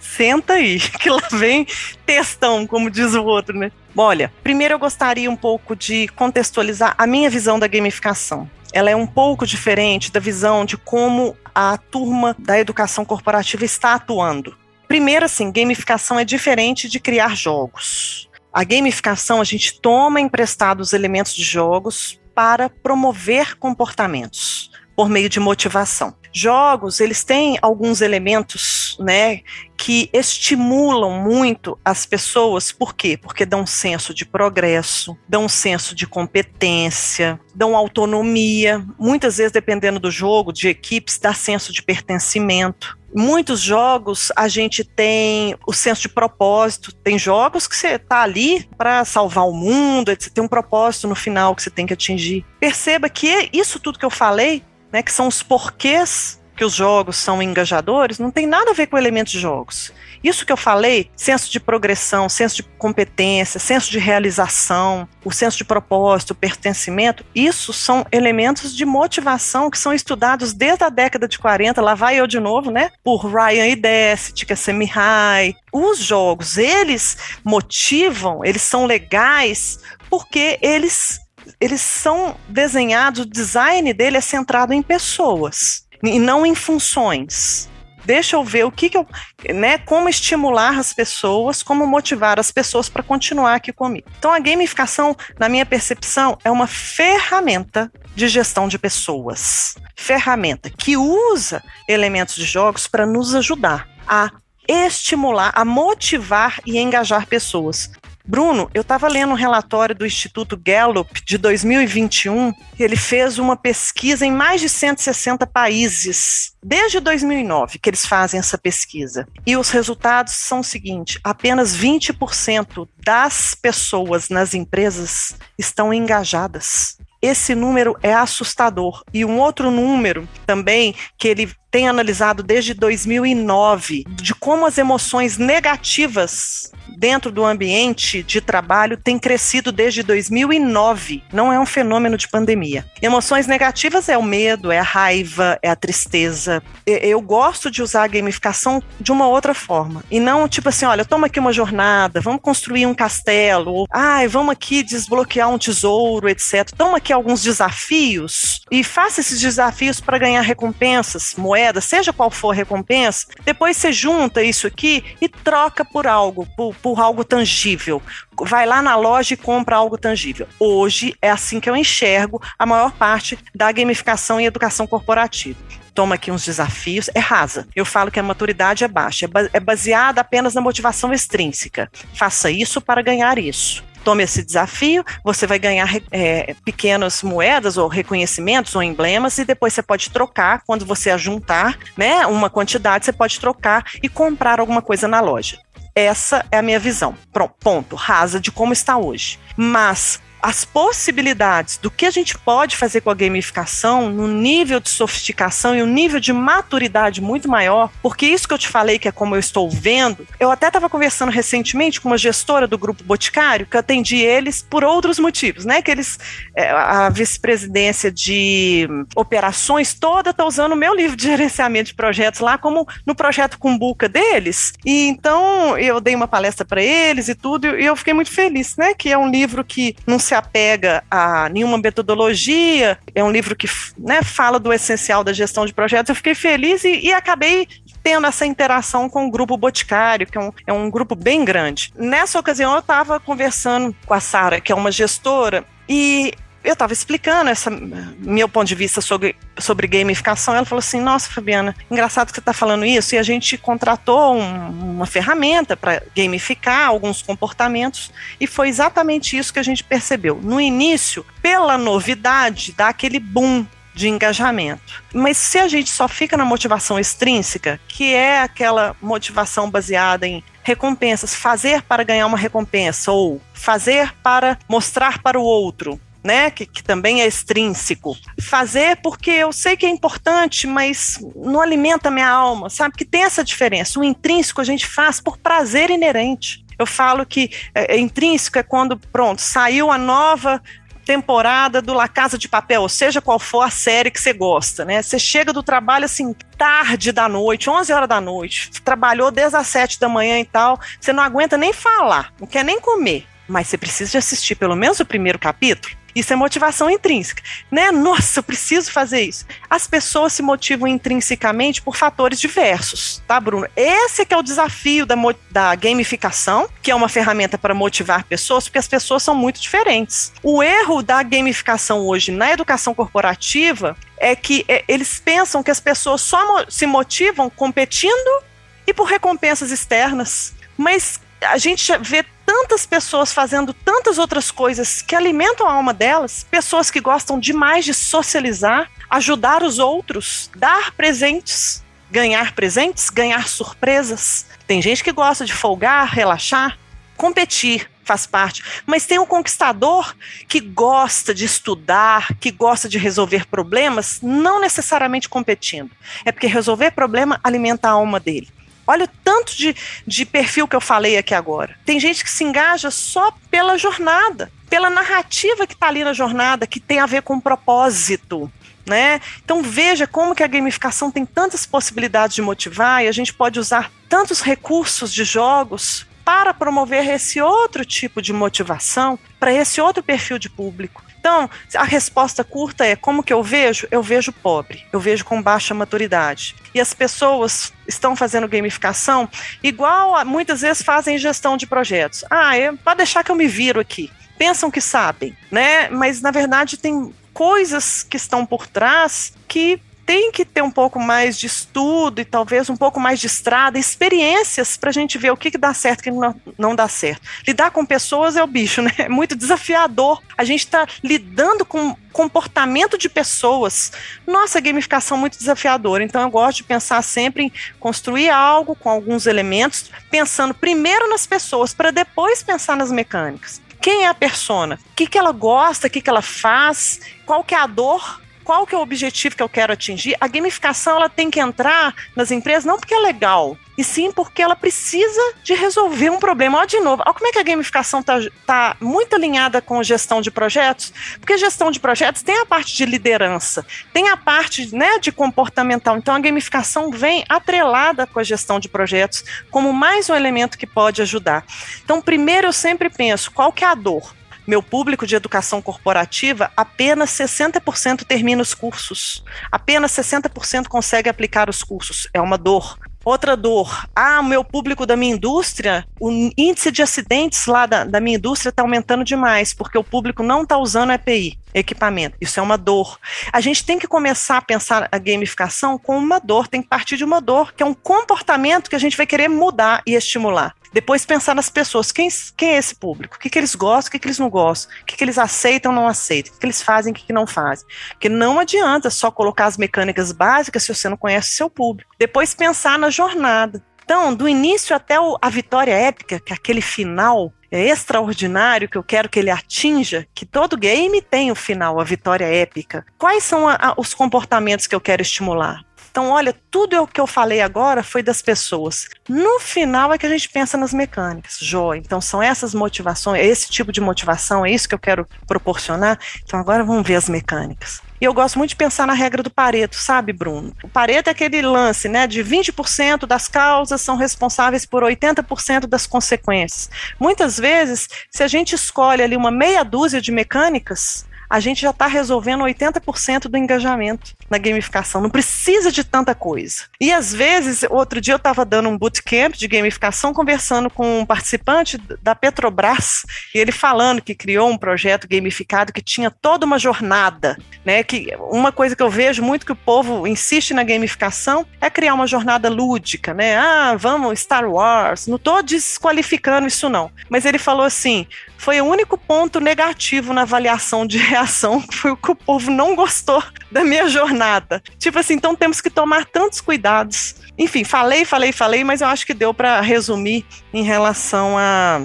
senta 0.00 0.54
aí, 0.54 0.80
que 0.98 1.10
lá 1.10 1.22
vem 1.30 1.66
textão, 2.04 2.66
como 2.66 2.90
diz 2.90 3.14
o 3.14 3.24
outro, 3.24 3.56
né? 3.56 3.70
Olha, 3.96 4.32
primeiro 4.42 4.74
eu 4.74 4.78
gostaria 4.78 5.30
um 5.30 5.36
pouco 5.36 5.76
de 5.76 6.08
contextualizar 6.08 6.94
a 6.96 7.06
minha 7.06 7.30
visão 7.30 7.58
da 7.58 7.66
gamificação. 7.66 8.48
Ela 8.72 8.90
é 8.90 8.96
um 8.96 9.06
pouco 9.06 9.46
diferente 9.46 10.10
da 10.12 10.20
visão 10.20 10.64
de 10.64 10.76
como 10.76 11.36
a 11.54 11.76
turma 11.76 12.36
da 12.38 12.58
educação 12.58 13.04
corporativa 13.04 13.64
está 13.64 13.94
atuando. 13.94 14.56
Primeiro, 14.86 15.26
assim, 15.26 15.52
gamificação 15.52 16.18
é 16.18 16.24
diferente 16.24 16.88
de 16.88 16.98
criar 16.98 17.36
jogos. 17.36 18.27
A 18.52 18.64
gamificação, 18.64 19.40
a 19.40 19.44
gente 19.44 19.80
toma 19.80 20.20
emprestados 20.20 20.92
elementos 20.92 21.34
de 21.34 21.42
jogos 21.42 22.18
para 22.34 22.68
promover 22.68 23.56
comportamentos 23.56 24.70
por 24.96 25.08
meio 25.08 25.28
de 25.28 25.38
motivação. 25.38 26.14
Jogos, 26.32 27.00
eles 27.00 27.24
têm 27.24 27.58
alguns 27.62 28.00
elementos, 28.00 28.96
né, 29.00 29.40
que 29.76 30.10
estimulam 30.12 31.22
muito 31.22 31.78
as 31.84 32.04
pessoas, 32.04 32.72
por 32.72 32.94
quê? 32.94 33.16
Porque 33.16 33.46
dão 33.46 33.62
um 33.62 33.66
senso 33.66 34.12
de 34.12 34.24
progresso, 34.24 35.16
dão 35.28 35.44
um 35.44 35.48
senso 35.48 35.94
de 35.94 36.06
competência, 36.06 37.38
dão 37.54 37.76
autonomia, 37.76 38.84
muitas 38.98 39.36
vezes 39.38 39.52
dependendo 39.52 40.00
do 40.00 40.10
jogo, 40.10 40.52
de 40.52 40.68
equipes, 40.68 41.18
dá 41.18 41.32
senso 41.32 41.72
de 41.72 41.82
pertencimento 41.82 42.98
muitos 43.14 43.60
jogos 43.60 44.30
a 44.36 44.48
gente 44.48 44.84
tem 44.84 45.56
o 45.66 45.72
senso 45.72 46.02
de 46.02 46.08
propósito. 46.08 46.92
Tem 46.92 47.18
jogos 47.18 47.66
que 47.66 47.76
você 47.76 47.94
está 47.94 48.22
ali 48.22 48.68
para 48.76 49.04
salvar 49.04 49.46
o 49.46 49.52
mundo, 49.52 50.14
você 50.18 50.30
tem 50.30 50.42
um 50.42 50.48
propósito 50.48 51.08
no 51.08 51.14
final 51.14 51.54
que 51.54 51.62
você 51.62 51.70
tem 51.70 51.86
que 51.86 51.92
atingir. 51.92 52.44
Perceba 52.60 53.08
que 53.08 53.48
isso 53.52 53.80
tudo 53.80 53.98
que 53.98 54.04
eu 54.04 54.10
falei, 54.10 54.62
né, 54.92 55.02
que 55.02 55.12
são 55.12 55.28
os 55.28 55.42
porquês 55.42 56.38
que 56.58 56.64
os 56.64 56.74
jogos 56.74 57.16
são 57.16 57.40
engajadores, 57.40 58.18
não 58.18 58.32
tem 58.32 58.44
nada 58.44 58.72
a 58.72 58.74
ver 58.74 58.88
com 58.88 58.98
elementos 58.98 59.32
de 59.32 59.38
jogos. 59.38 59.92
Isso 60.22 60.44
que 60.44 60.52
eu 60.52 60.56
falei, 60.56 61.08
senso 61.14 61.48
de 61.52 61.60
progressão, 61.60 62.28
senso 62.28 62.56
de 62.56 62.62
competência, 62.64 63.60
senso 63.60 63.88
de 63.88 64.00
realização, 64.00 65.08
o 65.24 65.30
senso 65.30 65.56
de 65.56 65.64
propósito, 65.64 66.34
pertencimento, 66.34 67.24
isso 67.32 67.72
são 67.72 68.04
elementos 68.10 68.74
de 68.74 68.84
motivação 68.84 69.70
que 69.70 69.78
são 69.78 69.92
estudados 69.92 70.52
desde 70.52 70.82
a 70.82 70.88
década 70.88 71.28
de 71.28 71.38
40, 71.38 71.80
lá 71.80 71.94
vai 71.94 72.18
eu 72.18 72.26
de 72.26 72.40
novo, 72.40 72.72
né? 72.72 72.90
Por 73.04 73.24
Ryan 73.26 73.68
e 73.68 73.76
Dessett, 73.76 74.44
que 74.44 74.52
é 74.52 74.56
Semi-High. 74.56 75.54
Os 75.72 75.98
jogos, 75.98 76.58
eles 76.58 77.16
motivam, 77.44 78.44
eles 78.44 78.62
são 78.62 78.84
legais 78.84 79.78
porque 80.10 80.58
eles 80.60 81.20
eles 81.60 81.80
são 81.80 82.36
desenhados, 82.48 83.22
o 83.22 83.26
design 83.26 83.92
dele 83.92 84.16
é 84.16 84.20
centrado 84.20 84.72
em 84.72 84.82
pessoas 84.82 85.86
e 86.02 86.18
não 86.18 86.46
em 86.46 86.54
funções 86.54 87.68
deixa 88.08 88.36
eu 88.36 88.42
ver 88.42 88.64
o 88.64 88.72
que, 88.72 88.88
que 88.88 88.96
eu, 88.96 89.06
né, 89.54 89.76
como 89.76 90.08
estimular 90.08 90.78
as 90.78 90.94
pessoas, 90.94 91.62
como 91.62 91.86
motivar 91.86 92.40
as 92.40 92.50
pessoas 92.50 92.88
para 92.88 93.02
continuar 93.02 93.56
aqui 93.56 93.70
comigo. 93.70 94.08
Então 94.18 94.32
a 94.32 94.38
gamificação, 94.38 95.14
na 95.38 95.46
minha 95.46 95.66
percepção, 95.66 96.38
é 96.42 96.50
uma 96.50 96.66
ferramenta 96.66 97.92
de 98.16 98.26
gestão 98.26 98.66
de 98.66 98.78
pessoas. 98.78 99.74
Ferramenta 99.94 100.70
que 100.70 100.96
usa 100.96 101.62
elementos 101.86 102.36
de 102.36 102.46
jogos 102.46 102.86
para 102.86 103.04
nos 103.04 103.34
ajudar 103.34 103.86
a 104.06 104.30
estimular, 104.66 105.52
a 105.54 105.62
motivar 105.62 106.60
e 106.64 106.78
engajar 106.78 107.26
pessoas. 107.26 107.90
Bruno, 108.28 108.68
eu 108.74 108.82
estava 108.82 109.08
lendo 109.08 109.30
um 109.30 109.34
relatório 109.34 109.94
do 109.94 110.04
Instituto 110.04 110.54
Gallup 110.54 111.24
de 111.24 111.38
2021. 111.38 112.52
Ele 112.78 112.94
fez 112.94 113.38
uma 113.38 113.56
pesquisa 113.56 114.26
em 114.26 114.30
mais 114.30 114.60
de 114.60 114.68
160 114.68 115.46
países, 115.46 116.52
desde 116.62 117.00
2009 117.00 117.78
que 117.78 117.88
eles 117.88 118.04
fazem 118.04 118.38
essa 118.38 118.58
pesquisa. 118.58 119.26
E 119.46 119.56
os 119.56 119.70
resultados 119.70 120.34
são 120.34 120.60
o 120.60 120.64
seguinte: 120.64 121.18
apenas 121.24 121.74
20% 121.74 122.86
das 123.02 123.54
pessoas 123.54 124.28
nas 124.28 124.52
empresas 124.52 125.34
estão 125.58 125.94
engajadas 125.94 126.98
esse 127.20 127.54
número 127.54 127.96
é 128.02 128.14
assustador. 128.14 129.02
E 129.12 129.24
um 129.24 129.38
outro 129.38 129.70
número 129.70 130.28
também 130.46 130.94
que 131.16 131.26
ele 131.26 131.52
tem 131.70 131.88
analisado 131.88 132.42
desde 132.42 132.74
2009 132.74 134.04
de 134.08 134.34
como 134.34 134.66
as 134.66 134.78
emoções 134.78 135.36
negativas 135.38 136.72
dentro 136.96 137.30
do 137.30 137.44
ambiente 137.44 138.22
de 138.22 138.40
trabalho 138.40 138.96
tem 138.96 139.18
crescido 139.18 139.70
desde 139.70 140.02
2009. 140.02 141.22
Não 141.32 141.52
é 141.52 141.58
um 141.58 141.66
fenômeno 141.66 142.16
de 142.16 142.28
pandemia. 142.28 142.84
Emoções 143.00 143.46
negativas 143.46 144.08
é 144.08 144.18
o 144.18 144.22
medo, 144.22 144.72
é 144.72 144.78
a 144.78 144.82
raiva, 144.82 145.58
é 145.62 145.70
a 145.70 145.76
tristeza. 145.76 146.62
Eu 146.84 147.20
gosto 147.20 147.70
de 147.70 147.82
usar 147.82 148.04
a 148.04 148.08
gamificação 148.08 148.82
de 149.00 149.12
uma 149.12 149.28
outra 149.28 149.54
forma. 149.54 150.02
E 150.10 150.18
não 150.18 150.48
tipo 150.48 150.68
assim, 150.68 150.86
olha, 150.86 151.04
toma 151.04 151.26
aqui 151.26 151.38
uma 151.38 151.52
jornada, 151.52 152.20
vamos 152.20 152.42
construir 152.42 152.86
um 152.86 152.94
castelo, 152.94 153.72
ou, 153.72 153.86
ai, 153.90 154.26
vamos 154.26 154.52
aqui 154.52 154.82
desbloquear 154.82 155.48
um 155.48 155.58
tesouro, 155.58 156.28
etc. 156.28 156.70
Toma 156.76 156.96
aqui 156.96 157.12
alguns 157.12 157.42
desafios 157.42 158.62
e 158.70 158.82
faça 158.82 159.20
esses 159.20 159.40
desafios 159.40 160.00
para 160.00 160.18
ganhar 160.18 160.40
recompensas, 160.40 161.34
moedas, 161.36 161.57
seja 161.80 162.12
qual 162.12 162.30
for 162.30 162.50
a 162.50 162.54
recompensa. 162.54 163.26
Depois 163.44 163.76
você 163.76 163.92
junta 163.92 164.42
isso 164.42 164.66
aqui 164.66 165.04
e 165.20 165.28
troca 165.28 165.84
por 165.84 166.06
algo, 166.06 166.46
por, 166.56 166.74
por 166.76 167.00
algo 167.00 167.24
tangível. 167.24 168.02
Vai 168.42 168.66
lá 168.66 168.80
na 168.80 168.96
loja 168.96 169.34
e 169.34 169.36
compra 169.36 169.76
algo 169.76 169.98
tangível. 169.98 170.46
Hoje 170.58 171.14
é 171.20 171.30
assim 171.30 171.60
que 171.60 171.68
eu 171.68 171.76
enxergo 171.76 172.40
a 172.58 172.66
maior 172.66 172.92
parte 172.92 173.38
da 173.54 173.70
gamificação 173.72 174.40
e 174.40 174.46
educação 174.46 174.86
corporativa 174.86 175.58
toma 175.98 176.14
aqui 176.14 176.30
uns 176.30 176.44
desafios, 176.44 177.10
é 177.12 177.18
rasa. 177.18 177.66
Eu 177.74 177.84
falo 177.84 178.08
que 178.08 178.20
a 178.20 178.22
maturidade 178.22 178.84
é 178.84 178.88
baixa, 178.88 179.28
é 179.52 179.58
baseada 179.58 180.20
apenas 180.20 180.54
na 180.54 180.60
motivação 180.60 181.12
extrínseca. 181.12 181.90
Faça 182.14 182.52
isso 182.52 182.80
para 182.80 183.02
ganhar 183.02 183.36
isso 183.36 183.82
tome 184.04 184.22
esse 184.22 184.42
desafio, 184.42 185.04
você 185.24 185.46
vai 185.46 185.58
ganhar 185.58 185.88
é, 186.10 186.54
pequenas 186.64 187.22
moedas 187.22 187.76
ou 187.76 187.88
reconhecimentos 187.88 188.74
ou 188.74 188.82
emblemas 188.82 189.38
e 189.38 189.44
depois 189.44 189.72
você 189.72 189.82
pode 189.82 190.10
trocar 190.10 190.62
quando 190.66 190.84
você 190.84 191.10
ajuntar, 191.10 191.78
né, 191.96 192.26
uma 192.26 192.50
quantidade, 192.50 193.04
você 193.04 193.12
pode 193.12 193.38
trocar 193.38 193.84
e 194.02 194.08
comprar 194.08 194.60
alguma 194.60 194.82
coisa 194.82 195.06
na 195.06 195.20
loja. 195.20 195.58
Essa 195.94 196.46
é 196.52 196.58
a 196.58 196.62
minha 196.62 196.78
visão. 196.78 197.14
Pronto, 197.32 197.54
ponto, 197.58 197.96
rasa 197.96 198.38
de 198.38 198.52
como 198.52 198.72
está 198.72 198.96
hoje. 198.96 199.38
Mas 199.56 200.20
as 200.40 200.64
possibilidades 200.64 201.76
do 201.78 201.90
que 201.90 202.06
a 202.06 202.10
gente 202.10 202.36
pode 202.38 202.76
fazer 202.76 203.00
com 203.00 203.10
a 203.10 203.14
gamificação 203.14 204.10
no 204.10 204.26
nível 204.26 204.80
de 204.80 204.88
sofisticação 204.88 205.74
e 205.74 205.82
um 205.82 205.86
nível 205.86 206.20
de 206.20 206.32
maturidade 206.32 207.20
muito 207.20 207.48
maior, 207.48 207.90
porque 208.02 208.26
isso 208.26 208.46
que 208.46 208.54
eu 208.54 208.58
te 208.58 208.68
falei 208.68 208.98
que 208.98 209.08
é 209.08 209.12
como 209.12 209.34
eu 209.34 209.40
estou 209.40 209.68
vendo, 209.70 210.26
eu 210.38 210.50
até 210.50 210.68
estava 210.68 210.88
conversando 210.88 211.30
recentemente 211.30 212.00
com 212.00 212.08
uma 212.08 212.18
gestora 212.18 212.66
do 212.66 212.78
grupo 212.78 213.04
Boticário, 213.04 213.66
que 213.66 213.76
atendi 213.76 214.16
eles 214.16 214.62
por 214.62 214.84
outros 214.84 215.18
motivos, 215.18 215.64
né? 215.64 215.82
Que 215.82 215.90
eles, 215.90 216.18
é, 216.54 216.70
a 216.70 217.08
vice-presidência 217.08 218.10
de 218.10 218.88
operações 219.16 219.94
toda 219.94 220.30
está 220.30 220.44
usando 220.44 220.72
o 220.72 220.76
meu 220.76 220.94
livro 220.94 221.16
de 221.16 221.24
gerenciamento 221.24 221.88
de 221.88 221.94
projetos 221.94 222.40
lá 222.40 222.58
como 222.58 222.86
no 223.06 223.14
projeto 223.14 223.58
Cumbuca 223.58 224.08
deles, 224.08 224.72
e 224.84 225.08
então 225.08 225.76
eu 225.78 226.00
dei 226.00 226.14
uma 226.14 226.28
palestra 226.28 226.64
para 226.64 226.82
eles 226.82 227.28
e 227.28 227.34
tudo, 227.34 227.78
e 227.78 227.84
eu 227.84 227.96
fiquei 227.96 228.14
muito 228.14 228.30
feliz, 228.30 228.76
né? 228.76 228.94
Que 228.94 229.10
é 229.10 229.18
um 229.18 229.30
livro 229.30 229.64
que 229.64 229.96
não 230.06 230.18
se 230.28 230.34
apega 230.34 231.02
a 231.10 231.48
nenhuma 231.48 231.78
metodologia, 231.78 232.98
é 233.14 233.24
um 233.24 233.30
livro 233.30 233.56
que 233.56 233.66
né, 233.96 234.22
fala 234.22 234.58
do 234.58 234.72
essencial 234.72 235.24
da 235.24 235.32
gestão 235.32 235.64
de 235.64 235.72
projetos. 235.72 236.10
Eu 236.10 236.14
fiquei 236.14 236.34
feliz 236.34 236.84
e, 236.84 237.00
e 237.00 237.12
acabei 237.12 237.66
tendo 238.02 238.26
essa 238.26 238.44
interação 238.44 239.08
com 239.08 239.26
o 239.26 239.30
grupo 239.30 239.56
Boticário, 239.56 240.26
que 240.26 240.36
é 240.36 240.40
um, 240.40 240.52
é 240.66 240.72
um 240.72 240.90
grupo 240.90 241.14
bem 241.14 241.44
grande. 241.44 241.92
Nessa 241.96 242.38
ocasião, 242.38 242.72
eu 242.74 242.80
estava 242.80 243.18
conversando 243.18 243.94
com 244.06 244.14
a 244.14 244.20
Sara, 244.20 244.60
que 244.60 244.70
é 244.70 244.74
uma 244.74 244.92
gestora, 244.92 245.64
e 245.88 246.32
eu 246.62 246.72
estava 246.72 246.92
explicando 246.92 247.50
esse 247.50 247.70
meu 248.18 248.48
ponto 248.48 248.66
de 248.66 248.74
vista 248.74 249.00
sobre, 249.00 249.34
sobre 249.58 249.86
gamificação. 249.86 250.54
Ela 250.54 250.64
falou 250.64 250.80
assim: 250.80 251.00
Nossa, 251.00 251.30
Fabiana, 251.30 251.74
engraçado 251.90 252.28
que 252.28 252.34
você 252.34 252.40
está 252.40 252.52
falando 252.52 252.84
isso. 252.84 253.14
E 253.14 253.18
a 253.18 253.22
gente 253.22 253.56
contratou 253.56 254.36
um, 254.36 254.94
uma 254.96 255.06
ferramenta 255.06 255.76
para 255.76 256.02
gamificar 256.14 256.88
alguns 256.88 257.22
comportamentos. 257.22 258.10
E 258.40 258.46
foi 258.46 258.68
exatamente 258.68 259.36
isso 259.36 259.52
que 259.52 259.58
a 259.58 259.62
gente 259.62 259.84
percebeu. 259.84 260.40
No 260.42 260.60
início, 260.60 261.24
pela 261.40 261.78
novidade, 261.78 262.74
dá 262.76 262.88
aquele 262.88 263.18
boom 263.18 263.64
de 263.94 264.08
engajamento. 264.08 265.02
Mas 265.12 265.36
se 265.36 265.58
a 265.58 265.66
gente 265.66 265.90
só 265.90 266.06
fica 266.06 266.36
na 266.36 266.44
motivação 266.44 266.98
extrínseca, 267.00 267.80
que 267.88 268.14
é 268.14 268.40
aquela 268.40 268.94
motivação 269.02 269.68
baseada 269.68 270.26
em 270.26 270.42
recompensas, 270.62 271.34
fazer 271.34 271.82
para 271.82 272.04
ganhar 272.04 272.26
uma 272.26 272.38
recompensa 272.38 273.10
ou 273.10 273.40
fazer 273.52 274.14
para 274.22 274.56
mostrar 274.68 275.20
para 275.20 275.38
o 275.38 275.42
outro, 275.42 276.00
né, 276.22 276.50
que, 276.50 276.66
que, 276.66 276.82
também 276.82 277.22
é 277.22 277.26
extrínseco. 277.26 278.16
Fazer 278.40 278.96
porque 279.02 279.30
eu 279.30 279.52
sei 279.52 279.76
que 279.76 279.86
é 279.86 279.88
importante, 279.88 280.66
mas 280.66 281.18
não 281.34 281.60
alimenta 281.60 282.10
minha 282.10 282.28
alma, 282.28 282.68
sabe? 282.68 282.96
Que 282.96 283.04
tem 283.04 283.22
essa 283.22 283.44
diferença. 283.44 283.98
O 284.00 284.04
intrínseco 284.04 284.60
a 284.60 284.64
gente 284.64 284.86
faz 284.86 285.20
por 285.20 285.38
prazer 285.38 285.90
inerente. 285.90 286.64
Eu 286.78 286.86
falo 286.86 287.26
que 287.26 287.50
é, 287.74 287.96
é 287.96 287.98
intrínseco 287.98 288.58
é 288.58 288.62
quando, 288.62 288.96
pronto, 288.96 289.40
saiu 289.40 289.90
a 289.90 289.98
nova 289.98 290.62
temporada 291.04 291.80
do 291.80 291.94
La 291.94 292.06
Casa 292.06 292.36
de 292.36 292.46
Papel, 292.46 292.82
ou 292.82 292.88
seja 292.88 293.22
qual 293.22 293.38
for 293.38 293.62
a 293.62 293.70
série 293.70 294.10
que 294.10 294.20
você 294.20 294.34
gosta, 294.34 294.84
né? 294.84 295.00
Você 295.00 295.18
chega 295.18 295.54
do 295.54 295.62
trabalho 295.62 296.04
assim, 296.04 296.34
tarde 296.58 297.12
da 297.12 297.26
noite, 297.26 297.70
11 297.70 297.90
horas 297.90 298.08
da 298.08 298.20
noite, 298.20 298.70
trabalhou 298.82 299.30
desde 299.30 299.56
as 299.56 299.66
7 299.68 299.98
da 299.98 300.06
manhã 300.06 300.38
e 300.38 300.44
tal, 300.44 300.78
você 301.00 301.10
não 301.10 301.22
aguenta 301.22 301.56
nem 301.56 301.72
falar, 301.72 302.30
não 302.38 302.46
quer 302.46 302.62
nem 302.62 302.78
comer, 302.78 303.26
mas 303.48 303.68
você 303.68 303.78
precisa 303.78 304.10
de 304.10 304.18
assistir 304.18 304.54
pelo 304.56 304.76
menos 304.76 305.00
o 305.00 305.06
primeiro 305.06 305.38
capítulo 305.38 305.96
isso 306.18 306.32
é 306.32 306.36
motivação 306.36 306.90
intrínseca, 306.90 307.42
né? 307.70 307.90
Nossa, 307.90 308.40
eu 308.40 308.42
preciso 308.42 308.90
fazer 308.90 309.22
isso. 309.22 309.46
As 309.68 309.86
pessoas 309.86 310.32
se 310.32 310.42
motivam 310.42 310.86
intrinsecamente 310.86 311.82
por 311.82 311.96
fatores 311.96 312.40
diversos, 312.40 313.22
tá, 313.26 313.38
Bruno? 313.40 313.66
Esse 313.76 314.22
é 314.22 314.24
que 314.24 314.34
é 314.34 314.36
o 314.36 314.42
desafio 314.42 315.06
da, 315.06 315.14
da 315.50 315.74
gamificação, 315.74 316.68
que 316.82 316.90
é 316.90 316.94
uma 316.94 317.08
ferramenta 317.08 317.58
para 317.58 317.74
motivar 317.74 318.24
pessoas, 318.24 318.64
porque 318.64 318.78
as 318.78 318.88
pessoas 318.88 319.22
são 319.22 319.34
muito 319.34 319.60
diferentes. 319.60 320.32
O 320.42 320.62
erro 320.62 321.02
da 321.02 321.22
gamificação 321.22 322.06
hoje 322.06 322.30
na 322.30 322.52
educação 322.52 322.94
corporativa 322.94 323.96
é 324.16 324.34
que 324.34 324.64
é, 324.68 324.84
eles 324.88 325.20
pensam 325.20 325.62
que 325.62 325.70
as 325.70 325.80
pessoas 325.80 326.20
só 326.20 326.46
mo 326.46 326.64
se 326.68 326.86
motivam 326.86 327.48
competindo 327.48 328.42
e 328.86 328.92
por 328.92 329.04
recompensas 329.04 329.70
externas. 329.70 330.54
Mas 330.76 331.20
a 331.40 331.58
gente 331.58 331.96
vê 331.98 332.24
tantas 332.48 332.86
pessoas 332.86 333.30
fazendo 333.30 333.74
tantas 333.74 334.16
outras 334.16 334.50
coisas 334.50 335.02
que 335.02 335.14
alimentam 335.14 335.68
a 335.68 335.72
alma 335.74 335.92
delas, 335.92 336.46
pessoas 336.50 336.90
que 336.90 336.98
gostam 336.98 337.38
demais 337.38 337.84
de 337.84 337.92
socializar, 337.92 338.90
ajudar 339.10 339.62
os 339.62 339.78
outros, 339.78 340.50
dar 340.56 340.92
presentes, 340.92 341.84
ganhar 342.10 342.54
presentes, 342.54 343.10
ganhar 343.10 343.46
surpresas. 343.46 344.46
Tem 344.66 344.80
gente 344.80 345.04
que 345.04 345.12
gosta 345.12 345.44
de 345.44 345.52
folgar, 345.52 346.08
relaxar, 346.08 346.78
competir, 347.18 347.90
faz 348.02 348.26
parte. 348.26 348.64
Mas 348.86 349.04
tem 349.04 349.18
um 349.18 349.26
conquistador 349.26 350.16
que 350.48 350.58
gosta 350.58 351.34
de 351.34 351.44
estudar, 351.44 352.34
que 352.40 352.50
gosta 352.50 352.88
de 352.88 352.96
resolver 352.96 353.46
problemas, 353.46 354.20
não 354.22 354.58
necessariamente 354.58 355.28
competindo. 355.28 355.90
É 356.24 356.32
porque 356.32 356.46
resolver 356.46 356.92
problema 356.92 357.38
alimenta 357.44 357.88
a 357.88 357.92
alma 357.92 358.18
dele. 358.18 358.48
Olha 358.88 359.04
o 359.04 359.08
tanto 359.22 359.54
de, 359.54 359.76
de 360.06 360.24
perfil 360.24 360.66
que 360.66 360.74
eu 360.74 360.80
falei 360.80 361.18
aqui 361.18 361.34
agora. 361.34 361.76
Tem 361.84 362.00
gente 362.00 362.24
que 362.24 362.30
se 362.30 362.42
engaja 362.42 362.90
só 362.90 363.30
pela 363.50 363.76
jornada, 363.76 364.50
pela 364.70 364.88
narrativa 364.88 365.66
que 365.66 365.74
está 365.74 365.88
ali 365.88 366.02
na 366.02 366.14
jornada, 366.14 366.66
que 366.66 366.80
tem 366.80 366.98
a 366.98 367.04
ver 367.04 367.20
com 367.20 367.38
propósito. 367.38 368.50
Né? 368.86 369.20
Então 369.44 369.62
veja 369.62 370.06
como 370.06 370.34
que 370.34 370.42
a 370.42 370.46
gamificação 370.46 371.10
tem 371.10 371.26
tantas 371.26 371.66
possibilidades 371.66 372.34
de 372.34 372.40
motivar 372.40 373.04
e 373.04 373.08
a 373.08 373.12
gente 373.12 373.34
pode 373.34 373.60
usar 373.60 373.92
tantos 374.08 374.40
recursos 374.40 375.12
de 375.12 375.22
jogos 375.22 376.06
para 376.24 376.54
promover 376.54 377.06
esse 377.10 377.42
outro 377.42 377.84
tipo 377.84 378.22
de 378.22 378.32
motivação 378.32 379.18
para 379.38 379.52
esse 379.52 379.82
outro 379.82 380.02
perfil 380.02 380.38
de 380.38 380.48
público. 380.48 381.02
Então, 381.28 381.50
a 381.74 381.84
resposta 381.84 382.42
curta 382.42 382.86
é: 382.86 382.96
como 382.96 383.22
que 383.22 383.32
eu 383.32 383.42
vejo? 383.42 383.86
Eu 383.90 384.02
vejo 384.02 384.32
pobre, 384.32 384.86
eu 384.90 384.98
vejo 384.98 385.26
com 385.26 385.42
baixa 385.42 385.74
maturidade. 385.74 386.56
E 386.74 386.80
as 386.80 386.94
pessoas 386.94 387.70
estão 387.86 388.16
fazendo 388.16 388.48
gamificação 388.48 389.28
igual 389.62 390.16
a, 390.16 390.24
muitas 390.24 390.62
vezes 390.62 390.82
fazem 390.82 391.18
gestão 391.18 391.58
de 391.58 391.66
projetos. 391.66 392.24
Ah, 392.30 392.56
é, 392.56 392.72
pode 392.72 392.96
deixar 392.96 393.22
que 393.22 393.30
eu 393.30 393.36
me 393.36 393.46
viro 393.46 393.78
aqui. 393.78 394.10
Pensam 394.38 394.70
que 394.70 394.80
sabem, 394.80 395.36
né? 395.50 395.90
Mas 395.90 396.22
na 396.22 396.30
verdade 396.30 396.78
tem 396.78 397.12
coisas 397.34 398.02
que 398.02 398.16
estão 398.16 398.46
por 398.46 398.66
trás 398.66 399.34
que 399.46 399.78
tem 400.08 400.32
que 400.32 400.42
ter 400.42 400.62
um 400.62 400.70
pouco 400.70 400.98
mais 400.98 401.38
de 401.38 401.44
estudo 401.44 402.18
e 402.22 402.24
talvez 402.24 402.70
um 402.70 402.76
pouco 402.78 402.98
mais 402.98 403.20
de 403.20 403.26
estrada, 403.26 403.78
experiências 403.78 404.74
para 404.74 404.88
a 404.88 404.92
gente 404.92 405.18
ver 405.18 405.30
o 405.30 405.36
que, 405.36 405.50
que 405.50 405.58
dá 405.58 405.74
certo 405.74 405.98
e 405.98 406.10
o 406.10 406.32
que 406.32 406.40
não, 406.56 406.74
dá 406.74 406.88
certo. 406.88 407.20
Lidar 407.46 407.70
com 407.72 407.84
pessoas 407.84 408.34
é 408.34 408.42
o 408.42 408.46
bicho, 408.46 408.80
né? 408.80 408.90
É 408.96 409.06
muito 409.10 409.36
desafiador. 409.36 410.22
A 410.38 410.44
gente 410.44 410.60
está 410.60 410.86
lidando 411.04 411.62
com 411.62 411.94
comportamento 412.10 412.96
de 412.96 413.06
pessoas. 413.06 413.92
Nossa, 414.26 414.62
gamificação 414.62 415.18
é 415.18 415.20
muito 415.20 415.36
desafiadora. 415.36 416.02
Então 416.02 416.22
eu 416.22 416.30
gosto 416.30 416.56
de 416.56 416.64
pensar 416.64 417.02
sempre 417.02 417.42
em 417.42 417.52
construir 417.78 418.30
algo 418.30 418.74
com 418.74 418.88
alguns 418.88 419.26
elementos, 419.26 419.90
pensando 420.10 420.54
primeiro 420.54 421.06
nas 421.10 421.26
pessoas 421.26 421.74
para 421.74 421.90
depois 421.90 422.42
pensar 422.42 422.78
nas 422.78 422.90
mecânicas. 422.90 423.60
Quem 423.78 424.04
é 424.04 424.08
a 424.08 424.14
persona? 424.14 424.78
O 424.90 424.94
que, 424.96 425.06
que 425.06 425.18
ela 425.18 425.32
gosta? 425.32 425.86
O 425.86 425.90
que, 425.90 426.00
que 426.00 426.08
ela 426.08 426.22
faz? 426.22 426.98
Qual 427.26 427.44
que 427.44 427.54
é 427.54 427.58
a 427.58 427.66
dor? 427.66 428.26
Qual 428.48 428.66
que 428.66 428.74
é 428.74 428.78
o 428.78 428.80
objetivo 428.80 429.36
que 429.36 429.42
eu 429.42 429.48
quero 429.48 429.74
atingir. 429.74 430.16
A 430.18 430.26
gamificação 430.26 430.96
ela 430.96 431.10
tem 431.10 431.30
que 431.30 431.38
entrar 431.38 431.94
nas 432.16 432.30
empresas 432.30 432.64
não 432.64 432.78
porque 432.78 432.94
é 432.94 432.98
legal, 432.98 433.58
e 433.76 433.84
sim 433.84 434.10
porque 434.10 434.40
ela 434.40 434.56
precisa 434.56 435.20
de 435.44 435.52
resolver 435.52 436.08
um 436.08 436.18
problema. 436.18 436.56
Olha 436.56 436.66
de 436.66 436.80
novo, 436.80 437.02
olha 437.04 437.12
como 437.12 437.26
é 437.26 437.30
que 437.30 437.38
a 437.38 437.42
gamificação 437.42 438.00
está 438.00 438.18
tá 438.46 438.74
muito 438.80 439.14
alinhada 439.14 439.60
com 439.60 439.82
gestão 439.82 440.22
de 440.22 440.30
projetos, 440.30 440.94
porque 441.20 441.36
gestão 441.36 441.70
de 441.70 441.78
projetos 441.78 442.22
tem 442.22 442.38
a 442.38 442.46
parte 442.46 442.74
de 442.74 442.86
liderança, 442.86 443.66
tem 443.92 444.08
a 444.08 444.16
parte 444.16 444.74
né, 444.74 444.98
de 444.98 445.12
comportamental. 445.12 445.98
Então 445.98 446.14
a 446.14 446.18
gamificação 446.18 446.90
vem 446.90 447.26
atrelada 447.28 448.06
com 448.06 448.18
a 448.18 448.24
gestão 448.24 448.58
de 448.58 448.66
projetos 448.66 449.26
como 449.50 449.74
mais 449.74 450.08
um 450.08 450.14
elemento 450.14 450.56
que 450.56 450.66
pode 450.66 451.02
ajudar. 451.02 451.44
Então, 451.84 452.00
primeiro 452.00 452.46
eu 452.46 452.52
sempre 452.54 452.88
penso, 452.88 453.30
qual 453.30 453.52
que 453.52 453.62
é 453.62 453.68
a 453.68 453.74
dor? 453.74 454.16
Meu 454.48 454.62
público 454.62 455.06
de 455.06 455.14
educação 455.14 455.60
corporativa, 455.60 456.50
apenas 456.56 457.10
60% 457.10 458.04
termina 458.04 458.40
os 458.40 458.54
cursos. 458.54 459.22
Apenas 459.52 459.92
60% 459.92 460.68
consegue 460.68 461.10
aplicar 461.10 461.50
os 461.50 461.62
cursos. 461.62 462.08
É 462.14 462.20
uma 462.20 462.38
dor. 462.38 462.78
Outra 463.04 463.36
dor. 463.36 463.86
Ah, 463.94 464.20
o 464.20 464.24
meu 464.24 464.42
público 464.42 464.86
da 464.86 464.96
minha 464.96 465.14
indústria, 465.14 465.86
o 466.00 466.10
índice 466.36 466.70
de 466.70 466.82
acidentes 466.82 467.44
lá 467.44 467.66
da, 467.66 467.84
da 467.84 468.00
minha 468.00 468.16
indústria 468.16 468.48
está 468.48 468.62
aumentando 468.62 469.04
demais, 469.04 469.52
porque 469.52 469.76
o 469.76 469.84
público 469.84 470.22
não 470.22 470.42
está 470.42 470.56
usando 470.56 470.92
EPI, 470.92 471.38
equipamento. 471.54 472.16
Isso 472.18 472.40
é 472.40 472.42
uma 472.42 472.56
dor. 472.56 472.98
A 473.30 473.40
gente 473.40 473.64
tem 473.64 473.78
que 473.78 473.86
começar 473.86 474.38
a 474.38 474.42
pensar 474.42 474.88
a 474.90 474.98
gamificação 474.98 475.78
com 475.78 475.98
uma 475.98 476.18
dor, 476.18 476.48
tem 476.48 476.62
que 476.62 476.68
partir 476.68 476.96
de 476.96 477.04
uma 477.04 477.20
dor, 477.20 477.52
que 477.52 477.62
é 477.62 477.66
um 477.66 477.74
comportamento 477.74 478.70
que 478.70 478.76
a 478.76 478.80
gente 478.80 478.96
vai 478.96 479.06
querer 479.06 479.28
mudar 479.28 479.82
e 479.86 479.94
estimular. 479.94 480.54
Depois 480.72 481.06
pensar 481.06 481.34
nas 481.34 481.48
pessoas, 481.48 481.90
quem, 481.92 482.08
quem 482.36 482.50
é 482.50 482.58
esse 482.58 482.74
público? 482.74 483.16
O 483.16 483.18
que, 483.18 483.30
que 483.30 483.38
eles 483.38 483.54
gostam, 483.54 483.88
o 483.88 483.92
que, 483.92 483.98
que 483.98 484.06
eles 484.06 484.18
não 484.18 484.28
gostam? 484.28 484.72
O 484.82 484.84
que, 484.84 484.96
que 484.96 485.04
eles 485.04 485.18
aceitam 485.18 485.72
não 485.72 485.86
aceitam? 485.86 486.30
O 486.30 486.34
que, 486.34 486.40
que 486.40 486.46
eles 486.46 486.62
fazem, 486.62 486.92
o 486.92 486.94
que, 486.94 487.06
que 487.06 487.12
não 487.12 487.26
fazem? 487.26 487.66
Porque 487.90 488.08
não 488.08 488.38
adianta 488.38 488.90
só 488.90 489.10
colocar 489.10 489.46
as 489.46 489.56
mecânicas 489.56 490.12
básicas 490.12 490.62
se 490.62 490.74
você 490.74 490.88
não 490.88 490.96
conhece 490.96 491.32
o 491.32 491.36
seu 491.36 491.50
público. 491.50 491.94
Depois 491.98 492.34
pensar 492.34 492.78
na 492.78 492.90
jornada. 492.90 493.62
Então, 493.84 494.14
do 494.14 494.28
início 494.28 494.76
até 494.76 495.00
o, 495.00 495.16
a 495.20 495.30
vitória 495.30 495.72
épica, 495.72 496.20
que 496.20 496.32
é 496.32 496.36
aquele 496.36 496.60
final 496.60 497.32
é 497.50 497.68
extraordinário 497.68 498.68
que 498.68 498.76
eu 498.76 498.82
quero 498.82 499.08
que 499.08 499.18
ele 499.18 499.30
atinja, 499.30 500.06
que 500.14 500.26
todo 500.26 500.56
game 500.56 501.00
tem 501.00 501.30
o 501.30 501.34
final, 501.34 501.80
a 501.80 501.84
vitória 501.84 502.26
épica. 502.26 502.84
Quais 502.98 503.24
são 503.24 503.48
a, 503.48 503.54
a, 503.54 503.74
os 503.78 503.94
comportamentos 503.94 504.66
que 504.66 504.74
eu 504.74 504.80
quero 504.80 505.00
estimular? 505.00 505.64
Então, 505.98 506.10
olha, 506.10 506.32
tudo 506.48 506.80
o 506.80 506.86
que 506.86 507.00
eu 507.00 507.08
falei 507.08 507.40
agora 507.40 507.82
foi 507.82 508.04
das 508.04 508.22
pessoas. 508.22 508.86
No 509.08 509.40
final 509.40 509.92
é 509.92 509.98
que 509.98 510.06
a 510.06 510.08
gente 510.08 510.28
pensa 510.28 510.56
nas 510.56 510.72
mecânicas. 510.72 511.38
Jó, 511.40 511.74
então 511.74 512.00
são 512.00 512.22
essas 512.22 512.54
motivações, 512.54 513.20
é 513.20 513.26
esse 513.26 513.50
tipo 513.50 513.72
de 513.72 513.80
motivação, 513.80 514.46
é 514.46 514.52
isso 514.52 514.68
que 514.68 514.76
eu 514.76 514.78
quero 514.78 515.04
proporcionar. 515.26 515.98
Então 516.24 516.38
agora 516.38 516.62
vamos 516.62 516.86
ver 516.86 516.94
as 516.94 517.08
mecânicas. 517.08 517.82
E 518.00 518.04
eu 518.04 518.14
gosto 518.14 518.38
muito 518.38 518.50
de 518.50 518.56
pensar 518.56 518.86
na 518.86 518.92
regra 518.92 519.24
do 519.24 519.30
Pareto, 519.30 519.74
sabe, 519.74 520.12
Bruno? 520.12 520.54
O 520.62 520.68
Pareto 520.68 521.10
é 521.10 521.12
aquele 521.12 521.42
lance, 521.42 521.88
né, 521.88 522.06
de 522.06 522.22
20% 522.22 523.04
das 523.04 523.26
causas 523.26 523.80
são 523.80 523.96
responsáveis 523.96 524.64
por 524.64 524.84
80% 524.84 525.66
das 525.66 525.84
consequências. 525.84 526.70
Muitas 527.00 527.36
vezes, 527.36 527.88
se 528.08 528.22
a 528.22 528.28
gente 528.28 528.54
escolhe 528.54 529.02
ali 529.02 529.16
uma 529.16 529.32
meia 529.32 529.64
dúzia 529.64 530.00
de 530.00 530.12
mecânicas, 530.12 531.07
a 531.28 531.40
gente 531.40 531.62
já 531.62 531.70
está 531.70 531.86
resolvendo 531.86 532.42
80% 532.42 533.28
do 533.28 533.36
engajamento 533.36 534.14
na 534.30 534.38
gamificação. 534.38 535.00
Não 535.00 535.10
precisa 535.10 535.70
de 535.70 535.84
tanta 535.84 536.14
coisa. 536.14 536.64
E 536.80 536.92
às 536.92 537.12
vezes, 537.12 537.64
outro 537.68 538.00
dia 538.00 538.14
eu 538.14 538.18
estava 538.18 538.44
dando 538.44 538.68
um 538.68 538.78
bootcamp 538.78 539.34
de 539.34 539.48
gamificação, 539.48 540.12
conversando 540.12 540.70
com 540.70 541.00
um 541.00 541.06
participante 541.06 541.78
da 542.02 542.14
Petrobras, 542.14 543.04
e 543.34 543.38
ele 543.38 543.52
falando 543.52 544.02
que 544.02 544.14
criou 544.14 544.48
um 544.48 544.58
projeto 544.58 545.08
gamificado 545.08 545.72
que 545.72 545.82
tinha 545.82 546.10
toda 546.10 546.46
uma 546.46 546.58
jornada, 546.58 547.38
né? 547.64 547.82
Que 547.82 548.14
uma 548.30 548.52
coisa 548.52 548.74
que 548.74 548.82
eu 548.82 548.90
vejo 548.90 549.22
muito 549.22 549.46
que 549.46 549.52
o 549.52 549.56
povo 549.56 550.06
insiste 550.06 550.54
na 550.54 550.62
gamificação 550.62 551.46
é 551.60 551.68
criar 551.70 551.94
uma 551.94 552.06
jornada 552.06 552.48
lúdica, 552.48 553.12
né? 553.12 553.36
Ah, 553.36 553.76
vamos 553.76 554.20
Star 554.20 554.48
Wars. 554.48 555.06
Não 555.06 555.16
estou 555.16 555.42
desqualificando 555.42 556.46
isso 556.46 556.68
não, 556.68 556.90
mas 557.08 557.24
ele 557.24 557.38
falou 557.38 557.64
assim: 557.64 558.06
foi 558.38 558.60
o 558.60 558.64
único 558.64 558.96
ponto 558.96 559.40
negativo 559.40 560.14
na 560.14 560.22
avaliação 560.22 560.86
de 560.86 560.96
reação, 560.96 561.60
foi 561.70 561.90
o 561.90 561.96
que 561.96 562.12
o 562.12 562.14
povo 562.14 562.50
não 562.50 562.74
gostou 562.74 563.22
da 563.50 563.64
minha 563.64 563.88
jornada. 563.88 564.62
Tipo 564.78 565.00
assim, 565.00 565.14
então 565.14 565.34
temos 565.34 565.60
que 565.60 565.68
tomar 565.68 566.06
tantos 566.06 566.40
cuidados. 566.40 567.16
Enfim, 567.36 567.64
falei, 567.64 568.04
falei, 568.04 568.32
falei, 568.32 568.64
mas 568.64 568.80
eu 568.80 568.86
acho 568.86 569.04
que 569.04 569.12
deu 569.12 569.34
para 569.34 569.60
resumir 569.60 570.24
em 570.54 570.62
relação 570.62 571.36
a 571.36 571.82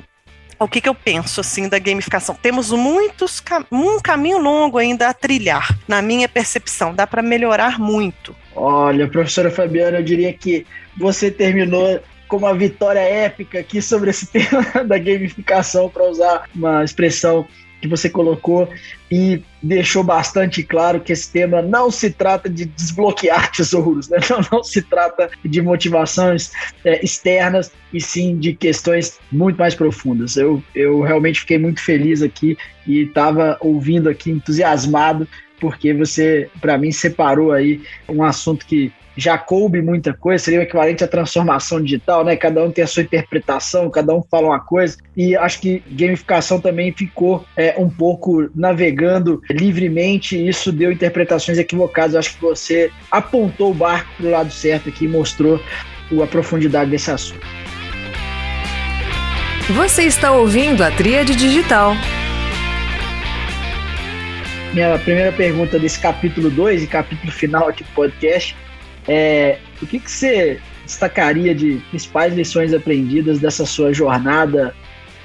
o 0.60 0.68
que, 0.68 0.80
que 0.80 0.88
eu 0.88 0.96
penso 0.96 1.42
assim 1.42 1.68
da 1.68 1.78
gamificação. 1.78 2.36
Temos 2.42 2.72
muitos 2.72 3.44
um 3.72 4.00
caminho 4.00 4.38
longo 4.38 4.78
ainda 4.78 5.10
a 5.10 5.14
trilhar, 5.14 5.78
na 5.88 6.02
minha 6.02 6.30
percepção. 6.30 6.94
Dá 6.94 7.06
para 7.06 7.22
melhorar 7.22 7.78
muito. 7.80 8.34
Olha, 8.56 9.08
professora 9.08 9.52
Fabiana, 9.52 9.98
eu 9.98 10.04
diria 10.04 10.32
que 10.32 10.66
você 10.98 11.30
terminou 11.30 12.00
com 12.34 12.38
uma 12.38 12.56
vitória 12.56 13.00
épica 13.00 13.60
aqui 13.60 13.80
sobre 13.80 14.10
esse 14.10 14.26
tema 14.34 14.84
da 14.84 14.98
gamificação, 14.98 15.88
para 15.88 16.10
usar 16.10 16.50
uma 16.56 16.84
expressão 16.84 17.46
que 17.80 17.88
você 17.88 18.10
colocou 18.10 18.68
e 19.12 19.44
deixou 19.62 20.04
bastante 20.04 20.64
claro 20.64 21.00
que 21.00 21.14
esse 21.14 21.32
tema 21.32 21.62
não 21.62 21.92
se 21.92 22.10
trata 22.10 22.50
de 22.50 22.66
desbloquear 22.66 23.52
tesouros, 23.52 24.10
né? 24.10 24.18
não, 24.32 24.40
não 24.52 24.64
se 24.64 24.82
trata 24.82 25.30
de 25.46 25.62
motivações 25.62 26.52
é, 26.84 27.06
externas 27.06 27.72
e 27.94 28.02
sim 28.02 28.36
de 28.40 28.54
questões 28.54 29.20
muito 29.32 29.58
mais 29.58 29.76
profundas. 29.76 30.36
Eu, 30.36 30.64
eu 30.74 31.02
realmente 31.02 31.42
fiquei 31.42 31.60
muito 31.60 31.82
feliz 31.82 32.24
aqui 32.24 32.58
e 32.88 33.02
estava 33.04 33.58
ouvindo 33.62 34.10
aqui 34.10 34.32
entusiasmado 34.32 35.28
porque 35.60 35.94
você, 35.94 36.50
para 36.60 36.78
mim, 36.80 36.92
separou 36.92 37.52
aí 37.52 37.82
um 38.10 38.24
assunto 38.24 38.66
que 38.66 38.92
já 39.16 39.38
coube 39.38 39.82
muita 39.82 40.14
coisa, 40.14 40.44
seria 40.44 40.60
o 40.60 40.64
equivalente 40.64 41.04
à 41.04 41.08
transformação 41.08 41.82
digital, 41.82 42.24
né? 42.24 42.36
Cada 42.36 42.64
um 42.64 42.72
tem 42.72 42.84
a 42.84 42.88
sua 42.88 43.04
interpretação, 43.04 43.90
cada 43.90 44.14
um 44.14 44.24
fala 44.24 44.48
uma 44.48 44.60
coisa, 44.60 44.98
e 45.16 45.36
acho 45.36 45.62
que 45.62 45.84
gamificação 45.92 46.60
também 46.60 46.92
ficou 46.92 47.46
é, 47.56 47.76
um 47.78 47.90
pouco 47.90 48.50
navegando 48.56 49.42
livremente, 49.50 50.36
e 50.36 50.48
isso 50.48 50.72
deu 50.72 50.92
interpretações 50.92 51.58
equivocadas. 51.58 52.16
acho 52.16 52.36
que 52.36 52.42
você 52.42 52.92
apontou 53.12 53.72
o 53.72 53.74
barco 53.74 54.10
para 54.18 54.26
o 54.26 54.32
lado 54.32 54.52
certo 54.52 54.90
aqui 54.90 55.06
e 55.06 55.08
mostrou 55.08 55.60
a 56.22 56.28
profundidade 56.28 56.92
desse 56.92 57.10
assunto. 57.10 57.46
Você 59.70 60.04
está 60.04 60.32
ouvindo 60.32 60.84
a 60.84 60.92
Tríade 60.92 61.36
Digital. 61.36 61.96
Minha 64.74 64.98
primeira 65.00 65.32
pergunta 65.32 65.80
desse 65.80 66.00
capítulo 66.00 66.50
2 66.50 66.84
e 66.84 66.88
capítulo 66.88 67.32
final 67.32 67.70
aqui 67.70 67.84
do 67.84 67.90
podcast 67.92 68.56
é, 69.08 69.60
o 69.82 69.88
que, 69.88 70.00
que 70.00 70.10
você 70.10 70.60
destacaria 70.86 71.56
de 71.56 71.82
principais 71.90 72.34
lições 72.34 72.74
aprendidas 72.74 73.40
dessa 73.40 73.66
sua 73.66 73.94
jornada 73.94 74.76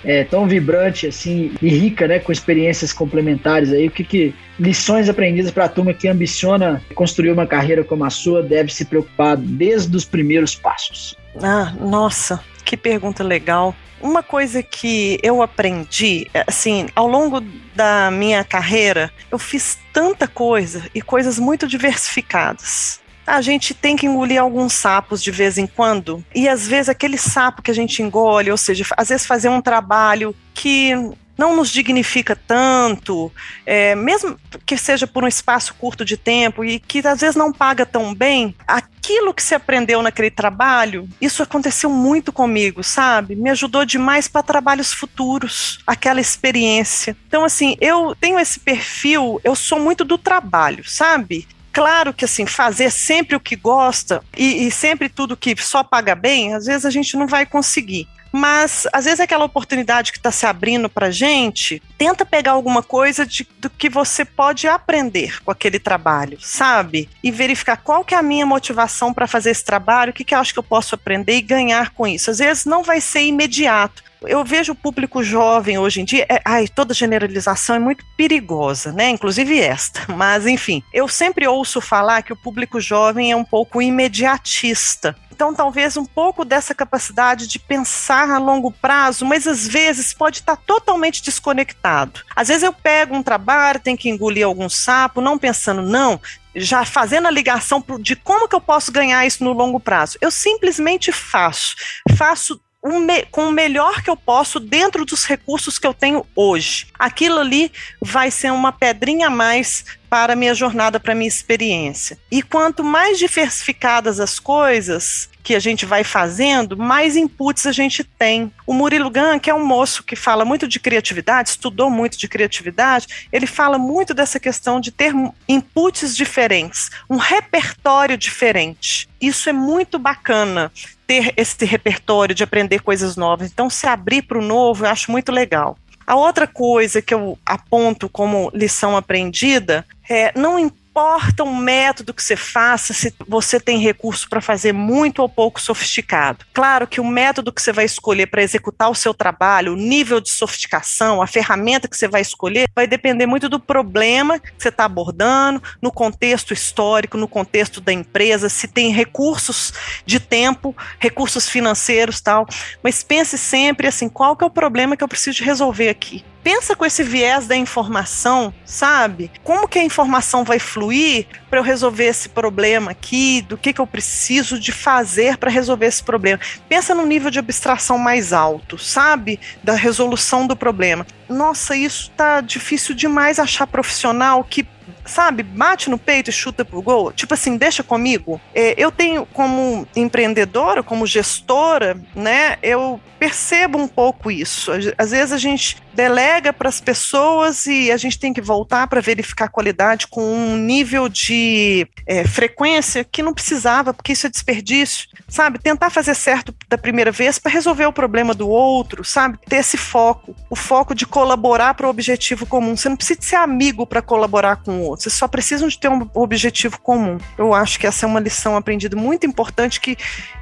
é, 0.04 0.22
tão 0.24 0.46
vibrante 0.46 1.06
assim 1.06 1.52
e 1.60 1.68
rica, 1.68 2.06
né, 2.06 2.18
com 2.18 2.30
experiências 2.30 2.92
complementares 2.92 3.72
aí? 3.72 3.88
O 3.88 3.90
que, 3.90 4.04
que 4.04 4.34
lições 4.58 5.08
aprendidas 5.08 5.50
para 5.50 5.64
a 5.64 5.68
turma 5.68 5.92
que 5.92 6.08
ambiciona 6.08 6.82
construir 6.94 7.32
uma 7.32 7.46
carreira 7.46 7.84
como 7.84 8.04
a 8.04 8.10
sua 8.10 8.42
deve 8.42 8.72
se 8.72 8.84
preocupar 8.84 9.36
desde 9.36 9.96
os 9.96 10.04
primeiros 10.04 10.54
passos? 10.54 11.16
Ah, 11.42 11.74
nossa, 11.80 12.40
que 12.64 12.76
pergunta 12.76 13.22
legal. 13.22 13.74
Uma 14.00 14.22
coisa 14.22 14.62
que 14.62 15.18
eu 15.24 15.42
aprendi, 15.42 16.28
assim, 16.46 16.86
ao 16.94 17.08
longo 17.08 17.42
da 17.74 18.12
minha 18.12 18.44
carreira, 18.44 19.10
eu 19.30 19.38
fiz 19.40 19.76
tanta 19.92 20.28
coisa 20.28 20.84
e 20.94 21.02
coisas 21.02 21.36
muito 21.36 21.66
diversificadas 21.66 23.00
a 23.28 23.40
gente 23.40 23.74
tem 23.74 23.96
que 23.96 24.06
engolir 24.06 24.40
alguns 24.40 24.72
sapos 24.72 25.22
de 25.22 25.30
vez 25.30 25.58
em 25.58 25.66
quando. 25.66 26.24
E 26.34 26.48
às 26.48 26.66
vezes 26.66 26.88
aquele 26.88 27.18
sapo 27.18 27.62
que 27.62 27.70
a 27.70 27.74
gente 27.74 28.02
engole, 28.02 28.50
ou 28.50 28.56
seja, 28.56 28.84
às 28.96 29.08
vezes 29.08 29.26
fazer 29.26 29.48
um 29.48 29.60
trabalho 29.60 30.34
que 30.54 30.94
não 31.38 31.54
nos 31.54 31.70
dignifica 31.70 32.34
tanto, 32.34 33.32
é, 33.64 33.94
mesmo 33.94 34.36
que 34.66 34.76
seja 34.76 35.06
por 35.06 35.22
um 35.22 35.28
espaço 35.28 35.72
curto 35.74 36.04
de 36.04 36.16
tempo 36.16 36.64
e 36.64 36.80
que 36.80 37.06
às 37.06 37.20
vezes 37.20 37.36
não 37.36 37.52
paga 37.52 37.86
tão 37.86 38.12
bem, 38.12 38.56
aquilo 38.66 39.32
que 39.32 39.42
se 39.42 39.54
aprendeu 39.54 40.02
naquele 40.02 40.32
trabalho, 40.32 41.08
isso 41.20 41.40
aconteceu 41.40 41.88
muito 41.88 42.32
comigo, 42.32 42.82
sabe? 42.82 43.36
Me 43.36 43.50
ajudou 43.50 43.84
demais 43.84 44.26
para 44.26 44.42
trabalhos 44.42 44.92
futuros, 44.92 45.78
aquela 45.86 46.20
experiência. 46.20 47.16
Então, 47.28 47.44
assim, 47.44 47.76
eu 47.80 48.16
tenho 48.20 48.38
esse 48.40 48.58
perfil, 48.58 49.40
eu 49.44 49.54
sou 49.54 49.78
muito 49.78 50.04
do 50.04 50.18
trabalho, 50.18 50.82
sabe? 50.88 51.46
Claro 51.78 52.12
que 52.12 52.24
assim, 52.24 52.44
fazer 52.44 52.90
sempre 52.90 53.36
o 53.36 53.40
que 53.40 53.54
gosta 53.54 54.20
e, 54.36 54.66
e, 54.66 54.70
sempre 54.70 55.08
tudo 55.08 55.36
que 55.36 55.54
só 55.56 55.84
paga 55.84 56.12
bem, 56.12 56.52
às 56.52 56.66
vezes 56.66 56.84
a 56.84 56.90
gente 56.90 57.16
não 57.16 57.28
vai 57.28 57.46
conseguir. 57.46 58.08
Mas 58.32 58.86
às 58.92 59.04
vezes 59.04 59.20
aquela 59.20 59.44
oportunidade 59.44 60.12
que 60.12 60.18
está 60.18 60.30
se 60.30 60.46
abrindo 60.46 60.88
para 60.88 61.10
gente, 61.10 61.82
tenta 61.96 62.24
pegar 62.24 62.52
alguma 62.52 62.82
coisa 62.82 63.24
de, 63.26 63.46
do 63.58 63.70
que 63.70 63.88
você 63.88 64.24
pode 64.24 64.66
aprender 64.66 65.42
com 65.42 65.50
aquele 65.50 65.78
trabalho, 65.78 66.38
sabe? 66.40 67.08
E 67.22 67.30
verificar 67.30 67.76
qual 67.76 68.04
que 68.04 68.14
é 68.14 68.18
a 68.18 68.22
minha 68.22 68.46
motivação 68.46 69.12
para 69.12 69.26
fazer 69.26 69.50
esse 69.50 69.64
trabalho, 69.64 70.10
o 70.10 70.14
que, 70.14 70.24
que 70.24 70.34
eu 70.34 70.38
acho 70.38 70.52
que 70.52 70.58
eu 70.58 70.62
posso 70.62 70.94
aprender 70.94 71.36
e 71.36 71.42
ganhar 71.42 71.90
com 71.90 72.06
isso. 72.06 72.30
Às 72.30 72.38
vezes 72.38 72.64
não 72.64 72.82
vai 72.82 73.00
ser 73.00 73.22
imediato, 73.22 74.02
eu 74.22 74.44
vejo 74.44 74.72
o 74.72 74.76
público 74.76 75.22
jovem 75.22 75.78
hoje 75.78 76.00
em 76.00 76.04
dia, 76.04 76.26
é, 76.28 76.40
ai, 76.44 76.66
toda 76.66 76.94
generalização 76.94 77.76
é 77.76 77.78
muito 77.78 78.04
perigosa, 78.16 78.92
né? 78.92 79.10
Inclusive 79.10 79.58
esta. 79.60 80.12
Mas, 80.12 80.46
enfim, 80.46 80.82
eu 80.92 81.06
sempre 81.06 81.46
ouço 81.46 81.80
falar 81.80 82.22
que 82.22 82.32
o 82.32 82.36
público 82.36 82.80
jovem 82.80 83.30
é 83.30 83.36
um 83.36 83.44
pouco 83.44 83.80
imediatista. 83.80 85.14
Então, 85.38 85.54
talvez 85.54 85.96
um 85.96 86.04
pouco 86.04 86.44
dessa 86.44 86.74
capacidade 86.74 87.46
de 87.46 87.60
pensar 87.60 88.28
a 88.28 88.38
longo 88.38 88.72
prazo, 88.72 89.24
mas 89.24 89.46
às 89.46 89.68
vezes 89.68 90.12
pode 90.12 90.40
estar 90.40 90.56
totalmente 90.56 91.22
desconectado. 91.22 92.22
Às 92.34 92.48
vezes 92.48 92.64
eu 92.64 92.72
pego 92.72 93.14
um 93.14 93.22
trabalho, 93.22 93.78
tenho 93.78 93.96
que 93.96 94.08
engolir 94.08 94.44
algum 94.44 94.68
sapo, 94.68 95.20
não 95.20 95.38
pensando, 95.38 95.80
não, 95.80 96.20
já 96.56 96.84
fazendo 96.84 97.28
a 97.28 97.30
ligação 97.30 97.80
de 98.00 98.16
como 98.16 98.48
que 98.48 98.56
eu 98.56 98.60
posso 98.60 98.90
ganhar 98.90 99.24
isso 99.24 99.44
no 99.44 99.52
longo 99.52 99.78
prazo. 99.78 100.18
Eu 100.20 100.32
simplesmente 100.32 101.12
faço. 101.12 101.76
Faço 102.16 102.60
me, 102.84 103.24
com 103.26 103.48
o 103.48 103.52
melhor 103.52 104.02
que 104.02 104.10
eu 104.10 104.16
posso 104.16 104.58
dentro 104.58 105.04
dos 105.04 105.24
recursos 105.24 105.78
que 105.78 105.86
eu 105.86 105.94
tenho 105.94 106.26
hoje. 106.34 106.88
Aquilo 106.98 107.38
ali 107.38 107.70
vai 108.00 108.30
ser 108.32 108.52
uma 108.52 108.72
pedrinha 108.72 109.28
a 109.28 109.30
mais 109.30 109.84
para 110.08 110.32
a 110.32 110.36
minha 110.36 110.54
jornada, 110.54 110.98
para 110.98 111.12
a 111.12 111.16
minha 111.16 111.28
experiência. 111.28 112.18
E 112.30 112.42
quanto 112.42 112.82
mais 112.82 113.18
diversificadas 113.18 114.20
as 114.20 114.38
coisas 114.38 115.28
que 115.42 115.54
a 115.54 115.58
gente 115.58 115.86
vai 115.86 116.04
fazendo, 116.04 116.76
mais 116.76 117.16
inputs 117.16 117.66
a 117.66 117.72
gente 117.72 118.04
tem. 118.04 118.52
O 118.66 118.74
Murilo 118.74 119.10
Gun, 119.10 119.38
que 119.40 119.48
é 119.48 119.54
um 119.54 119.64
moço 119.64 120.02
que 120.02 120.14
fala 120.14 120.44
muito 120.44 120.68
de 120.68 120.78
criatividade, 120.78 121.50
estudou 121.50 121.90
muito 121.90 122.18
de 122.18 122.28
criatividade, 122.28 123.26
ele 123.32 123.46
fala 123.46 123.78
muito 123.78 124.12
dessa 124.12 124.38
questão 124.38 124.78
de 124.78 124.90
ter 124.90 125.14
inputs 125.48 126.14
diferentes, 126.14 126.90
um 127.08 127.16
repertório 127.16 128.18
diferente. 128.18 129.08
Isso 129.18 129.48
é 129.48 129.52
muito 129.52 129.98
bacana 129.98 130.70
ter 131.06 131.32
esse 131.34 131.64
repertório 131.64 132.34
de 132.34 132.44
aprender 132.44 132.80
coisas 132.82 133.16
novas. 133.16 133.50
Então, 133.50 133.70
se 133.70 133.86
abrir 133.86 134.20
para 134.22 134.38
o 134.38 134.44
novo, 134.44 134.84
eu 134.84 134.90
acho 134.90 135.10
muito 135.10 135.32
legal. 135.32 135.78
A 136.08 136.16
outra 136.16 136.46
coisa 136.46 137.02
que 137.02 137.12
eu 137.12 137.38
aponto 137.44 138.08
como 138.08 138.50
lição 138.54 138.96
aprendida 138.96 139.84
é 140.08 140.32
não 140.34 140.58
importa 140.98 141.44
o 141.44 141.54
método 141.54 142.12
que 142.12 142.22
você 142.22 142.34
faça, 142.34 142.92
se 142.92 143.14
você 143.28 143.60
tem 143.60 143.78
recurso 143.78 144.28
para 144.28 144.40
fazer 144.40 144.72
muito 144.72 145.22
ou 145.22 145.28
pouco 145.28 145.60
sofisticado. 145.60 146.44
Claro 146.52 146.88
que 146.88 147.00
o 147.00 147.06
método 147.06 147.52
que 147.52 147.62
você 147.62 147.72
vai 147.72 147.84
escolher 147.84 148.26
para 148.26 148.42
executar 148.42 148.90
o 148.90 148.96
seu 148.96 149.14
trabalho, 149.14 149.74
o 149.74 149.76
nível 149.76 150.20
de 150.20 150.28
sofisticação, 150.28 151.22
a 151.22 151.26
ferramenta 151.28 151.86
que 151.86 151.96
você 151.96 152.08
vai 152.08 152.20
escolher, 152.20 152.68
vai 152.74 152.88
depender 152.88 153.26
muito 153.26 153.48
do 153.48 153.60
problema 153.60 154.40
que 154.40 154.50
você 154.58 154.70
está 154.70 154.86
abordando, 154.86 155.62
no 155.80 155.92
contexto 155.92 156.52
histórico, 156.52 157.16
no 157.16 157.28
contexto 157.28 157.80
da 157.80 157.92
empresa, 157.92 158.48
se 158.48 158.66
tem 158.66 158.90
recursos 158.90 159.72
de 160.04 160.18
tempo, 160.18 160.76
recursos 160.98 161.48
financeiros 161.48 162.20
tal. 162.20 162.44
Mas 162.82 163.04
pense 163.04 163.38
sempre 163.38 163.86
assim, 163.86 164.08
qual 164.08 164.36
que 164.36 164.42
é 164.42 164.46
o 164.48 164.50
problema 164.50 164.96
que 164.96 165.04
eu 165.04 165.08
preciso 165.08 165.44
resolver 165.44 165.90
aqui? 165.90 166.24
Pensa 166.48 166.74
com 166.74 166.86
esse 166.86 167.02
viés 167.02 167.46
da 167.46 167.54
informação, 167.54 168.54
sabe? 168.64 169.30
Como 169.44 169.68
que 169.68 169.78
a 169.78 169.84
informação 169.84 170.44
vai 170.44 170.58
fluir 170.58 171.26
para 171.50 171.58
eu 171.58 171.62
resolver 171.62 172.06
esse 172.06 172.30
problema 172.30 172.92
aqui? 172.92 173.42
Do 173.42 173.58
que, 173.58 173.70
que 173.70 173.82
eu 173.82 173.86
preciso 173.86 174.58
de 174.58 174.72
fazer 174.72 175.36
para 175.36 175.50
resolver 175.50 175.84
esse 175.84 176.02
problema? 176.02 176.40
Pensa 176.66 176.94
num 176.94 177.04
nível 177.04 177.30
de 177.30 177.38
abstração 177.38 177.98
mais 177.98 178.32
alto, 178.32 178.78
sabe? 178.78 179.38
Da 179.62 179.74
resolução 179.74 180.46
do 180.46 180.56
problema. 180.56 181.06
Nossa, 181.28 181.76
isso 181.76 182.10
tá 182.16 182.40
difícil 182.40 182.94
demais 182.94 183.38
achar 183.38 183.66
profissional 183.66 184.42
que 184.42 184.66
sabe, 185.04 185.42
bate 185.42 185.90
no 185.90 185.98
peito 185.98 186.30
e 186.30 186.32
chuta 186.32 186.64
pro 186.64 186.82
gol. 186.82 187.12
Tipo 187.12 187.34
assim, 187.34 187.56
deixa 187.56 187.82
comigo. 187.82 188.40
É, 188.54 188.74
eu 188.76 188.90
tenho, 188.90 189.26
como 189.26 189.86
empreendedora, 189.96 190.82
como 190.82 191.06
gestora, 191.06 192.00
né, 192.14 192.56
eu 192.62 193.00
percebo 193.18 193.78
um 193.78 193.88
pouco 193.88 194.30
isso. 194.30 194.70
Às 194.96 195.10
vezes 195.10 195.32
a 195.32 195.38
gente 195.38 195.76
delega 195.98 196.52
para 196.52 196.68
as 196.68 196.80
pessoas 196.80 197.66
e 197.66 197.90
a 197.90 197.96
gente 197.96 198.20
tem 198.20 198.32
que 198.32 198.40
voltar 198.40 198.86
para 198.86 199.00
verificar 199.00 199.46
a 199.46 199.48
qualidade 199.48 200.06
com 200.06 200.22
um 200.22 200.56
nível 200.56 201.08
de 201.08 201.88
é, 202.06 202.24
frequência 202.24 203.02
que 203.02 203.20
não 203.20 203.34
precisava, 203.34 203.92
porque 203.92 204.12
isso 204.12 204.24
é 204.24 204.30
desperdício, 204.30 205.08
sabe? 205.26 205.58
Tentar 205.58 205.90
fazer 205.90 206.14
certo 206.14 206.54
da 206.68 206.78
primeira 206.78 207.10
vez 207.10 207.40
para 207.40 207.50
resolver 207.50 207.84
o 207.86 207.92
problema 207.92 208.32
do 208.32 208.48
outro, 208.48 209.02
sabe? 209.02 209.40
Ter 209.48 209.56
esse 209.56 209.76
foco, 209.76 210.36
o 210.48 210.54
foco 210.54 210.94
de 210.94 211.04
colaborar 211.04 211.74
para 211.74 211.88
o 211.88 211.90
objetivo 211.90 212.46
comum. 212.46 212.76
Você 212.76 212.88
não 212.88 212.96
precisa 212.96 213.20
ser 213.20 213.36
amigo 213.36 213.84
para 213.84 214.00
colaborar 214.00 214.62
com 214.62 214.78
o 214.78 214.82
outro, 214.82 215.02
vocês 215.02 215.14
só 215.14 215.26
precisam 215.26 215.66
de 215.66 215.80
ter 215.80 215.88
um 215.88 216.08
objetivo 216.14 216.80
comum. 216.80 217.18
Eu 217.36 217.52
acho 217.52 217.76
que 217.76 217.88
essa 217.88 218.06
é 218.06 218.08
uma 218.08 218.20
lição 218.20 218.56
aprendida 218.56 218.96
muito 218.96 219.26
importante 219.26 219.80
que 219.80 219.98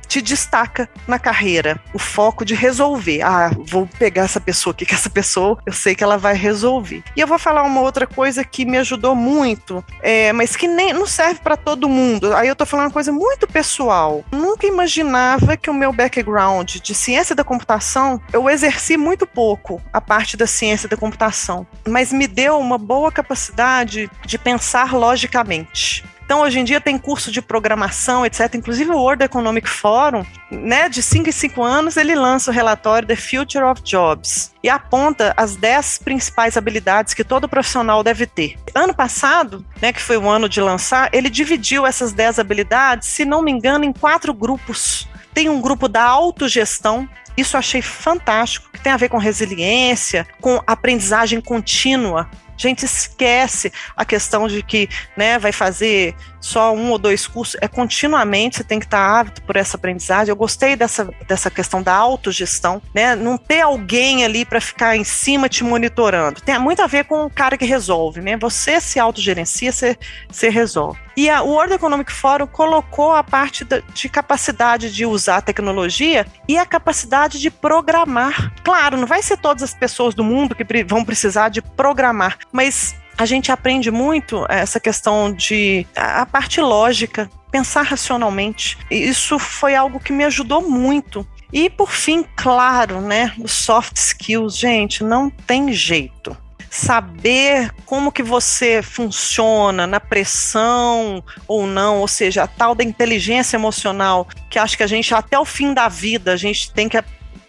te 0.07 0.23
destaca 0.23 0.89
na 1.07 1.19
carreira. 1.19 1.81
O 1.93 1.99
foco 1.99 2.45
de 2.45 2.55
resolver. 2.55 3.23
Ah, 3.23 3.51
vou 3.67 3.87
pegar 3.99 4.25
essa 4.25 4.41
pessoa 4.41 4.73
aqui, 4.73 4.87
que 4.87 4.95
essa 4.95 5.11
pessoa 5.11 5.59
eu 5.67 5.73
sei 5.73 5.95
que 5.95 6.05
ela 6.05 6.17
vai 6.17 6.35
resolver. 6.35 7.03
E 7.17 7.21
eu 7.21 7.27
vou 7.27 7.39
falar 7.39 7.63
uma 7.63 7.81
outra 7.81 8.07
coisa 8.07 8.45
que 8.45 8.65
me 8.65 8.79
ajudou 8.79 9.15
muito, 9.15 9.85
é, 10.03 10.33
mas 10.33 10.57
que 10.57 10.69
nem 10.69 10.93
não 10.93 11.07
serve 11.07 11.41
para 11.41 11.57
todo 11.57 11.89
mundo. 11.89 12.35
Aí 12.35 12.49
eu 12.49 12.57
tô 12.57 12.65
falando 12.65 12.87
uma 12.87 12.93
coisa 12.93 13.13
muito 13.13 13.47
pessoal. 13.47 14.25
Nunca 14.31 14.67
imaginava 14.67 15.57
que 15.57 15.71
o 15.71 15.75
meu 15.75 15.93
background 15.93 16.77
de 16.77 16.95
ciência 16.95 17.35
da 17.35 17.45
computação, 17.45 18.21
eu 18.33 18.49
exerci 18.49 18.97
muito 18.97 19.27
pouco 19.27 19.81
a 19.93 20.01
parte 20.01 20.37
da 20.37 20.47
ciência 20.47 20.89
da 20.89 20.97
computação, 20.97 21.67
mas 21.87 22.13
me 22.13 22.27
deu 22.27 22.59
uma 22.59 22.79
boa 22.79 23.11
capacidade 23.11 24.11
de 24.25 24.39
pensar 24.39 24.95
logicamente. 24.95 26.05
Então, 26.27 26.41
hoje 26.41 26.59
em 26.59 26.65
dia 26.65 26.81
tem 26.81 26.99
curso 26.99 27.31
de 27.31 27.41
programação, 27.41 28.27
etc. 28.27 28.57
Inclusive 28.57 28.91
o 28.91 28.97
World 28.97 29.23
Economic 29.23 29.69
Forum, 29.69 30.27
né, 30.51 30.89
de 30.89 31.01
5 31.01 31.29
em 31.29 31.33
5 31.33 31.63
anos, 31.63 31.97
ele 31.97 32.17
lança 32.17 32.51
o 32.51 32.55
relatório 32.55 33.07
The 33.07 33.15
Future 33.15 33.65
of 33.65 33.81
Jobs 33.83 34.53
e 34.61 34.69
aponta 34.69 35.33
as 35.37 35.55
10 35.55 35.99
principais 35.99 36.57
habilidades 36.57 37.15
que 37.15 37.23
todo 37.23 37.49
profissional 37.49 38.03
deve 38.03 38.27
ter. 38.27 38.57
Ano 38.75 38.93
passado, 38.93 39.65
né, 39.81 39.93
que 39.93 40.03
foi 40.03 40.17
o 40.17 40.29
ano 40.29 40.49
de 40.49 40.61
lançar, 40.61 41.09
ele 41.13 41.31
dividiu 41.31 41.87
essas 41.87 42.13
10 42.13 42.41
habilidades, 42.41 43.07
se 43.07 43.25
não 43.25 43.41
me 43.41 43.53
engano, 43.53 43.85
em 43.85 43.93
quatro 43.93 44.35
grupos. 44.35 45.07
Tem 45.33 45.49
um 45.49 45.61
grupo 45.61 45.87
da 45.87 46.03
autogestão, 46.03 47.09
isso 47.37 47.55
eu 47.55 47.61
achei 47.61 47.83
fantástico, 47.83 48.69
que 48.73 48.81
tem 48.81 48.93
a 48.93 48.97
ver 48.97 49.11
com 49.11 49.19
resiliência, 49.19 50.27
com 50.41 50.61
aprendizagem 50.67 51.41
contínua. 51.41 52.29
A 52.57 52.69
gente 52.69 52.85
esquece 52.85 53.73
a 53.97 54.05
questão 54.05 54.49
de 54.49 54.63
que 54.63 54.89
né, 55.17 55.39
vai 55.39 55.53
fazer 55.53 56.15
só 56.47 56.73
um 56.73 56.91
ou 56.91 56.99
dois 56.99 57.27
cursos, 57.27 57.57
é 57.61 57.67
continuamente, 57.67 58.59
você 58.59 58.65
tem 58.65 58.79
que 58.79 58.87
estar 58.87 59.21
ávido 59.21 59.43
por 59.43 59.57
essa 59.57 59.77
aprendizagem. 59.77 60.31
Eu 60.31 60.37
gostei 60.37 60.77
dessa, 60.77 61.09
dessa 61.27 61.51
questão 61.51 61.83
da 61.83 61.93
autogestão, 61.93 62.81
né? 62.95 63.17
Não 63.17 63.37
ter 63.37 63.63
alguém 63.63 64.25
ali 64.25 64.45
para 64.45 64.61
ficar 64.61 64.97
em 64.97 65.03
cima 65.03 65.49
te 65.49 65.65
monitorando. 65.65 66.41
Tem 66.41 66.57
muito 66.59 66.81
a 66.83 66.87
ver 66.87 67.05
com 67.05 67.25
o 67.25 67.31
cara 67.31 67.59
que 67.59 67.65
resolve, 67.65 68.21
né? 68.21 68.37
Você 68.37 68.81
se 68.81 69.01
autogerencia, 69.01 69.73
você, 69.73 69.97
você 70.31 70.49
resolve. 70.49 71.07
E 71.17 71.31
a, 71.31 71.43
o 71.43 71.49
World 71.49 71.73
Economic 71.73 72.13
Forum 72.13 72.47
colocou 72.47 73.13
a 73.13 73.25
parte 73.25 73.67
de 73.95 74.09
capacidade 74.09 74.93
de 74.93 75.07
usar 75.07 75.39
a 75.39 75.41
tecnologia 75.41 76.27
e 76.47 76.59
a 76.59 76.67
capacidade 76.67 77.41
de 77.41 77.51
programar. 77.51 78.53
Claro, 78.63 78.99
não 78.99 79.07
vai 79.07 79.23
ser 79.23 79.39
todas 79.39 79.63
as 79.63 79.73
pessoas 79.73 80.15
do 80.15 80.23
mundo 80.23 80.55
que 80.55 80.85
vão 80.85 81.05
precisar 81.05 81.49
de 81.49 81.63
programar, 81.63 82.39
mas 82.53 82.95
a 83.19 83.25
gente 83.25 83.51
aprende 83.51 83.91
muito 83.91 84.45
essa 84.49 84.79
questão 84.79 85.33
de 85.33 85.87
a 85.97 86.27
parte 86.27 86.61
lógica, 86.61 87.31
pensar 87.51 87.83
racionalmente. 87.83 88.77
Isso 88.91 89.39
foi 89.39 89.75
algo 89.75 89.99
que 89.99 90.13
me 90.13 90.25
ajudou 90.25 90.69
muito. 90.69 91.27
E 91.53 91.71
por 91.71 91.91
fim, 91.91 92.25
claro, 92.37 93.01
né, 93.01 93.33
os 93.39 93.53
soft 93.53 93.97
skills, 93.97 94.59
gente, 94.59 95.03
não 95.03 95.31
tem 95.31 95.73
jeito 95.73 96.37
saber 96.69 97.73
como 97.87 98.13
que 98.13 98.23
você 98.23 98.83
funciona 98.83 99.87
na 99.87 99.99
pressão 99.99 101.23
ou 101.49 101.67
não, 101.67 102.01
ou 102.01 102.09
seja, 102.09 102.43
a 102.43 102.47
tal 102.47 102.75
da 102.75 102.85
inteligência 102.85 103.57
emocional, 103.57 104.29
que 104.51 104.59
acho 104.59 104.77
que 104.77 104.83
a 104.83 104.87
gente 104.87 105.15
até 105.15 105.39
o 105.39 105.45
fim 105.45 105.73
da 105.73 105.89
vida 105.89 106.33
a 106.33 106.37
gente 106.37 106.71
tem 106.73 106.89
que 106.89 106.99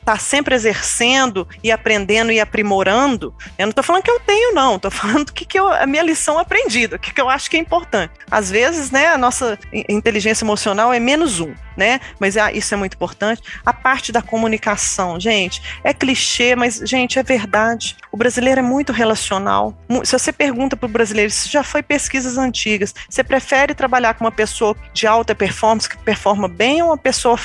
está 0.07 0.17
sempre 0.17 0.55
exercendo 0.55 1.45
e 1.61 1.69
aprendendo 1.69 2.31
e 2.31 2.39
aprimorando, 2.39 3.35
eu 3.57 3.65
não 3.65 3.71
estou 3.71 3.83
falando 3.83 4.03
que 4.03 4.11
eu 4.11 4.19
tenho, 4.21 4.55
não, 4.55 4.77
estou 4.77 4.89
falando 4.89 5.33
que, 5.33 5.43
que 5.43 5.59
eu, 5.59 5.67
a 5.67 5.85
minha 5.85 6.01
lição 6.01 6.39
aprendida, 6.39 6.95
o 6.95 6.99
que, 6.99 7.13
que 7.13 7.19
eu 7.19 7.29
acho 7.29 7.49
que 7.49 7.57
é 7.57 7.59
importante. 7.59 8.13
Às 8.31 8.49
vezes, 8.49 8.89
né, 8.89 9.07
a 9.07 9.17
nossa 9.17 9.59
inteligência 9.89 10.45
emocional 10.45 10.93
é 10.93 10.99
menos 10.99 11.41
um, 11.41 11.53
né? 11.75 11.99
Mas 12.19 12.37
ah, 12.37 12.51
isso 12.51 12.73
é 12.73 12.77
muito 12.77 12.93
importante. 12.93 13.41
A 13.65 13.73
parte 13.73 14.11
da 14.11 14.21
comunicação, 14.21 15.19
gente, 15.19 15.61
é 15.83 15.93
clichê, 15.93 16.55
mas, 16.55 16.81
gente, 16.85 17.19
é 17.19 17.23
verdade. 17.23 17.97
O 18.11 18.17
brasileiro 18.17 18.59
é 18.59 18.63
muito 18.63 18.93
relacional. 18.93 19.77
Se 20.05 20.17
você 20.17 20.31
pergunta 20.31 20.77
para 20.77 20.87
o 20.87 20.89
brasileiro, 20.89 21.29
isso 21.29 21.49
já 21.49 21.63
foi 21.63 21.83
pesquisas 21.83 22.37
antigas, 22.37 22.95
você 23.09 23.23
prefere 23.23 23.75
trabalhar 23.75 24.13
com 24.13 24.23
uma 24.23 24.31
pessoa 24.31 24.75
de 24.93 25.05
alta 25.05 25.35
performance, 25.35 25.89
que 25.89 25.97
performa 25.97 26.47
bem, 26.47 26.81
ou 26.81 26.89
uma 26.89 26.97
pessoa 26.97 27.37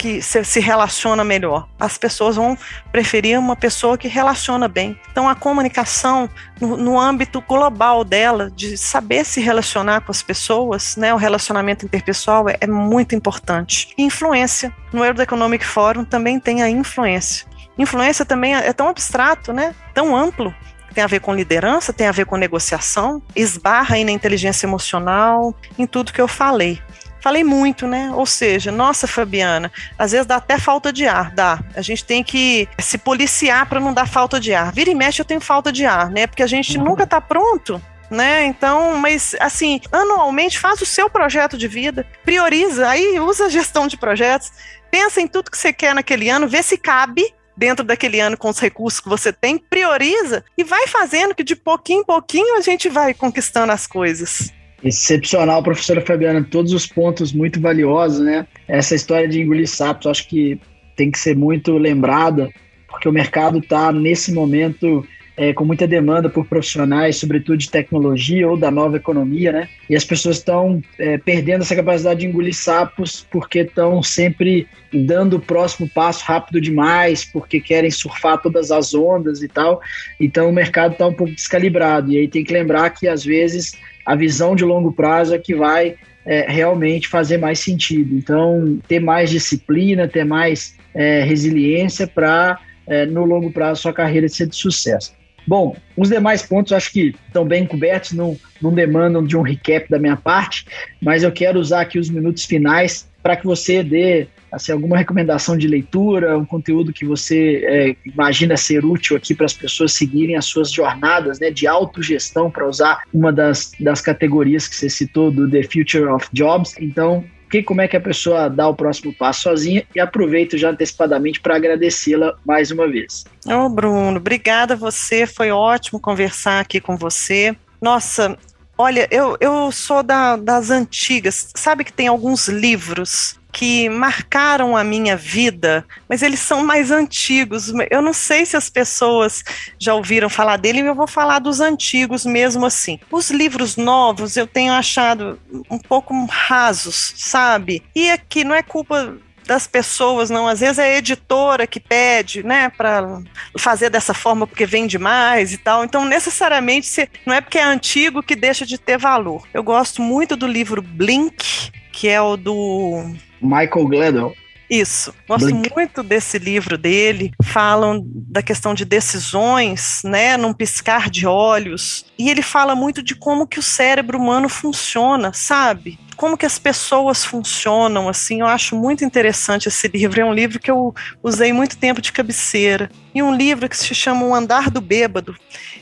que 0.00 0.22
se, 0.22 0.60
relaciona 0.60 1.22
melhor. 1.22 1.68
As 1.78 1.98
pessoas 1.98 2.36
vão 2.36 2.56
preferir 2.90 3.38
uma 3.38 3.54
pessoa 3.54 3.98
que 3.98 4.08
relaciona 4.08 4.66
bem. 4.66 4.98
Então, 5.12 5.28
a 5.28 5.34
comunicação 5.34 6.26
no, 6.58 6.74
no, 6.78 6.98
âmbito 6.98 7.42
global 7.42 8.02
dela, 8.02 8.50
de 8.50 8.78
saber 8.78 9.26
se 9.26 9.42
relacionar 9.42 10.00
com 10.00 10.10
as 10.10 10.22
pessoas, 10.22 10.96
né, 10.96 11.12
o 11.12 11.18
relacionamento 11.18 11.84
interpessoal 11.84 12.48
é, 12.48 12.56
é 12.62 12.66
muito 12.66 13.14
importante. 13.14 13.92
Influência. 13.98 14.74
No 14.90 15.02
World 15.02 15.20
Economic 15.20 15.66
Forum 15.66 16.02
também 16.02 16.40
tem 16.40 16.62
a 16.62 16.70
influência. 16.70 17.46
Influência 17.76 18.24
também 18.24 18.56
é, 18.56 18.68
é 18.68 18.72
tão 18.72 18.88
abstrato, 18.88 19.52
né, 19.52 19.74
tão 19.92 20.16
amplo 20.16 20.54
tem 20.92 21.04
a 21.04 21.06
ver 21.06 21.20
com 21.20 21.32
liderança, 21.32 21.92
tem 21.92 22.08
a 22.08 22.12
ver 22.12 22.26
com 22.26 22.36
negociação, 22.36 23.22
esbarra 23.36 23.94
aí 23.94 24.02
na 24.02 24.10
inteligência 24.10 24.66
emocional, 24.66 25.54
em 25.78 25.86
tudo 25.86 26.12
que 26.12 26.20
eu 26.20 26.26
falei. 26.26 26.82
Falei 27.20 27.44
muito, 27.44 27.86
né? 27.86 28.10
Ou 28.14 28.26
seja, 28.26 28.72
nossa, 28.72 29.06
Fabiana, 29.06 29.70
às 29.98 30.12
vezes 30.12 30.26
dá 30.26 30.36
até 30.36 30.58
falta 30.58 30.92
de 30.92 31.06
ar, 31.06 31.30
dá. 31.32 31.62
A 31.74 31.82
gente 31.82 32.04
tem 32.04 32.24
que 32.24 32.68
se 32.78 32.98
policiar 32.98 33.68
para 33.68 33.80
não 33.80 33.92
dar 33.92 34.08
falta 34.08 34.40
de 34.40 34.54
ar. 34.54 34.72
Vira 34.72 34.90
e 34.90 34.94
mexe, 34.94 35.20
eu 35.20 35.24
tenho 35.24 35.40
falta 35.40 35.70
de 35.70 35.84
ar, 35.84 36.10
né? 36.10 36.26
Porque 36.26 36.42
a 36.42 36.46
gente 36.46 36.78
uhum. 36.78 36.84
nunca 36.84 37.06
tá 37.06 37.20
pronto 37.20 37.80
né? 38.10 38.44
Então, 38.44 38.96
mas 38.96 39.36
assim, 39.38 39.80
anualmente 39.92 40.58
faz 40.58 40.80
o 40.80 40.86
seu 40.86 41.08
projeto 41.08 41.56
de 41.56 41.68
vida, 41.68 42.04
prioriza, 42.24 42.88
aí 42.88 43.20
usa 43.20 43.46
a 43.46 43.48
gestão 43.48 43.86
de 43.86 43.96
projetos, 43.96 44.50
pensa 44.90 45.20
em 45.20 45.28
tudo 45.28 45.50
que 45.50 45.56
você 45.56 45.72
quer 45.72 45.94
naquele 45.94 46.28
ano, 46.28 46.48
vê 46.48 46.62
se 46.62 46.76
cabe 46.76 47.32
dentro 47.56 47.84
daquele 47.84 48.18
ano 48.18 48.36
com 48.36 48.48
os 48.48 48.58
recursos 48.58 49.00
que 49.00 49.08
você 49.08 49.32
tem, 49.32 49.58
prioriza 49.58 50.44
e 50.56 50.64
vai 50.64 50.86
fazendo 50.88 51.34
que 51.34 51.44
de 51.44 51.54
pouquinho 51.54 52.00
em 52.00 52.04
pouquinho 52.04 52.56
a 52.56 52.60
gente 52.60 52.88
vai 52.88 53.14
conquistando 53.14 53.72
as 53.72 53.86
coisas. 53.86 54.52
Excepcional, 54.82 55.62
professora 55.62 56.00
Fabiana, 56.00 56.46
todos 56.48 56.72
os 56.72 56.86
pontos 56.86 57.32
muito 57.32 57.60
valiosos, 57.60 58.20
né? 58.20 58.46
Essa 58.66 58.94
história 58.94 59.28
de 59.28 59.40
engolir 59.40 59.68
sapos, 59.68 60.06
acho 60.06 60.28
que 60.28 60.58
tem 60.96 61.10
que 61.10 61.18
ser 61.18 61.36
muito 61.36 61.76
lembrada, 61.76 62.50
porque 62.88 63.08
o 63.08 63.12
mercado 63.12 63.58
está 63.58 63.92
nesse 63.92 64.32
momento 64.32 65.06
é, 65.40 65.54
com 65.54 65.64
muita 65.64 65.86
demanda 65.86 66.28
por 66.28 66.46
profissionais, 66.46 67.16
sobretudo 67.16 67.56
de 67.56 67.70
tecnologia 67.70 68.46
ou 68.46 68.58
da 68.58 68.70
nova 68.70 68.98
economia, 68.98 69.50
né? 69.52 69.68
E 69.88 69.96
as 69.96 70.04
pessoas 70.04 70.36
estão 70.36 70.82
é, 70.98 71.16
perdendo 71.16 71.62
essa 71.62 71.74
capacidade 71.74 72.20
de 72.20 72.26
engolir 72.26 72.54
sapos 72.54 73.26
porque 73.30 73.60
estão 73.60 74.02
sempre 74.02 74.68
dando 74.92 75.36
o 75.36 75.40
próximo 75.40 75.88
passo 75.88 76.24
rápido 76.24 76.60
demais, 76.60 77.24
porque 77.24 77.60
querem 77.60 77.90
surfar 77.90 78.42
todas 78.42 78.70
as 78.70 78.92
ondas 78.92 79.42
e 79.42 79.48
tal. 79.48 79.80
Então 80.20 80.50
o 80.50 80.52
mercado 80.52 80.92
está 80.92 81.06
um 81.06 81.14
pouco 81.14 81.34
descalibrado. 81.34 82.12
E 82.12 82.18
aí 82.18 82.28
tem 82.28 82.44
que 82.44 82.52
lembrar 82.52 82.90
que 82.90 83.08
às 83.08 83.24
vezes 83.24 83.72
a 84.10 84.16
visão 84.16 84.56
de 84.56 84.64
longo 84.64 84.90
prazo 84.90 85.32
é 85.32 85.38
que 85.38 85.54
vai 85.54 85.94
é, 86.26 86.50
realmente 86.50 87.06
fazer 87.06 87.38
mais 87.38 87.60
sentido. 87.60 88.12
Então, 88.16 88.76
ter 88.88 88.98
mais 88.98 89.30
disciplina, 89.30 90.08
ter 90.08 90.24
mais 90.24 90.76
é, 90.92 91.22
resiliência 91.22 92.08
para, 92.08 92.58
é, 92.88 93.06
no 93.06 93.24
longo 93.24 93.52
prazo, 93.52 93.82
sua 93.82 93.92
carreira 93.92 94.28
ser 94.28 94.48
de 94.48 94.56
sucesso. 94.56 95.12
Bom, 95.46 95.76
os 95.96 96.08
demais 96.08 96.42
pontos 96.42 96.72
acho 96.72 96.90
que 96.90 97.14
estão 97.28 97.44
bem 97.44 97.64
cobertos, 97.64 98.10
não, 98.10 98.36
não 98.60 98.74
demandam 98.74 99.24
de 99.24 99.36
um 99.36 99.42
recap 99.42 99.88
da 99.88 100.00
minha 100.00 100.16
parte, 100.16 100.66
mas 101.00 101.22
eu 101.22 101.30
quero 101.30 101.60
usar 101.60 101.82
aqui 101.82 101.96
os 101.96 102.10
minutos 102.10 102.44
finais 102.44 103.08
para 103.22 103.36
que 103.36 103.46
você 103.46 103.80
dê 103.84 104.26
assim, 104.50 104.72
alguma 104.72 104.96
recomendação 104.96 105.56
de 105.56 105.66
leitura, 105.68 106.38
um 106.38 106.44
conteúdo 106.44 106.92
que 106.92 107.04
você 107.04 107.62
é, 107.64 107.96
imagina 108.04 108.56
ser 108.56 108.84
útil 108.84 109.16
aqui 109.16 109.34
para 109.34 109.46
as 109.46 109.52
pessoas 109.52 109.92
seguirem 109.92 110.36
as 110.36 110.44
suas 110.44 110.70
jornadas 110.70 111.38
né, 111.38 111.50
de 111.50 111.66
autogestão, 111.66 112.50
para 112.50 112.66
usar 112.66 113.02
uma 113.12 113.32
das, 113.32 113.72
das 113.78 114.00
categorias 114.00 114.66
que 114.66 114.76
você 114.76 114.88
citou 114.88 115.30
do 115.30 115.48
The 115.48 115.62
Future 115.62 116.06
of 116.06 116.28
Jobs. 116.32 116.74
Então, 116.80 117.24
que, 117.50 117.62
como 117.62 117.80
é 117.80 117.88
que 117.88 117.96
a 117.96 118.00
pessoa 118.00 118.48
dá 118.48 118.68
o 118.68 118.74
próximo 118.74 119.12
passo 119.12 119.42
sozinha 119.42 119.84
e 119.94 120.00
aproveito 120.00 120.56
já 120.56 120.70
antecipadamente 120.70 121.40
para 121.40 121.56
agradecê-la 121.56 122.36
mais 122.46 122.70
uma 122.70 122.88
vez. 122.88 123.24
Ô, 123.44 123.52
oh, 123.52 123.68
Bruno, 123.68 124.18
obrigada 124.18 124.74
a 124.74 124.76
você, 124.76 125.26
foi 125.26 125.50
ótimo 125.50 125.98
conversar 125.98 126.60
aqui 126.60 126.80
com 126.80 126.96
você. 126.96 127.54
Nossa, 127.82 128.38
olha, 128.78 129.08
eu, 129.10 129.36
eu 129.40 129.72
sou 129.72 130.02
da, 130.02 130.36
das 130.36 130.70
antigas, 130.70 131.50
sabe 131.54 131.84
que 131.84 131.92
tem 131.92 132.06
alguns 132.06 132.46
livros 132.48 133.39
que 133.52 133.88
marcaram 133.88 134.76
a 134.76 134.84
minha 134.84 135.16
vida, 135.16 135.84
mas 136.08 136.22
eles 136.22 136.40
são 136.40 136.64
mais 136.64 136.90
antigos. 136.90 137.72
Eu 137.90 138.00
não 138.00 138.12
sei 138.12 138.46
se 138.46 138.56
as 138.56 138.70
pessoas 138.70 139.42
já 139.78 139.94
ouviram 139.94 140.28
falar 140.28 140.56
dele, 140.56 140.80
eu 140.80 140.94
vou 140.94 141.06
falar 141.06 141.38
dos 141.38 141.60
antigos 141.60 142.24
mesmo 142.24 142.66
assim. 142.66 142.98
Os 143.10 143.30
livros 143.30 143.76
novos 143.76 144.36
eu 144.36 144.46
tenho 144.46 144.72
achado 144.72 145.38
um 145.70 145.78
pouco 145.78 146.14
rasos, 146.26 147.14
sabe? 147.16 147.82
E 147.94 148.10
aqui 148.10 148.44
não 148.44 148.54
é 148.54 148.62
culpa 148.62 149.16
das 149.50 149.66
pessoas, 149.66 150.30
não. 150.30 150.46
Às 150.46 150.60
vezes 150.60 150.78
é 150.78 150.94
a 150.94 150.98
editora 150.98 151.66
que 151.66 151.80
pede, 151.80 152.42
né, 152.44 152.70
para 152.70 153.20
fazer 153.58 153.90
dessa 153.90 154.14
forma 154.14 154.46
porque 154.46 154.64
vende 154.64 154.96
mais 154.96 155.52
e 155.52 155.58
tal. 155.58 155.84
Então, 155.84 156.04
necessariamente, 156.04 157.10
não 157.26 157.34
é 157.34 157.40
porque 157.40 157.58
é 157.58 157.64
antigo 157.64 158.22
que 158.22 158.36
deixa 158.36 158.64
de 158.64 158.78
ter 158.78 158.96
valor. 158.96 159.42
Eu 159.52 159.64
gosto 159.64 160.00
muito 160.00 160.36
do 160.36 160.46
livro 160.46 160.80
Blink, 160.80 161.72
que 161.90 162.08
é 162.08 162.20
o 162.20 162.36
do 162.36 163.12
Michael 163.40 163.86
Gladwell. 163.88 164.34
Isso. 164.70 165.12
Gosto 165.26 165.46
Blink. 165.46 165.74
muito 165.74 166.00
desse 166.00 166.38
livro 166.38 166.78
dele. 166.78 167.32
Falam 167.42 168.00
da 168.06 168.40
questão 168.40 168.72
de 168.72 168.84
decisões, 168.84 170.00
né, 170.04 170.36
num 170.36 170.52
piscar 170.52 171.10
de 171.10 171.26
olhos. 171.26 172.06
E 172.16 172.30
ele 172.30 172.40
fala 172.40 172.76
muito 172.76 173.02
de 173.02 173.16
como 173.16 173.48
que 173.48 173.58
o 173.58 173.62
cérebro 173.62 174.16
humano 174.16 174.48
funciona, 174.48 175.32
sabe? 175.32 175.98
Como 176.16 176.36
que 176.36 176.46
as 176.46 176.56
pessoas 176.56 177.24
funcionam, 177.24 178.08
assim. 178.08 178.40
Eu 178.40 178.46
acho 178.46 178.76
muito 178.76 179.04
interessante 179.04 179.66
esse 179.66 179.88
livro. 179.88 180.20
É 180.20 180.24
um 180.24 180.34
livro 180.34 180.60
que 180.60 180.70
eu 180.70 180.94
usei 181.20 181.52
muito 181.52 181.76
tempo 181.76 182.00
de 182.00 182.12
cabeceira. 182.12 182.88
E 183.12 183.20
um 183.20 183.34
livro 183.34 183.68
que 183.68 183.76
se 183.76 183.92
chama 183.92 184.24
O 184.24 184.32
Andar 184.32 184.70
do 184.70 184.80
Bêbado. 184.80 185.34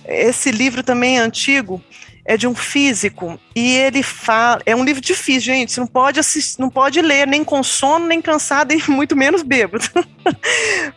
Esse 0.06 0.50
livro 0.50 0.82
também 0.82 1.18
é 1.18 1.20
antigo 1.20 1.82
é 2.28 2.36
de 2.36 2.46
um 2.46 2.54
físico 2.54 3.40
e 3.56 3.74
ele 3.74 4.02
fala, 4.02 4.60
é 4.66 4.76
um 4.76 4.84
livro 4.84 5.00
difícil, 5.00 5.40
gente, 5.40 5.72
você 5.72 5.80
não 5.80 5.86
pode 5.86 6.20
assistir, 6.20 6.60
não 6.60 6.68
pode 6.68 7.00
ler 7.00 7.26
nem 7.26 7.42
com 7.42 7.62
sono, 7.62 8.06
nem 8.06 8.20
cansado 8.20 8.70
e 8.76 8.90
muito 8.90 9.16
menos 9.16 9.42
bêbado. 9.42 9.88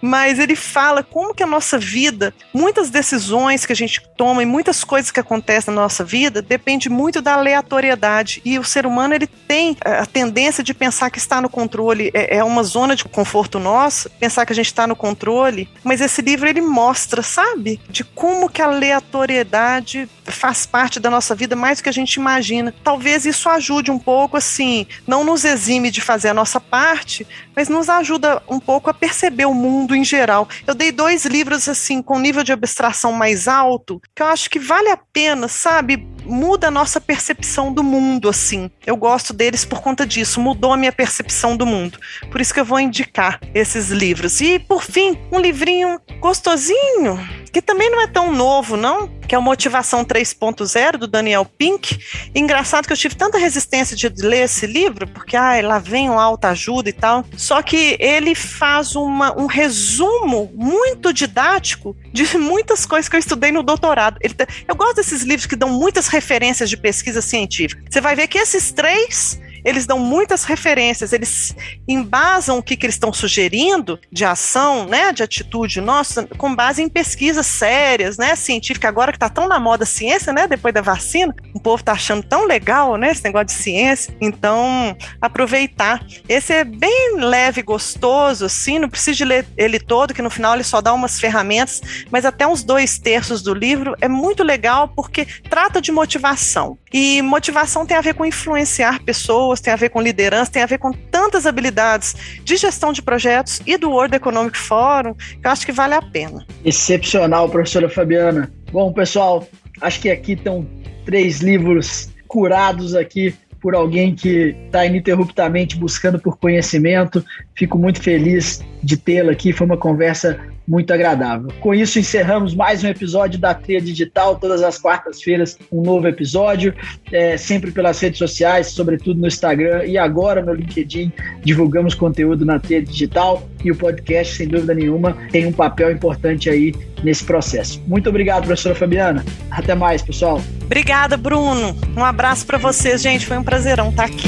Mas 0.02 0.38
ele 0.38 0.58
fala 0.58 1.02
como 1.02 1.34
que 1.34 1.42
a 1.42 1.48
nossa 1.48 1.80
vida, 1.80 2.34
muitas 2.54 2.90
decisões 2.90 3.66
que 3.66 3.72
a 3.72 3.76
gente 3.76 4.02
toma 4.18 4.44
e 4.44 4.46
muitas 4.46 4.84
coisas 4.84 5.10
que 5.10 5.22
acontecem 5.22 5.74
na 5.74 5.82
nossa 5.82 6.04
vida 6.04 6.42
depende 6.42 6.90
muito 6.90 7.22
da 7.22 7.36
aleatoriedade 7.36 8.42
e 8.44 8.60
o 8.60 8.64
ser 8.64 8.86
humano 8.86 9.14
ele 9.14 9.26
tem 9.26 9.78
a 9.80 10.06
tendência 10.06 10.62
de 10.62 10.74
pensar 10.74 11.10
que 11.10 11.18
está 11.18 11.40
no 11.40 11.50
controle, 11.50 12.12
é, 12.14 12.38
é 12.38 12.44
uma 12.44 12.62
zona 12.62 12.94
de 12.94 13.06
conforto 13.06 13.58
nossa, 13.58 14.10
pensar 14.10 14.46
que 14.46 14.52
a 14.52 14.56
gente 14.56 14.66
está 14.66 14.86
no 14.86 14.98
controle, 14.98 15.70
mas 15.82 16.02
esse 16.02 16.22
livro 16.22 16.48
ele 16.50 16.62
mostra, 16.62 17.22
sabe, 17.22 17.80
de 17.88 18.04
como 18.04 18.50
que 18.50 18.62
a 18.62 18.66
aleatoriedade 18.66 20.10
faz 20.26 20.66
parte 20.66 21.00
da 21.00 21.10
nossa 21.10 21.21
vida 21.36 21.56
mais 21.56 21.80
do 21.80 21.84
que 21.84 21.90
a 21.90 21.94
gente 21.94 22.16
imagina. 22.16 22.74
Talvez 22.84 23.26
isso 23.26 23.50
ajude 23.50 23.92
um 23.92 24.00
pouco, 24.00 24.38
assim, 24.38 24.88
não 25.06 25.24
nos 25.24 25.46
exime 25.46 25.92
de 25.92 26.02
fazer 26.02 26.30
a 26.30 26.34
nossa 26.34 26.60
parte, 26.60 27.28
mas 27.56 27.70
nos 27.70 27.90
ajuda 27.90 28.42
um 28.48 28.60
pouco 28.60 28.90
a 28.90 28.94
perceber 28.94 29.46
o 29.46 29.54
mundo 29.54 29.96
em 29.96 30.04
geral. 30.04 30.48
Eu 30.66 30.74
dei 30.74 30.92
dois 30.92 31.26
livros, 31.26 31.68
assim, 31.68 32.02
com 32.02 32.20
nível 32.20 32.44
de 32.44 32.52
abstração 32.52 33.12
mais 33.14 33.48
alto, 33.48 34.02
que 34.16 34.22
eu 34.22 34.28
acho 34.28 34.50
que 34.50 34.60
vale 34.60 34.90
a 34.90 34.98
pena, 34.98 35.48
sabe? 35.48 36.08
Muda 36.26 36.68
a 36.68 36.72
nossa 36.72 37.02
percepção 37.02 37.74
do 37.74 37.84
mundo, 37.84 38.30
assim. 38.30 38.70
Eu 38.86 38.96
gosto 38.96 39.34
deles 39.34 39.66
por 39.66 39.82
conta 39.82 40.06
disso, 40.06 40.40
mudou 40.40 40.74
a 40.74 40.78
minha 40.78 40.92
percepção 40.92 41.58
do 41.58 41.66
mundo. 41.66 42.00
Por 42.30 42.40
isso 42.40 42.54
que 42.54 42.60
eu 42.60 42.66
vou 42.66 42.80
indicar 42.80 43.40
esses 43.54 43.90
livros. 43.90 44.42
E, 44.42 44.60
por 44.60 44.84
fim, 44.84 45.18
um 45.32 45.40
livrinho 45.40 46.00
gostosinho, 46.20 47.20
que 47.52 47.62
também 47.62 47.90
não 47.90 48.02
é 48.02 48.08
tão 48.08 48.32
novo, 48.32 48.78
não, 48.78 49.10
que 49.28 49.36
é 49.36 49.38
o 49.38 49.42
Motivação 49.42 50.04
3.0 50.04 50.98
do 50.98 51.08
Daniel 51.08 51.46
Pink. 51.46 52.00
Engraçado 52.36 52.86
que 52.86 52.92
eu 52.92 52.98
tive 52.98 53.16
tanta 53.16 53.38
resistência 53.38 53.96
de 53.96 54.10
ler 54.26 54.44
esse 54.44 54.68
livro, 54.68 55.08
porque 55.08 55.38
ai, 55.38 55.62
lá 55.62 55.80
vem 55.80 56.10
o 56.10 56.20
alta 56.20 56.50
ajuda 56.50 56.90
e 56.90 56.94
tal. 56.94 57.24
Só 57.38 57.62
que 57.62 57.96
ele 58.00 58.36
faz 58.36 58.96
uma, 58.96 59.34
um 59.40 59.46
resumo 59.46 60.52
muito 60.54 61.14
didático 61.14 61.96
de 62.12 62.38
muitas 62.38 62.86
coisas 62.86 63.08
que 63.08 63.16
eu 63.16 63.20
estudei 63.20 63.52
no 63.52 63.64
doutorado. 63.64 64.18
Ele, 64.22 64.36
eu 64.68 64.76
gosto 64.76 64.98
desses 64.98 65.22
livros 65.22 65.46
que 65.46 65.56
dão 65.56 65.70
muitas 65.70 66.08
referências 66.12 66.70
de 66.70 66.78
pesquisa 66.78 67.22
científica. 67.22 67.82
Você 67.90 68.02
vai 68.02 68.16
ver 68.16 68.28
que 68.28 68.38
esses 68.38 68.72
três 68.72 69.40
eles 69.64 69.86
dão 69.86 70.00
muitas 70.00 70.44
referências, 70.44 71.14
eles 71.14 71.56
embasam 71.88 72.58
o 72.58 72.64
que, 72.64 72.76
que 72.76 72.86
eles 72.86 72.96
estão 72.96 73.14
sugerindo 73.14 74.00
de 74.12 74.26
ação, 74.26 74.86
né, 74.86 75.12
de 75.12 75.24
atitude 75.24 75.82
nossa, 75.82 76.28
com 76.38 76.56
base 76.56 76.82
em 76.82 76.90
pesquisas 76.90 77.46
sérias, 77.46 78.18
né, 78.18 78.36
científicas, 78.36 78.90
agora 78.90 79.12
que 79.12 79.18
está 79.18 79.30
tão 79.30 79.48
na 79.48 79.60
moda 79.60 79.84
a 79.84 79.88
ciência, 79.88 80.32
né, 80.34 80.48
depois 80.48 80.74
da 80.74 80.82
vacina, 80.82 81.36
o 81.54 81.60
povo 81.60 81.82
está 81.82 81.94
achando 81.94 82.24
tão 82.24 82.46
legal, 82.46 82.96
né, 82.98 83.12
esse 83.12 83.24
negócio 83.24 83.48
de 83.48 83.54
ciência, 83.54 84.16
então 84.22 84.96
aproveitar. 85.20 86.06
Esse 86.28 86.54
é 86.54 86.64
bem 86.64 87.18
leve, 87.18 87.62
gostoso, 87.62 88.46
assim, 88.46 88.80
não 88.80 88.90
precisa 88.90 89.18
de 89.18 89.26
ler 89.26 89.48
ele 89.58 89.80
todo, 89.80 90.14
que 90.14 90.22
no 90.22 90.30
final 90.30 90.54
ele 90.54 90.64
só 90.64 90.82
dá 90.82 90.94
umas 90.94 91.20
ferramentas, 91.20 91.82
mas 92.10 92.26
até 92.26 92.48
uns 92.48 92.64
dois 92.64 92.98
terços 92.98 93.42
do 93.42 93.54
livro 93.54 93.96
é 94.00 94.08
muito 94.08 94.44
legal 94.44 94.88
porque 94.88 95.26
trata 95.50 95.82
de 95.82 95.92
motivação. 95.92 96.78
E 96.94 97.22
motivação 97.22 97.86
tem 97.86 97.98
a 97.98 98.02
ver 98.02 98.14
com 98.14 98.26
influenciar 98.26 99.02
pessoas, 99.04 99.51
pessoas, 99.52 99.62
tem 99.62 99.74
a 99.74 99.76
ver 99.76 99.90
com 99.90 100.02
liderança, 100.02 100.52
tem 100.52 100.64
a 100.64 100.66
ver 100.66 100.78
com 100.78 100.92
tantas 100.92 101.46
habilidades 101.46 102.16
de 102.44 102.56
gestão 102.56 102.94
de 102.94 103.02
projetos 103.02 103.62
e 103.66 103.78
do 103.78 103.90
World 103.90 104.16
Economic 104.16 104.58
Forum, 104.58 105.14
que 105.14 105.46
eu 105.46 105.52
acho 105.52 105.66
que 105.66 105.72
vale 105.72 105.94
a 105.94 106.02
pena. 106.02 106.46
Excepcional, 106.64 107.50
professora 107.50 107.90
Fabiana. 107.90 108.52
Bom, 108.72 108.92
pessoal, 108.94 109.48
acho 109.82 110.00
que 110.00 110.10
aqui 110.10 110.34
estão 110.34 110.66
três 111.06 111.42
livros 111.42 112.10
curados 112.28 112.96
aqui 112.96 113.34
por 113.62 113.76
alguém 113.76 114.16
que 114.16 114.56
está 114.66 114.86
ininterruptamente 114.86 115.78
buscando 115.78 116.20
por 116.20 116.38
conhecimento. 116.38 117.24
Fico 117.62 117.78
muito 117.78 118.02
feliz 118.02 118.60
de 118.82 118.98
tê-la 118.98 119.34
aqui. 119.34 119.54
Foi 119.54 119.68
uma 119.68 119.78
conversa 119.78 120.40
muito 120.68 120.92
agradável. 120.92 121.52
Com 121.60 121.76
isso, 121.76 122.00
encerramos 122.00 122.56
mais 122.56 122.84
um 122.84 122.88
episódio 122.88 123.40
da 123.40 123.54
Tria 123.54 123.80
Digital, 123.80 124.36
todas 124.38 124.64
as 124.64 124.80
quartas-feiras, 124.80 125.60
um 125.72 125.84
novo 125.84 126.08
episódio, 126.08 126.74
é, 127.12 127.38
sempre 127.38 127.70
pelas 127.70 128.00
redes 128.00 128.18
sociais, 128.18 128.72
sobretudo 128.72 129.22
no 129.22 129.28
Instagram 129.28 129.86
e 129.86 129.96
agora 129.96 130.42
no 130.42 130.56
LinkedIn, 130.56 131.14
divulgamos 131.44 131.94
conteúdo 131.94 132.44
na 132.44 132.58
Tria 132.58 132.82
Digital 132.82 133.48
e 133.64 133.70
o 133.70 133.76
podcast, 133.76 134.38
sem 134.38 134.48
dúvida 134.48 134.74
nenhuma, 134.74 135.16
tem 135.32 135.46
um 135.46 135.54
papel 135.54 135.92
importante 135.92 136.50
aí 136.50 136.74
nesse 137.04 137.24
processo. 137.24 137.80
Muito 137.86 138.10
obrigado, 138.10 138.46
professora 138.46 138.74
Fabiana. 138.74 139.24
Até 139.52 139.76
mais, 139.76 140.02
pessoal. 140.02 140.42
Obrigada, 140.64 141.16
Bruno. 141.16 141.78
Um 141.96 142.04
abraço 142.04 142.44
para 142.44 142.58
vocês, 142.58 143.04
gente. 143.04 143.28
Foi 143.28 143.38
um 143.38 143.44
prazerão 143.44 143.90
estar 143.90 144.06
aqui. 144.06 144.28